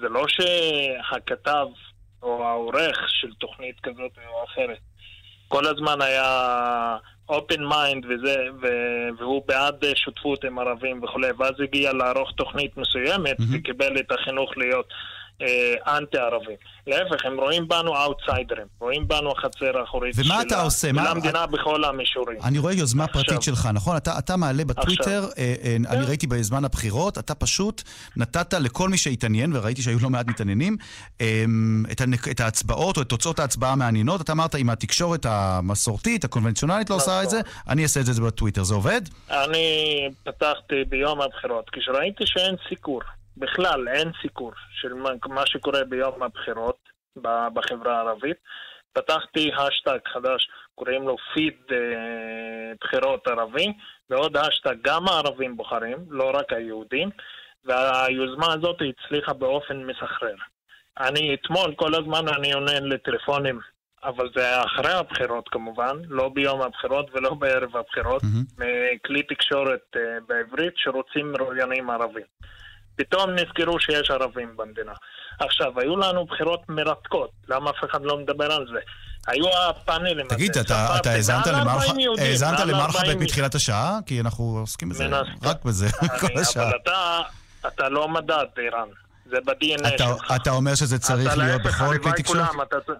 זה 0.00 0.08
לא 0.08 0.24
שהכתב 0.28 1.66
או 2.22 2.44
העורך 2.48 2.98
של 3.08 3.28
תוכנית 3.40 3.76
כזאת 3.82 3.98
או 4.28 4.44
אחרת 4.44 4.78
כל 5.48 5.66
הזמן 5.66 6.00
היה 6.02 6.96
open 7.30 7.60
mind 7.60 8.06
וזה, 8.08 8.36
ו, 8.62 8.66
והוא 9.18 9.42
בעד 9.48 9.84
שותפות 9.94 10.44
עם 10.44 10.58
ערבים 10.58 11.02
וכולי, 11.02 11.28
ואז 11.38 11.54
הגיע 11.62 11.92
לערוך 11.92 12.32
תוכנית 12.36 12.76
מסוימת 12.76 13.36
וקיבל 13.52 13.98
את 13.98 14.12
החינוך 14.12 14.56
להיות 14.56 14.92
אה, 15.42 15.96
אנטי-ערבים. 15.98 16.56
להפך, 16.86 17.24
הם 17.26 17.40
רואים 17.40 17.68
בנו 17.68 17.96
אאוטסיידרים, 17.96 18.66
רואים 18.80 19.08
בנו 19.08 19.32
החצר 19.32 19.78
האחורית 19.78 20.14
ומה 20.16 20.40
של 20.40 20.46
אתה 20.46 20.58
ה- 20.58 20.62
עושה? 20.62 20.88
של 20.88 20.92
מה- 20.92 21.10
המדינה 21.10 21.46
בכל 21.46 21.84
המישורים. 21.84 22.38
אני 22.44 22.58
רואה 22.58 22.72
יוזמה 22.72 23.04
עכשיו. 23.04 23.22
פרטית 23.24 23.42
שלך, 23.42 23.68
נכון? 23.72 23.96
אתה, 23.96 24.18
אתה 24.18 24.36
מעלה 24.36 24.64
בטוויטר, 24.64 25.02
עכשיו. 25.24 25.28
אה, 25.38 25.54
אה, 25.64 25.76
אני 25.88 26.04
ראיתי 26.06 26.26
בזמן 26.26 26.64
הבחירות, 26.64 27.18
אתה 27.18 27.34
פשוט 27.34 27.82
נתת 28.16 28.54
לכל 28.54 28.88
מי 28.88 28.96
שהתעניין, 28.98 29.56
וראיתי 29.56 29.82
שהיו 29.82 29.98
לא 30.02 30.10
מעט 30.10 30.26
מתעניינים, 30.26 30.76
אה, 31.20 31.44
את, 31.92 32.00
הנק, 32.00 32.28
את 32.28 32.40
ההצבעות 32.40 32.96
או 32.96 33.02
את 33.02 33.08
תוצאות 33.08 33.38
ההצבעה 33.38 33.72
המעניינות. 33.72 34.20
אתה 34.20 34.32
אמרת, 34.32 34.54
אם 34.54 34.70
התקשורת 34.70 35.26
המסורתית, 35.28 36.24
הקונבנציונלית 36.24 36.90
לא 36.90 36.94
עושה 36.94 37.22
את 37.22 37.30
זה, 37.30 37.40
אני 37.68 37.82
אעשה 37.82 38.00
את 38.00 38.06
זה 38.06 38.22
בטוויטר. 38.22 38.62
זה 38.64 38.74
עובד? 38.74 39.00
אני 39.30 39.66
פתחתי 40.24 40.84
ביום 40.88 41.20
הבחירות, 41.20 41.70
כשראיתי 41.72 42.24
שאין 42.26 42.54
סיקור, 42.68 43.00
בכלל 43.38 43.88
אין 43.88 44.10
סיקור 44.22 44.52
של 44.70 44.94
מה, 45.28 45.46
שקורה 45.46 45.84
ביום 45.84 46.22
הבחירות 46.22 46.78
בחברה 47.54 47.96
הערבית, 47.96 48.36
פתחתי 48.92 49.50
האשטג 49.58 49.98
חדש, 50.12 50.48
קוראים 50.74 51.02
לו 51.02 51.16
פיד 51.34 51.54
אה, 51.72 51.76
בחירות 52.80 53.26
ערבי, 53.26 53.72
ועוד 54.10 54.36
האשטג 54.36 54.74
גם 54.82 55.08
הערבים 55.08 55.56
בוחרים, 55.56 55.98
לא 56.10 56.30
רק 56.34 56.52
היהודים, 56.52 57.10
והיוזמה 57.64 58.46
הזאת 58.52 58.76
הצליחה 58.88 59.32
באופן 59.32 59.84
מסחרר. 59.84 60.36
אני 61.00 61.34
אתמול, 61.34 61.74
כל 61.74 61.94
הזמן 61.94 62.28
אני 62.28 62.52
עונה 62.52 62.80
לטלפונים, 62.80 63.60
אבל 64.04 64.30
זה 64.36 64.62
אחרי 64.62 64.92
הבחירות 64.92 65.48
כמובן, 65.48 65.96
לא 66.08 66.28
ביום 66.28 66.62
הבחירות 66.62 67.10
ולא 67.12 67.34
בערב 67.34 67.76
הבחירות, 67.76 68.22
מכלי 68.58 69.22
תקשורת 69.22 69.96
אה, 69.96 70.00
בעברית 70.28 70.72
שרוצים 70.76 71.32
מרואיינים 71.32 71.90
ערבים. 71.90 72.26
פתאום 72.98 73.30
נזכרו 73.30 73.80
שיש 73.80 74.10
ערבים 74.10 74.56
במדינה. 74.56 74.92
עכשיו, 75.40 75.80
היו 75.80 75.96
לנו 75.96 76.24
בחירות 76.26 76.60
מרתקות, 76.68 77.30
למה 77.48 77.70
אף 77.70 77.90
אחד 77.90 78.02
לא 78.02 78.18
מדבר 78.18 78.52
על 78.52 78.66
זה? 78.72 78.78
היו 79.26 79.46
הפאנלים... 79.70 80.28
תגיד, 80.28 80.50
הזה, 80.50 80.60
אתה 80.60 80.96
אתה 81.00 81.10
האזנת 81.10 81.46
מעל 81.46 81.60
למרחה- 81.60 81.84
40 81.86 81.98
יהודים, 81.98 82.24
האזנת 82.24 82.58
מעל 82.58 82.68
למרחה 82.68 82.98
40 82.98 83.18
בית 83.18 83.28
מתחילת 83.28 83.54
השעה? 83.54 83.98
כי 84.06 84.20
אנחנו 84.20 84.58
עוסקים 84.60 84.88
בזה 84.88 85.04
הסתם. 85.04 85.48
רק 85.48 85.64
בזה 85.64 85.86
כל 86.20 86.38
השעה. 86.40 86.68
אבל 86.68 86.76
אתה, 86.82 87.20
אתה 87.68 87.88
לא 87.88 88.08
מדד, 88.08 88.46
איראן. 88.58 88.88
זה 89.30 89.36
ב-DNA 89.44 89.88
שלך. 89.98 90.32
אתה 90.36 90.50
אומר 90.50 90.74
שזה 90.74 90.98
צריך 90.98 91.36
להיות 91.36 91.62
בכל 91.62 91.98
כלי 92.02 92.12
תקשורת? 92.12 92.48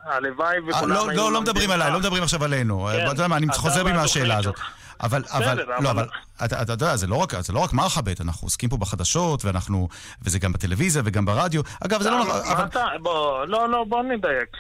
הלוואי 0.04 0.56
אה, 0.56 0.62
וכולם 0.68 0.90
לא, 0.90 1.10
היו 1.10 1.16
לא, 1.20 1.32
לא 1.32 1.40
מדברים 1.40 1.70
עליי, 1.70 1.92
לא 1.92 1.98
מדברים 1.98 2.22
עכשיו 2.22 2.44
עלינו. 2.44 2.88
כן, 2.92 3.02
אתה 3.02 3.10
יודע 3.10 3.28
מה, 3.28 3.36
אני 3.36 3.46
חוזר 3.52 3.84
בי 3.84 3.92
מהשאלה 3.92 4.36
הזאת. 4.36 4.54
אבל, 5.02 5.22
אבל, 5.30 5.64
לא, 5.80 5.90
אבל- 5.90 6.08
אתה 6.44 6.62
אתה 6.62 6.72
יודע, 6.72 6.96
זה 6.96 7.06
לא 7.06 7.16
רק, 7.16 7.40
זה 7.40 7.52
לא 7.52 7.58
רק 7.58 7.72
מרחבת, 7.72 8.20
אנחנו 8.20 8.46
עוסקים 8.46 8.68
פה 8.68 8.76
בחדשות, 8.76 9.44
ואנחנו, 9.44 9.88
וזה 10.22 10.38
גם 10.38 10.52
בטלוויזיה 10.52 11.02
וגם 11.04 11.24
ברדיו. 11.24 11.62
אגב, 11.84 12.02
זה 12.02 12.10
לא 12.10 12.20
נכון, 12.20 12.40
אבל... 12.52 12.98
בוא, 13.02 13.44
לא, 13.44 13.68
לא, 13.68 13.84
בוא 13.88 14.02
נדייק. 14.02 14.56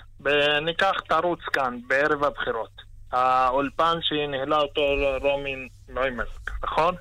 ניקח 0.62 0.92
את 1.06 1.12
ערוץ 1.12 1.40
כאן, 1.52 1.78
בערב 1.86 2.24
הבחירות. 2.24 2.88
האולפן 3.12 3.98
שניהלה 4.02 4.56
אותו 4.56 4.82
רומי 5.22 5.68
נוימלק, 5.88 6.50
נכון? 6.64 6.94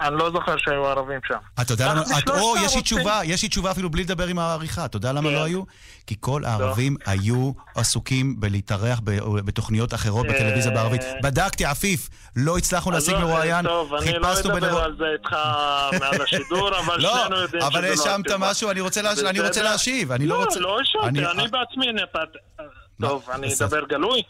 אני 0.00 0.16
לא 0.16 0.30
זוכר 0.30 0.56
שהיו 0.58 0.86
ערבים 0.86 1.20
שם. 1.28 1.34
אתה 1.62 1.72
יודע 1.72 1.88
למה, 1.94 2.02
את- 2.18 2.28
או, 2.28 2.54
יש 2.64 2.76
לי. 2.76 2.82
תשובה, 2.82 3.20
יש 3.24 3.42
לי 3.42 3.48
תשובה 3.48 3.70
אפילו 3.70 3.90
בלי 3.90 4.02
לדבר 4.02 4.26
עם 4.26 4.38
העריכה. 4.38 4.84
אתה 4.84 4.96
יודע 4.96 5.12
למה 5.12 5.28
כן. 5.28 5.34
לא 5.34 5.44
היו? 5.44 5.62
כי 6.06 6.14
כל 6.20 6.44
הערבים 6.44 6.96
היו 7.06 7.52
עסוקים 7.74 8.40
בלהתארח 8.40 9.00
בתוכניות 9.44 9.94
אחרות 9.94 10.26
בטלוויזיה 10.26 10.70
בערבית. 10.72 11.00
בדקתי, 11.22 11.64
עפיף, 11.64 12.08
לא 12.36 12.58
הצלחנו 12.58 12.90
להשיג 12.90 13.14
מרואיין, 13.16 13.66
טוב, 13.66 13.94
אני 13.94 14.12
לא 14.18 14.28
חיפשנו 14.34 14.56
אדבר 14.56 14.82
על 14.82 14.96
זה 14.98 15.04
איתך 15.18 15.36
מעל 16.00 16.22
השידור, 16.22 16.78
אבל 16.78 17.00
לא, 17.00 17.12
שנינו 17.20 17.36
יודעים 17.36 17.60
שזה 17.62 17.66
אבל 17.68 17.82
לא 17.84 17.90
האשמת 17.90 18.26
התשובה. 18.26 18.50
משהו, 18.50 18.70
אני 18.70 18.80
רוצה? 18.80 19.02
להשיב, 19.62 20.12
אני 20.12 20.26
לא 20.26 20.44
רוצה- 20.44 20.60
לא, 20.60 20.68
לא 20.68 20.78
האשמתי, 20.78 21.08
אני- 21.08 21.26
אני 21.30 21.48
בעצמי 21.48 21.92
נתתי... 21.92 22.38
טוב, 23.00 23.28
אני. 23.32 23.54
אדבר 23.54 23.84
גלוי? 23.88 24.22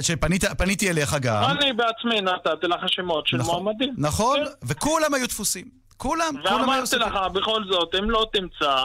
שפנית- 0.00 0.44
פניתי 0.58 0.90
אליך 0.90 1.14
גם. 1.20 1.44
אני 1.44 1.72
בעצמי 1.72 2.20
נתתי 2.20 2.66
לך 2.66 2.80
שמות 2.86 3.26
של 3.26 3.36
מועמדים. 3.36 3.94
נכון, 3.98 4.38
וכולם 4.64 5.14
היו 5.14 5.26
דפוסים. 5.28 5.64
כולם, 5.96 6.34
כולם 6.48 6.70
היו 6.70 6.84
ואמרתי. 6.84 6.96
לך, 6.96 7.14
בכל 7.32 7.64
זאת, 7.70 7.94
אם 7.98 8.10
לא 8.10 8.26
תמצא, 8.32 8.84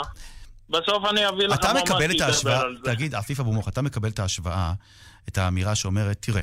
בסוף 0.69 1.03
אני 1.09 1.27
אביא 1.29 1.47
לך 1.47 1.59
אתה 1.59 1.67
מועמד 1.73 1.81
מקבל 1.81 2.05
את 2.05 2.11
שידבר 2.11 2.25
ההשוואה, 2.25 2.61
על 2.61 2.77
זה. 2.85 2.91
תגיד, 2.95 3.15
עפיף 3.15 3.39
אבו 3.39 3.51
מוך, 3.53 3.67
אתה 3.67 3.81
מקבל 3.81 4.09
את 4.09 4.19
ההשוואה, 4.19 4.73
את 5.29 5.37
האמירה 5.37 5.75
שאומרת, 5.75 6.17
תראה, 6.19 6.41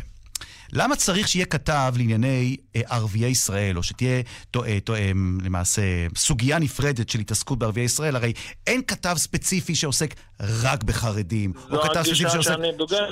למה 0.72 0.96
צריך 0.96 1.28
שיהיה 1.28 1.46
כתב 1.46 1.94
לענייני 1.98 2.56
אה, 2.76 2.80
ערביי 2.90 3.26
ישראל, 3.26 3.76
או 3.76 3.82
שתהיה 3.82 4.22
תו- 4.50 4.64
אה, 4.64 4.80
תו- 4.80 4.94
אה, 4.94 5.10
למעשה 5.44 5.82
סוגיה 6.16 6.58
נפרדת 6.58 7.08
של 7.08 7.18
התעסקות 7.18 7.58
בערביי 7.58 7.84
ישראל? 7.84 8.16
הרי 8.16 8.32
אין 8.66 8.82
כתב 8.86 9.14
ספציפי 9.16 9.74
שעוסק 9.74 10.14
רק 10.62 10.82
בחרדים, 10.82 11.52
זו 11.70 11.76
או 11.76 11.82
כתב 11.82 12.02
ספציפי 12.02 12.30
שעוסק. 12.30 12.56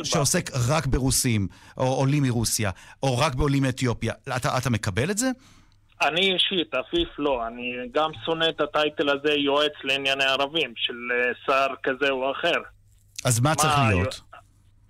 שעוסק 0.04 0.50
רק 0.68 0.86
ברוסים, 0.86 1.48
או 1.76 1.84
עולים 1.86 2.22
מרוסיה, 2.22 2.70
או 3.02 3.18
רק 3.18 3.34
בעולים 3.34 3.62
מאתיופיה. 3.62 4.12
אתה, 4.36 4.58
אתה 4.58 4.70
מקבל 4.70 5.10
את 5.10 5.18
זה? 5.18 5.30
אני 6.02 6.32
אישית, 6.32 6.74
עפיף 6.74 7.08
לא, 7.18 7.46
אני 7.46 7.62
גם 7.94 8.10
שונא 8.24 8.44
את 8.48 8.60
הטייטל 8.60 9.08
הזה 9.08 9.32
יועץ 9.32 9.72
לענייני 9.84 10.24
ערבים, 10.24 10.72
של 10.76 10.94
אה, 11.12 11.32
שר 11.46 11.74
כזה 11.82 12.10
או 12.10 12.32
אחר. 12.32 12.60
אז 13.24 13.40
מה 13.40 13.54
צריך 13.54 13.78
מה, 13.78 13.90
להיות? 13.90 14.20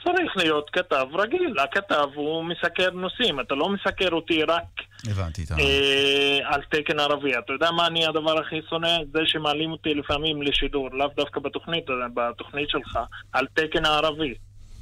צריך 0.04 0.36
להיות 0.36 0.70
כתב 0.72 1.06
רגיל, 1.14 1.54
הכתב 1.58 2.08
הוא 2.14 2.44
מסקר 2.44 2.90
נושאים, 2.90 3.40
אתה 3.40 3.54
לא 3.54 3.68
מסקר 3.68 4.08
אותי 4.12 4.42
רק 4.44 4.62
הבנתי. 5.10 5.42
אה, 5.60 6.38
על 6.44 6.60
תקן 6.70 7.00
ערבי. 7.00 7.38
אתה 7.38 7.52
יודע 7.52 7.70
מה 7.70 7.86
אני 7.86 8.06
הדבר 8.06 8.38
הכי 8.40 8.60
שונא? 8.70 8.88
זה 9.12 9.20
שמעלים 9.24 9.72
אותי 9.72 9.94
לפעמים 9.94 10.42
לשידור, 10.42 10.88
לאו 10.92 11.06
דווקא 11.16 11.40
בתוכנית, 11.40 11.84
אלא 11.90 12.06
בתוכנית 12.14 12.68
שלך, 12.70 12.98
על 13.32 13.46
תקן 13.54 13.84
הערבי. 13.84 14.34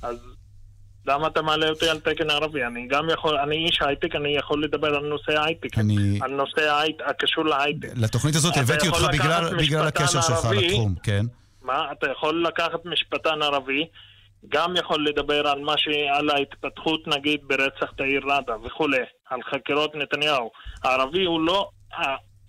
אז 0.03 0.17
למה 1.07 1.27
אתה 1.27 1.43
מעלה 1.43 1.69
אותי 1.69 1.89
על 1.89 2.01
תקן 2.01 2.31
הערבי? 2.31 2.65
אני 2.65 2.87
גם 2.91 3.09
יכול, 3.13 3.37
אני 3.37 3.57
איש 3.67 3.79
הייטק, 3.83 4.15
אני 4.17 4.37
יכול 4.37 4.65
לדבר 4.65 4.95
על 4.97 5.07
נושא 5.07 5.43
הייטק, 5.45 5.79
אני- 5.79 6.19
על 6.23 6.31
נושא 6.31 6.61
ההייט- 6.61 7.03
הקשור 7.07 7.45
להייטק. 7.45 7.89
לתוכנית 7.97 8.35
הזאת 8.35 8.57
הבאתי 8.57 8.89
אותך 8.89 9.07
בגלל, 9.13 9.57
בגלל 9.59 9.87
הקשר 9.87 10.21
שלך 10.21 10.45
ערבי, 10.45 10.67
לתחום, 10.69 10.95
כן? 11.03 11.27
מה, 11.63 11.85
אתה 11.93 12.11
יכול 12.11 12.45
לקחת 12.49 12.85
משפטן 12.85 13.43
ערבי, 13.43 13.87
גם 14.49 14.77
יכול 14.77 15.07
לדבר 15.07 15.49
על 15.49 15.61
מה 15.61 15.79
ש... 15.79 15.89
על 16.13 16.31
ההתפתחות 16.31 17.07
נגיד 17.07 17.41
ברצח 17.47 17.91
תאיר 17.97 18.23
ראדה 18.25 18.55
וכולי, 18.65 18.99
על 19.31 19.41
חקירות 19.43 19.95
נתניהו. 19.95 20.51
הערבי 20.85 21.25
הוא 21.25 21.41
לא... 21.41 21.71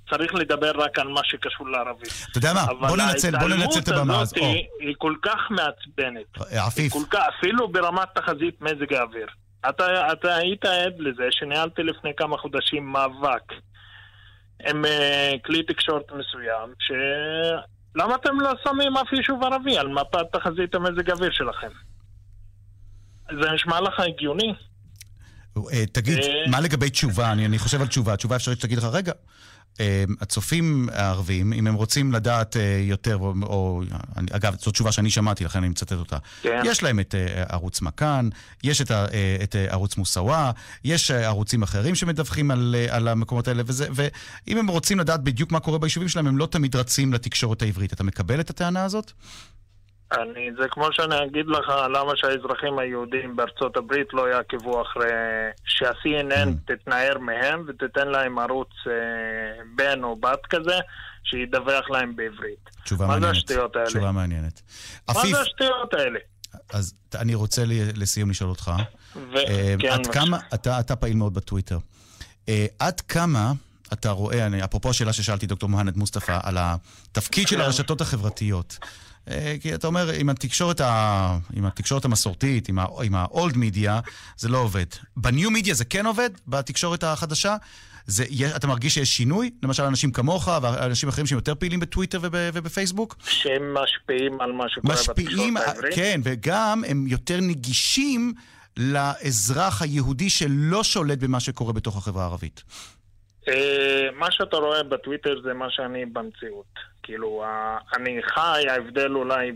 צריך 0.10 0.36
לדבר 0.36 0.72
רק 0.76 1.00
על 1.00 1.08
מה 1.08 1.22
שקשור 1.24 1.70
לערבי. 1.70 2.08
אתה 2.32 2.38
יודע 2.38 2.54
מה? 2.54 2.88
בוא 2.88 2.98
ננצל, 2.98 3.40
בוא 3.40 3.50
ננצל 3.50 3.80
את 3.80 3.88
הבמה 3.88 4.22
הזאת. 4.22 4.38
הזאת 4.38 4.50
היא 4.80 4.96
כל 4.98 5.16
כך 5.22 5.40
מעצבנת. 5.50 6.58
עפיף, 6.68 6.94
כל 6.94 7.06
כך, 7.10 7.24
אפילו 7.40 7.68
ברמת 7.68 8.08
תחזית 8.16 8.62
מזג 8.62 8.94
האוויר. 8.94 9.28
אתה, 9.70 10.12
אתה 10.12 10.36
היית 10.36 10.66
עד 10.66 10.94
לזה 11.00 11.28
שניהלתי 11.32 11.84
לפני 11.84 12.12
כמה 12.18 12.38
חודשים 12.38 12.92
מאבק 12.92 13.54
עם 14.70 14.86
אה, 14.86 15.34
כלי 15.46 15.64
תקשורת 15.64 16.12
מסוים, 16.12 16.74
ש... 16.80 16.92
למה 17.96 18.16
אתם 18.16 18.40
לא 18.40 18.54
שמים 18.64 18.98
אף 18.98 19.14
יישוב 19.14 19.44
ערבי 19.44 19.78
על 19.78 19.88
מפת 19.88 20.26
תחזית 20.34 20.76
המזג 20.76 21.10
האוויר 21.10 21.32
שלכם? 21.32 21.70
זה 23.42 23.52
נשמע 23.52 23.82
לך 23.82 24.00
הגיוני? 24.00 24.54
אה, 25.58 25.86
תגיד, 25.86 26.18
אה. 26.18 26.52
מה 26.52 26.60
לגבי 26.60 26.90
תשובה? 26.90 27.32
אני 27.32 27.60
חושב 27.60 27.82
על 27.82 27.88
תשובה. 27.88 28.16
תשובה 28.16 28.36
אפשרית 28.36 28.60
שתגיד 28.60 28.78
לך, 28.78 28.84
רגע, 28.84 29.14
הצופים 30.22 30.90
הערבים, 30.94 31.54
אם 31.54 31.68
הם 31.68 31.74
רוצים 31.74 32.12
לדעת 32.14 32.58
אה, 32.58 32.62
יותר, 32.84 33.18
או- 33.18 33.34
או... 33.44 33.82
אני- 34.18 34.28
אגב, 34.32 34.56
זו 34.60 34.72
תשובה 34.72 34.92
שאני 34.92 35.10
שמעתי, 35.10 35.44
לכן 35.46 35.60
אני 35.60 35.70
מצטט 35.70 35.92
אותה. 35.94 36.18
כן. 36.42 36.62
יש 36.66 36.84
להם 36.84 37.00
את 37.00 37.16
אה, 37.16 37.44
ערוץ 37.50 37.82
מכאן, 37.82 38.30
יש 38.64 38.82
את 38.82 38.92
אה, 38.92 39.06
את 39.44 39.56
ערוץ 39.70 39.98
מוסאווה, 39.98 40.52
יש 40.84 41.12
ערוצים 41.12 41.64
אחרים 41.64 41.96
שמדווחים 41.96 42.52
על 42.52 42.76
על 42.90 43.08
המקומות 43.08 43.48
האלה, 43.48 43.64
וזה- 43.66 43.88
ואם 43.96 44.58
הם 44.58 44.68
רוצים 44.68 45.00
לדעת 45.00 45.24
בדיוק 45.24 45.52
מה 45.52 45.60
קורה 45.60 45.78
ביישובים 45.78 46.10
שלהם, 46.10 46.28
הם 46.28 46.38
לא 46.38 46.46
תמיד 46.46 46.76
רצים 46.76 47.14
לתקשורת 47.14 47.62
העברית. 47.62 47.94
אתה 47.94 48.04
מקבל 48.04 48.40
את 48.40 48.50
הטענה 48.50 48.84
הזאת? 48.84 49.12
אני, 50.12 50.50
זה 50.62 50.68
כמו 50.72 50.88
שאני 50.92 51.26
אגיד 51.26 51.46
לך 51.48 51.70
למה 51.70 52.12
שהאזרחים 52.16 52.80
היהודים 52.80 53.36
בארצות 53.36 53.78
הברית 53.78 54.08
לא 54.14 54.30
יעקבו 54.30 54.82
אחרי... 54.82 55.10
שה-CNN 55.66 56.50
תתנער 56.66 57.18
מהם 57.20 57.66
ותיתן 57.68 58.08
להם 58.08 58.40
ערוץ 58.40 58.70
אה, 58.88 58.94
בן 59.76 60.04
או 60.04 60.16
בת 60.16 60.46
כזה, 60.50 60.80
שידווח 61.24 61.90
להם 61.90 62.16
בעברית. 62.16 62.70
תשובה 62.84 63.08
מה 63.08 63.14
זה 63.14 63.20
מעניינת. 63.20 63.38
השטויות 63.38 63.76
האלה? 63.76 63.88
תשובה 63.88 64.12
מעניינת. 64.12 64.62
מה 65.10 65.14
עפיף, 65.20 65.36
זה 65.36 65.42
השטויות 65.42 65.94
האלה? 65.94 66.20
אז 66.74 66.94
אני 67.16 67.36
רוצה 67.36 67.66
ל- 67.66 68.02
לסיום 68.02 68.30
לשאול 68.30 68.50
אותך. 68.50 68.72
ו- 69.16 69.38
אה, 69.38 69.76
כן, 69.80 69.88
עד. 69.88 70.08
כמה, 70.08 70.38
אתה, 70.54 70.80
אתה 70.80 70.96
פעיל 70.96 71.16
מאוד 71.18 71.34
בטוויטר. 71.34 71.78
אה, 72.50 72.66
עד 72.80 73.02
כמה 73.02 73.52
אתה 73.94 74.10
רואה, 74.12 74.46
אני, 74.46 74.64
אפרופו 74.64 74.90
השאלה 74.90 75.14
ששאלתי 75.14 75.46
דוקטור 75.46 75.70
מוהנד 75.70 75.98
מוסטפא, 75.98 76.40
על 76.44 76.58
התפקיד 76.60 77.48
של 77.48 77.56
כן. 77.56 77.62
הרשתות 77.62 78.02
החברתיות. 78.02 78.78
אה, 79.32 79.56
כי 79.62 79.76
אתה 79.76 79.88
אומר, 79.88 80.10
עם 80.12 80.30
התקשורת, 80.30 80.82
ה... 80.82 81.38
עם 81.54 81.66
התקשורת 81.66 82.06
המסורתית, 82.06 82.70
עם, 82.70 82.80
ה... 82.80 82.86
עם 83.04 83.16
ה-old 83.16 83.54
media, 83.54 84.10
זה 84.38 84.50
לא 84.50 84.58
עובד. 84.58 84.86
בניו 85.16 85.50
media 85.50 85.74
זה 85.74 85.86
כן 85.86 86.06
עובד, 86.06 86.30
בתקשורת 86.48 87.04
החדשה? 87.04 87.56
זה, 88.06 88.26
אתה 88.56 88.68
מרגיש 88.68 88.94
שיש 88.94 89.18
שינוי? 89.18 89.50
למשל, 89.64 89.84
אנשים 89.84 90.12
כמוך 90.12 90.48
ואנשים 90.62 91.10
אחרים 91.10 91.28
שהם 91.28 91.38
יותר 91.38 91.56
פעילים 91.56 91.80
בטוויטר 91.80 92.20
וב, 92.22 92.34
ובפייסבוק? 92.54 93.16
שהם 93.24 93.74
משפיעים 93.74 94.42
על 94.42 94.52
מה 94.52 94.66
שקורה 94.70 94.94
משפיעים, 94.94 95.54
בתקשורת 95.54 95.76
העברית? 95.76 95.96
כן, 95.96 96.22
וגם 96.24 96.84
הם 96.88 97.08
יותר 97.08 97.40
נגישים 97.42 98.34
לאזרח 98.78 99.82
היהודי 99.82 100.30
שלא 100.30 100.84
שולט 100.84 101.18
במה 101.18 101.40
שקורה 101.40 101.74
בתוך 101.74 101.98
החברה 101.98 102.24
הערבית. 102.24 102.64
אה, 103.48 104.10
מה 104.14 104.32
שאתה 104.32 104.58
רואה 104.58 104.84
בטוויטר 104.84 105.42
זה 105.42 105.54
מה 105.54 105.70
שאני 105.70 106.06
במציאות. 106.06 106.80
כאילו, 107.04 107.44
אני 107.96 108.22
חי, 108.24 108.64
ההבדל 108.70 109.16
אולי 109.16 109.52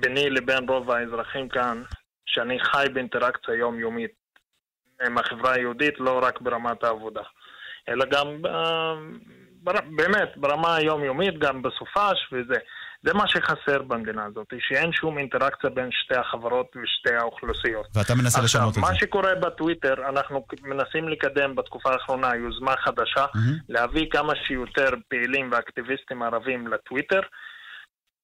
ביני 0.00 0.30
לבין 0.30 0.68
רוב 0.68 0.90
האזרחים 0.90 1.48
כאן, 1.48 1.82
שאני 2.26 2.60
חי 2.60 2.86
באינטראקציה 2.92 3.54
יומיומית 3.54 4.10
עם 5.06 5.18
החברה 5.18 5.52
היהודית, 5.52 6.00
לא 6.00 6.20
רק 6.22 6.40
ברמת 6.40 6.84
העבודה, 6.84 7.22
אלא 7.88 8.04
גם 8.04 8.26
אה, 8.46 8.94
באמת 9.96 10.36
ברמה 10.36 10.76
היומיומית, 10.76 11.38
גם 11.38 11.62
בסופש 11.62 12.32
וזה. 12.32 12.58
זה 13.02 13.14
מה 13.14 13.28
שחסר 13.28 13.82
במדינה 13.82 14.24
הזאת, 14.24 14.46
שאין 14.58 14.92
שום 14.92 15.18
אינטראקציה 15.18 15.70
בין 15.70 15.88
שתי 15.92 16.14
החברות 16.14 16.76
ושתי 16.76 17.14
האוכלוסיות. 17.14 17.86
ואתה 17.94 18.14
מנסה 18.14 18.42
לשנות 18.42 18.72
את 18.72 18.76
עכשיו, 18.76 18.86
זה. 18.86 18.92
מה 18.92 18.98
שקורה 18.98 19.34
בטוויטר, 19.34 19.94
אנחנו 20.08 20.46
מנסים 20.62 21.08
לקדם 21.08 21.54
בתקופה 21.54 21.92
האחרונה 21.92 22.36
יוזמה 22.36 22.74
חדשה, 22.76 23.26
להביא 23.68 24.06
כמה 24.10 24.32
שיותר 24.36 24.88
פעילים 25.08 25.52
ואקטיביסטים 25.52 26.22
ערבים 26.22 26.68
לטוויטר, 26.68 27.20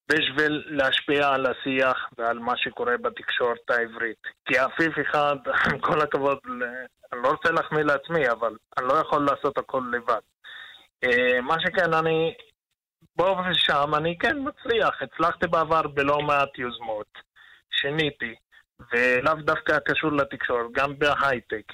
בשביל 0.08 0.64
להשפיע 0.66 1.28
על 1.28 1.46
השיח 1.46 2.08
ועל 2.18 2.38
מה 2.38 2.52
שקורה 2.56 2.96
בתקשורת 2.96 3.70
העברית. 3.70 4.22
כי 4.44 4.58
עפיף 4.58 4.94
אחד, 5.06 5.36
עם 5.72 5.78
כל 5.78 6.00
הכבוד, 6.00 6.38
אני 7.12 7.22
לא 7.22 7.28
רוצה 7.28 7.50
להחמיא 7.50 7.82
לעצמי, 7.82 8.30
אבל 8.30 8.56
אני 8.78 8.86
לא 8.88 8.94
יכול 8.94 9.26
לעשות 9.30 9.58
הכל 9.58 9.82
לבד. 9.92 10.20
אה, 11.04 11.40
מה 11.40 11.56
שכן, 11.60 11.92
אני 11.94 12.34
פה 13.16 13.40
ושם, 13.50 13.94
אני 13.94 14.16
כן 14.20 14.36
מצליח. 14.38 15.02
הצלחתי 15.02 15.46
בעבר 15.46 15.82
בלא 15.82 16.20
מעט 16.20 16.58
יוזמות. 16.58 17.18
שיניתי, 17.70 18.34
ולאו 18.92 19.34
דווקא 19.34 19.78
קשור 19.78 20.12
לתקשורת, 20.12 20.66
גם 20.72 20.98
בהייטק. 20.98 21.72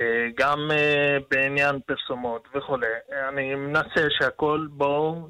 אה, 0.00 0.28
גם 0.36 0.70
אה, 0.70 1.16
בעניין 1.30 1.80
פרסומות 1.86 2.48
וכולי. 2.54 2.86
אני 3.28 3.54
מנסה 3.54 4.06
שהכל, 4.10 4.66
בואו, 4.70 5.28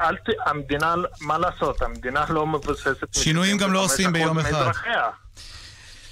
אל 0.00 0.16
ת... 0.16 0.28
המדינה, 0.46 0.94
מה 1.20 1.38
לעשות, 1.38 1.82
המדינה 1.82 2.24
לא 2.28 2.46
מבוססת... 2.46 3.14
שינויים 3.14 3.56
גם 3.58 3.72
לא 3.72 3.84
עושים 3.84 4.12
ביום 4.12 4.38
אחד. 4.38 4.52
מאזרחיה. 4.52 5.10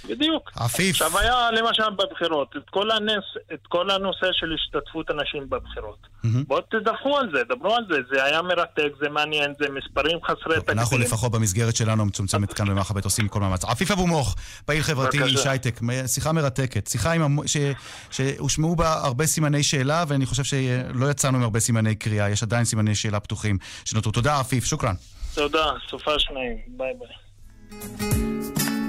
בדיוק. 0.09 0.51
עפיף. 0.57 1.03
עכשיו 1.03 1.19
היה 1.19 1.51
למשל 1.51 1.83
בבחירות, 1.91 2.55
את 2.57 2.71
כל, 2.71 2.91
הנס, 2.91 3.25
את 3.55 3.67
כל 3.69 3.91
הנושא 3.91 4.27
של 4.33 4.55
השתתפות 4.55 5.11
אנשים 5.11 5.51
בבחירות. 5.51 6.07
בואו 6.47 6.61
תדווחו 6.61 7.19
על 7.19 7.29
זה, 7.35 7.43
דברו 7.55 7.75
על 7.75 7.85
זה, 7.91 7.97
זה 8.13 8.25
היה 8.25 8.43
מרתק, 8.43 8.89
זה 9.01 9.09
מעניין, 9.09 9.53
זה 9.59 9.67
מספרים 9.71 10.19
חסרי 10.25 10.61
תקדים. 10.61 10.79
אנחנו 10.79 10.99
לפחות 10.99 11.33
במסגרת 11.33 11.77
שלנו 11.77 12.03
המצומצמת 12.03 12.53
כאן 12.53 12.67
במחבט 12.69 13.05
עושים 13.05 13.29
כל 13.29 13.41
מאמץ. 13.41 13.65
עפיף 13.65 13.91
אבו 13.91 14.07
מוך, 14.07 14.35
פעיל 14.65 14.83
חברתי. 14.83 15.23
איש 15.23 15.47
הייטק, 15.47 15.81
שיחה 16.07 16.33
מרתקת. 16.33 16.87
שיחה 16.87 17.13
עם 17.13 17.23
המ- 17.23 17.47
ש- 17.47 17.57
שהושמעו 18.11 18.77
בה 18.77 18.93
הרבה 18.93 19.27
סימני 19.27 19.63
שאלה, 19.63 20.05
ואני 20.09 20.27
חושב 20.27 20.45
שלא 20.45 21.11
יצאנו 21.11 21.37
עם 21.37 21.43
הרבה 21.43 21.61
סימני 21.61 21.95
קריאה, 21.95 22.31
יש 22.31 22.43
עדיין 22.43 22.65
סימני 22.65 22.95
שאלה 22.95 23.21
פתוחים 23.21 23.59
שנותרו. 23.85 24.13
תודה 24.13 24.41
עפיף, 24.41 24.65
שוכרן. 24.65 24.95
תודה, 25.35 25.65
סופה 25.91 26.19
שניים, 26.19 26.57
ביי 26.69 26.93
ביי. 26.99 28.84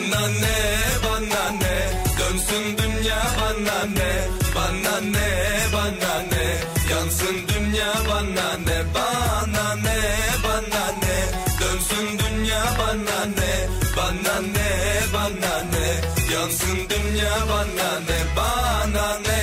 Bana 0.00 0.26
ne 0.28 0.56
bana 1.04 1.50
ne? 1.60 1.76
Dönsün 2.18 2.78
dünya 2.78 3.22
bana 3.40 3.84
ne? 3.96 4.12
Bana 4.56 5.00
ne 5.00 5.28
bana 5.72 6.14
ne? 6.32 6.46
Yansın 6.90 7.36
dünya 7.48 7.92
bana 8.08 8.48
ne? 8.66 8.78
Bana 8.94 9.74
ne 9.74 9.98
bana 10.44 10.84
ne? 11.02 11.18
Dönsün 11.60 12.18
dünya 12.18 12.62
bana 12.78 13.24
ne? 13.38 13.52
Bana 13.96 14.40
ne 14.40 14.68
bana 15.14 15.54
ne? 15.72 15.86
Yansın 16.34 16.78
dünya 16.90 17.34
bana 17.50 17.90
ne? 18.08 18.18
Bana 18.36 19.18
ne 19.26 19.39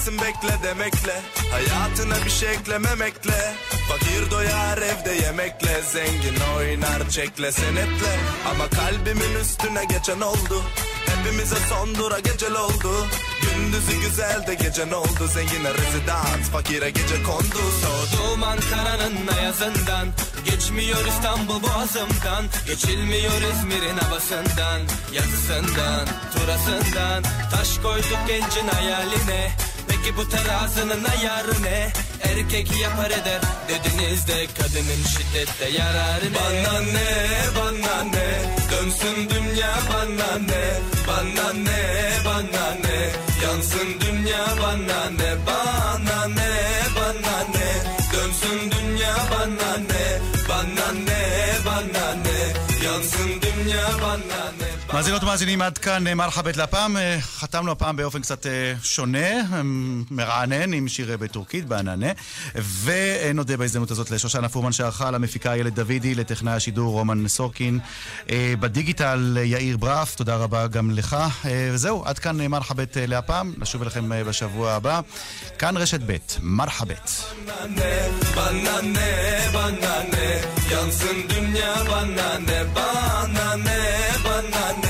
kaybedersin 0.00 0.18
bekle 0.18 0.62
demekle. 0.62 1.22
Hayatına 1.50 2.24
bir 2.24 2.30
şey 2.30 2.52
eklememekle. 2.52 3.54
Fakir 3.88 4.30
doyar 4.30 4.78
evde 4.78 5.12
yemekle. 5.12 5.82
Zengin 5.92 6.40
oynar 6.56 7.10
çekle 7.10 7.52
senetle. 7.52 8.12
Ama 8.50 8.68
kalbimin 8.68 9.34
üstüne 9.40 9.84
geçen 9.84 10.20
oldu. 10.20 10.62
Hepimize 11.06 11.56
son 11.68 11.94
dura 11.94 12.18
gecel 12.18 12.54
oldu. 12.54 13.06
Gündüzü 13.42 14.00
güzel 14.00 14.46
de 14.46 14.54
gece 14.54 14.88
ne 14.88 14.94
oldu? 14.94 15.26
Zengine 15.34 15.74
rezidans 15.74 16.50
fakire 16.52 16.90
gece 16.90 17.22
kondu. 17.22 17.60
Soğudum 17.82 18.42
Ankara'nın 18.42 19.26
ayazından. 19.38 20.08
Geçmiyor 20.44 21.06
İstanbul 21.06 21.62
boğazımdan. 21.62 22.44
Geçilmiyor 22.66 23.40
İzmir'in 23.52 23.96
havasından 23.96 24.80
Yazısından, 25.12 26.06
turasından. 26.34 27.22
Taş 27.50 27.78
koyduk 27.78 28.18
gencin 28.28 28.68
hayaline 28.68 29.50
Peki 30.02 30.16
bu 30.16 30.28
terazinin 30.28 31.04
ayarı 31.04 31.62
ne? 31.62 31.92
Erkek 32.22 32.80
yapar 32.80 33.10
eder. 33.10 33.40
Dediniz 33.68 34.28
de 34.28 34.46
Kadının 34.58 35.02
şiddette 35.12 35.68
yararı 35.78 36.32
ne? 36.32 36.34
Bana 36.34 36.80
ne, 36.80 37.08
bana 37.56 38.02
ne? 38.02 38.28
Dönsün 38.70 39.30
dünya 39.30 39.74
bana 39.92 40.38
ne? 40.38 40.64
Bana 41.08 41.52
ne, 41.52 42.10
bana 42.24 42.70
ne? 42.84 43.10
Yansın 43.44 44.00
dünya 44.00 44.46
bana 44.62 45.10
ne? 45.10 45.46
Bana 45.46 46.26
ne, 46.28 46.50
bana 46.96 47.38
ne? 47.54 47.68
Dönsün 48.12 48.70
dünya 48.70 49.16
bana 49.30 49.76
ne? 49.76 50.18
Bana 50.48 50.92
ne, 50.92 51.20
bana 51.66 52.14
ne? 52.14 52.38
Yansın 52.86 53.28
dünya 53.42 53.86
bana 54.02 54.52
ne 54.59 54.59
מאזינות 55.00 55.22
ומאזינים 55.22 55.62
עד 55.62 55.78
כאן 55.78 56.06
אה, 56.06 56.14
מרחבת 56.14 56.56
לפעם. 56.56 56.96
אה, 56.96 57.18
חתמנו 57.20 57.72
הפעם 57.72 57.96
באופן 57.96 58.20
קצת 58.20 58.46
אה, 58.46 58.72
שונה, 58.82 59.28
מרענן, 60.10 60.72
עם 60.72 60.88
שיר 60.88 61.16
בטורקית, 61.16 61.66
בעננה. 61.66 62.06
ונודה 62.84 63.56
בהזדמנות 63.56 63.90
הזאת 63.90 64.10
לשושנה 64.10 64.48
פורמן 64.48 64.72
שערכה, 64.72 65.10
למפיקה 65.10 65.52
איילת 65.52 65.74
דוידי, 65.74 66.14
לטכנאי 66.14 66.52
השידור 66.52 66.92
רומן 66.92 67.28
סורקין. 67.28 67.78
בדיגיטל 68.60 69.38
יאיר 69.44 69.76
ברף, 69.76 70.14
תודה 70.14 70.36
רבה 70.36 70.66
גם 70.66 70.90
לך. 70.90 71.16
וזהו, 71.72 72.04
עד 72.04 72.18
כאן 72.18 72.46
מרחבת 72.46 72.96
להפעם. 73.00 73.54
נשוב 73.58 73.82
אליכם 73.82 74.08
בשבוע 74.26 74.72
הבא. 74.72 75.00
כאן 75.58 75.76
רשת 75.76 76.00
ב', 76.06 76.16
מרחבת. 76.42 77.24
Yansın 80.70 81.28
dünya 81.30 81.74
bana 81.90 82.38
ne 82.46 82.60
Bana 82.74 83.56
ne 83.56 83.80
bana 84.24 84.64
ne 84.82 84.89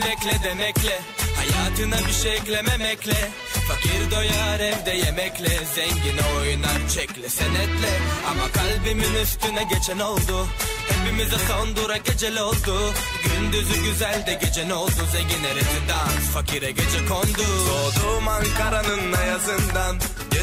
bekle 0.00 0.42
demekle. 0.44 1.00
Hayatına 1.36 2.06
bir 2.08 2.12
şey 2.12 2.34
eklememekle. 2.34 3.30
Fakir 3.68 4.10
doyar 4.10 4.60
evde 4.60 4.90
yemekle. 4.90 5.58
Zengin 5.74 6.18
oynar 6.38 6.88
çekle 6.94 7.28
senetle. 7.28 7.92
Ama 8.30 8.52
kalbimin 8.52 9.14
üstüne 9.14 9.62
geçen 9.62 9.98
oldu. 9.98 10.46
Hepimize 10.88 11.36
son 11.48 11.76
dura 11.76 11.96
gecel 11.96 12.40
oldu. 12.40 12.94
Gündüzü 13.24 13.82
güzel 13.82 14.26
de 14.26 14.38
gece 14.44 14.68
ne 14.68 14.74
oldu? 14.74 15.06
Zengine 15.12 15.54
rezidans 15.54 16.32
fakire 16.34 16.70
gece 16.70 17.06
kondu. 17.08 17.42
Doğdum 17.68 18.28
Ankara'nın 18.28 19.12
ayazından 19.12 19.96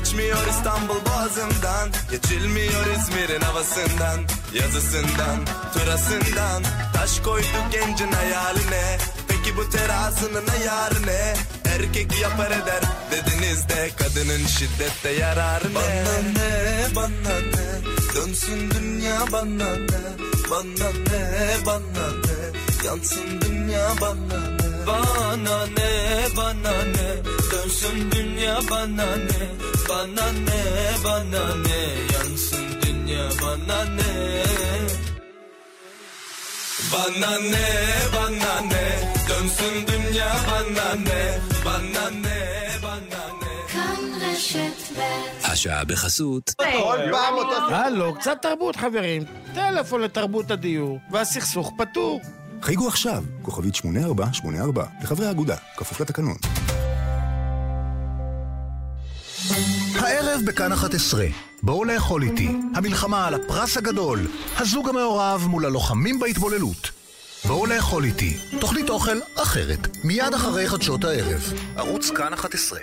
Geçmiyor 0.09 0.47
İstanbul 0.47 1.05
boğazından. 1.05 1.89
Geçilmiyor 2.11 2.85
İzmir'in 2.97 3.41
havasından 3.41 4.19
Yazısından, 4.53 5.37
turasından. 5.73 6.63
Taş 6.93 7.19
koyduk 7.19 7.65
gencin 7.71 8.11
hayaline 8.11 8.97
Peki 9.49 9.57
bu 9.57 9.69
terazinin 9.69 10.47
ayarı 10.47 11.07
ne? 11.07 11.33
Erkek 11.71 12.21
yapar 12.21 12.51
eder 12.51 12.81
dediniz 13.11 13.69
de 13.69 13.89
Kadının 13.97 14.45
şiddette 14.45 15.09
yararı 15.09 15.69
ne? 15.69 15.75
Bana 15.75 16.19
ne, 16.35 16.95
bana 16.95 17.39
ne? 17.39 17.65
Dönsün 18.15 18.71
dünya 18.71 19.19
bana 19.31 19.75
ne? 19.75 20.01
Bana 20.51 20.89
ne, 20.89 21.65
bana 21.65 22.07
ne? 22.25 22.87
Yansın 22.87 23.41
dünya 23.41 23.89
bana 24.01 24.39
ne? 24.39 24.87
Bana 24.87 25.65
ne 25.65 26.27
bana 26.37 26.71
ne? 26.71 27.23
Dönsün 27.51 28.11
dünya 28.11 28.59
bana 28.71 29.15
ne? 29.15 29.49
Bana 29.89 30.31
ne 30.31 31.03
bana 31.03 31.55
ne? 31.55 31.81
Yansın 32.13 32.81
dünya 32.81 33.29
bana 33.41 33.85
ne? 33.85 34.43
Bana 36.93 37.39
ne, 37.39 37.67
bana 38.15 38.61
ne 38.61 39.18
Dönsün 39.29 39.87
dünya 39.87 40.35
bana 40.47 40.95
ne 40.95 41.39
Bana 41.65 42.09
ne, 42.09 42.39
bana 42.83 43.23
ne 43.41 43.73
כאן 43.73 44.21
רשת 44.21 44.97
ב' 44.97 45.01
השעה 45.43 45.85
בחסות. 45.85 46.53
הלו, 47.69 48.15
קצת 48.15 48.37
תרבות 48.41 48.75
חברים. 48.75 49.23
טלפון 49.53 50.01
לתרבות 50.01 50.51
הדיור, 50.51 50.99
והסכסוך 51.11 51.73
פתור. 51.77 52.21
חייגו 52.61 52.87
עכשיו, 52.87 53.23
כוכבית 53.41 53.75
8484, 53.75 54.85
לחברי 55.03 55.27
האגודה, 55.27 55.55
כפוף 55.77 56.01
לתקנון. 56.01 56.37
הערב 59.95 60.41
בכאן 60.45 60.71
11. 60.71 61.25
בואו 61.63 61.85
לאכול 61.85 62.23
איתי. 62.23 62.49
המלחמה 62.75 63.27
על 63.27 63.33
הפרס 63.33 63.77
הגדול. 63.77 64.27
הזוג 64.57 64.89
המעורב 64.89 65.47
מול 65.49 65.65
הלוחמים 65.65 66.19
בהתבוללות. 66.19 66.98
בואו 67.47 67.65
לאכול 67.65 68.03
איתי. 68.03 68.37
תוכנית 68.59 68.89
אוכל 68.89 69.17
אחרת. 69.35 69.87
מיד 70.03 70.33
אחרי 70.35 70.67
חדשות 70.67 71.03
הערב. 71.03 71.53
ערוץ 71.75 72.09
כאן 72.09 72.33
11. 72.33 72.79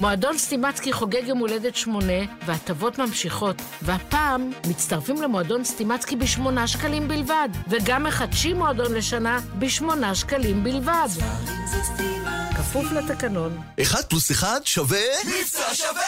מועדון 0.00 0.38
סטימצקי 0.38 0.92
חוגג 0.92 1.22
יום 1.26 1.38
הולדת 1.38 1.76
שמונה, 1.76 2.12
וההטבות 2.46 2.98
ממשיכות. 2.98 3.62
והפעם 3.82 4.50
מצטרפים 4.66 5.22
למועדון 5.22 5.64
סטימצקי 5.64 6.16
בשמונה 6.16 6.66
שקלים 6.66 7.08
בלבד, 7.08 7.48
וגם 7.68 8.04
מחדשים 8.04 8.56
מועדון 8.56 8.94
לשנה 8.94 9.40
בשמונה 9.58 10.14
שקלים 10.14 10.64
בלבד. 10.64 11.08
כפוף 12.56 12.92
לתקנון. 12.92 13.60
אחד 13.82 14.04
פלוס 14.04 14.30
אחד 14.30 14.60
שווה... 14.64 14.98
מבצע 15.26 15.74
שווה! 15.74 16.02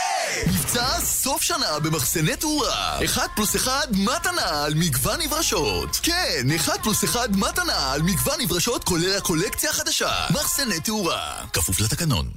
מבצע 0.47 1.01
סוף 1.01 1.43
שנה 1.43 1.79
במחסני 1.83 2.37
תאורה. 2.37 3.05
אחד 3.05 3.27
פלוס 3.37 3.57
אחד 3.57 3.87
מתנה 3.91 4.65
על 4.65 4.75
מגוון 4.75 5.21
נברשות. 5.21 6.01
כן, 6.03 6.47
אחד 6.57 6.77
פלוס 6.83 7.05
אחד 7.05 7.29
מתנה 7.37 7.93
על 7.93 8.03
מגוון 8.03 8.41
נברשות 8.41 8.85
כולל 8.85 9.17
הקולקציה 9.17 9.71
החדשה. 9.71 10.13
מחסני 10.31 10.81
תאורה. 10.81 11.35
כפוף 11.53 11.81
לתקנון. 11.81 12.31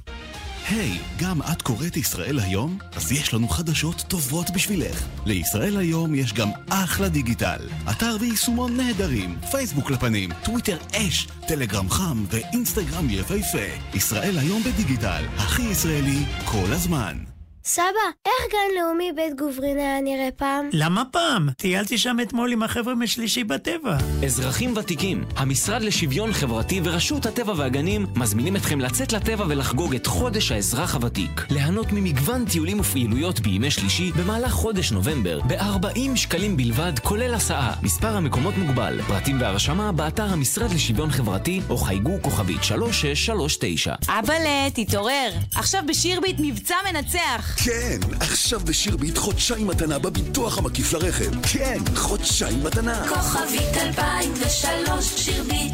היי, 0.70 0.98
hey, 0.98 1.22
גם 1.22 1.42
את 1.52 1.62
קוראת 1.62 1.96
ישראל 1.96 2.38
היום? 2.38 2.78
אז 2.96 3.12
יש 3.12 3.34
לנו 3.34 3.48
חדשות 3.48 4.04
טובות 4.08 4.50
בשבילך. 4.50 5.04
לישראל 5.26 5.76
היום 5.76 6.14
יש 6.14 6.32
גם 6.32 6.48
אחלה 6.68 7.08
דיגיטל. 7.08 7.68
אתר 7.90 8.16
ויישומון 8.20 8.76
נהדרים, 8.76 9.38
פייסבוק 9.50 9.90
לפנים, 9.90 10.30
טוויטר 10.44 10.76
אש, 10.94 11.28
טלגרם 11.46 11.90
חם 11.90 12.24
ואינסטגרם 12.30 13.10
יפהפה. 13.10 13.94
ישראל 13.94 14.38
היום 14.38 14.62
בדיגיטל, 14.62 15.24
הכי 15.36 15.62
ישראלי 15.62 16.24
כל 16.44 16.72
הזמן. 16.72 17.37
סבא, 17.70 17.84
איך 18.26 18.52
גן 18.52 18.80
לאומי 18.80 19.12
בית 19.16 19.36
גוברין 19.38 19.78
היה 19.78 20.00
נראה 20.00 20.28
פעם? 20.36 20.68
למה 20.72 21.02
פעם? 21.12 21.48
טיילתי 21.56 21.98
שם 21.98 22.16
אתמול 22.22 22.52
עם 22.52 22.62
החבר'ה 22.62 22.94
משלישי 22.94 23.44
בטבע. 23.44 23.96
אזרחים 24.24 24.76
ותיקים, 24.76 25.24
המשרד 25.36 25.82
לשוויון 25.82 26.32
חברתי 26.32 26.80
ורשות 26.84 27.26
הטבע 27.26 27.52
והגנים 27.56 28.06
מזמינים 28.16 28.56
אתכם 28.56 28.80
לצאת 28.80 29.12
לטבע 29.12 29.44
ולחגוג 29.48 29.94
את 29.94 30.06
חודש 30.06 30.52
האזרח 30.52 30.94
הוותיק. 30.94 31.46
ליהנות 31.50 31.86
ממגוון 31.92 32.44
טיולים 32.44 32.80
ופעילויות 32.80 33.40
בימי 33.40 33.70
שלישי 33.70 34.12
במהלך 34.12 34.52
חודש 34.52 34.92
נובמבר 34.92 35.40
ב-40 35.40 36.16
שקלים 36.16 36.56
בלבד, 36.56 36.98
כולל 37.02 37.34
הסעה. 37.34 37.74
מספר 37.82 38.16
המקומות 38.16 38.54
מוגבל. 38.56 39.00
פרטים 39.08 39.40
והרשמה 39.40 39.92
באתר 39.92 40.26
המשרד 40.32 40.72
לשוויון 40.72 41.10
חברתי 41.10 41.60
או 41.70 41.76
חייגו 41.76 42.18
כוכבית 42.22 42.64
3639. 42.64 43.94
אבאלה, 44.08 44.70
תתעורר. 44.74 45.30
עכשיו 45.54 45.82
בשירביט 45.88 46.36
מבצע 46.38 46.76
מנצח. 46.92 47.57
כן, 47.64 47.98
עכשיו 48.20 48.60
בשירביט 48.60 49.18
חודשיים 49.18 49.66
מתנה 49.66 49.98
בביטוח 49.98 50.58
המקיף 50.58 50.92
לרכב. 50.92 51.46
כן, 51.52 51.78
חודשיים 51.94 52.64
מתנה. 52.64 53.08
כוכבית 53.08 53.76
2003 53.76 55.04
שירביט. 55.16 55.72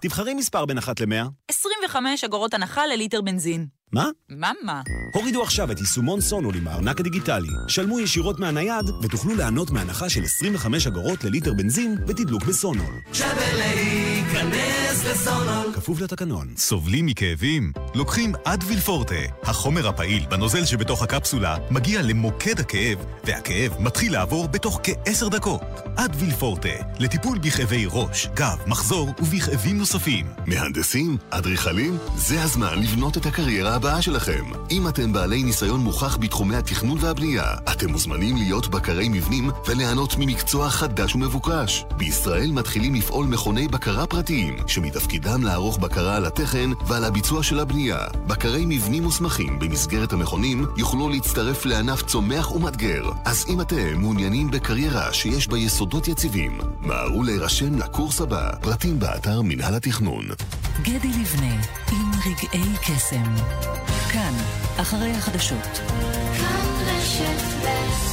תבחרי 0.00 0.34
מספר 0.34 0.66
בין 0.66 0.78
אחת 0.78 1.00
למאה. 1.00 1.24
25 1.50 2.24
אגורות 2.24 2.54
הנחה 2.54 2.86
לליטר 2.86 3.20
בנזין. 3.20 3.66
מה? 3.92 4.08
מה 4.28 4.52
מה? 4.62 4.82
הורידו 5.14 5.42
עכשיו 5.42 5.72
את 5.72 5.80
יישומון 5.80 6.20
סונול 6.20 6.56
עם 6.56 6.68
הארנק 6.68 7.00
הדיגיטלי. 7.00 7.48
שלמו 7.68 8.00
ישירות 8.00 8.40
מהנייד 8.40 8.90
ותוכלו 9.02 9.34
ליהנות 9.34 9.70
מהנחה 9.70 10.08
של 10.08 10.24
25 10.24 10.86
אגורות 10.86 11.24
לליטר 11.24 11.52
בנזין 11.54 11.96
ותדלוק 12.08 12.44
בסונול. 12.44 12.94
שווה 13.12 13.52
להיכנס 13.54 15.04
לסונול. 15.04 15.72
כפוף 15.74 16.00
לתקנון. 16.00 16.48
סובלים 16.56 17.06
מכאבים? 17.06 17.72
לוקחים 17.94 18.32
אדוויל 18.44 18.80
פורטה. 18.80 19.14
החומר 19.42 19.88
הפעיל 19.88 20.26
בנוזל 20.26 20.64
שבתוך 20.64 21.02
הקפסולה 21.02 21.56
מגיע 21.70 22.02
למוקד 22.02 22.60
הכאב, 22.60 22.98
והכאב 23.24 23.76
מתחיל 23.80 24.12
לעבור 24.12 24.48
בתוך 24.48 24.80
כעשר 24.82 25.28
דקות. 25.28 25.60
אדוויל 25.96 26.30
פורטה, 26.30 26.68
לטיפול 26.98 27.38
בכאבי 27.38 27.86
ראש, 27.90 28.28
גב, 28.34 28.58
מחזור 28.66 29.08
ובכאבים 29.18 29.78
נוספים. 29.78 30.26
מהנדסים? 30.46 31.16
אדריכלים? 31.30 31.98
זה 32.16 32.42
הזמן 32.42 32.78
לבנות 32.82 33.16
את 33.16 33.26
הקריירה 33.26 33.78
הבאה 33.82 34.02
שלכם. 34.02 34.44
אם 34.70 34.88
אתם 34.88 35.12
בעלי 35.12 35.42
ניסיון 35.42 35.80
מוכח 35.80 36.16
בתחומי 36.16 36.56
התכנון 36.56 36.98
והבנייה, 37.00 37.44
אתם 37.72 37.90
מוזמנים 37.90 38.36
להיות 38.36 38.68
בקרי 38.68 39.08
מבנים 39.08 39.50
וליהנות 39.66 40.14
ממקצוע 40.18 40.70
חדש 40.70 41.14
ומבוקש. 41.14 41.84
בישראל 41.96 42.52
מתחילים 42.52 42.94
לפעול 42.94 43.26
מכוני 43.26 43.68
בקרה 43.68 44.06
פרטיים, 44.06 44.56
שמתפקידם 44.66 45.42
לערוך 45.42 45.78
בקרה 45.78 46.16
על 46.16 46.26
התכן 46.26 46.70
ועל 46.86 47.04
הביצוע 47.04 47.42
של 47.42 47.60
הבנייה. 47.60 47.98
בקרי 48.26 48.64
מבנים 48.66 49.02
מוסמכים 49.02 49.58
במסגרת 49.58 50.12
המכונים 50.12 50.66
יוכלו 50.76 51.08
להצטרף 51.08 51.64
לענף 51.64 52.02
צומח 52.02 52.52
ומאתגר. 52.52 53.10
אז 53.24 53.44
אם 53.48 53.60
אתם 53.60 54.00
מעוניינים 54.00 54.50
בקריירה 54.50 55.12
שיש 55.12 55.48
בה 55.48 55.58
יסודות 55.58 56.08
יציבים, 56.08 56.58
מהרו 56.80 57.22
להירשם 57.22 57.78
לקורס 57.78 58.20
הבא. 58.20 58.50
פרטים 58.60 58.98
באתר 58.98 59.42
מינהל 59.42 59.74
התכנון. 59.74 60.24
גדי 60.82 61.08
לבנה, 61.08 61.54
עם 61.92 62.11
רגעי 62.26 62.76
קסם. 62.82 63.34
כאן, 64.12 64.34
אחרי 64.76 65.10
החדשות. 65.10 65.80
כאן 66.38 66.66
רשת 66.86 67.42
ב' 67.64 68.11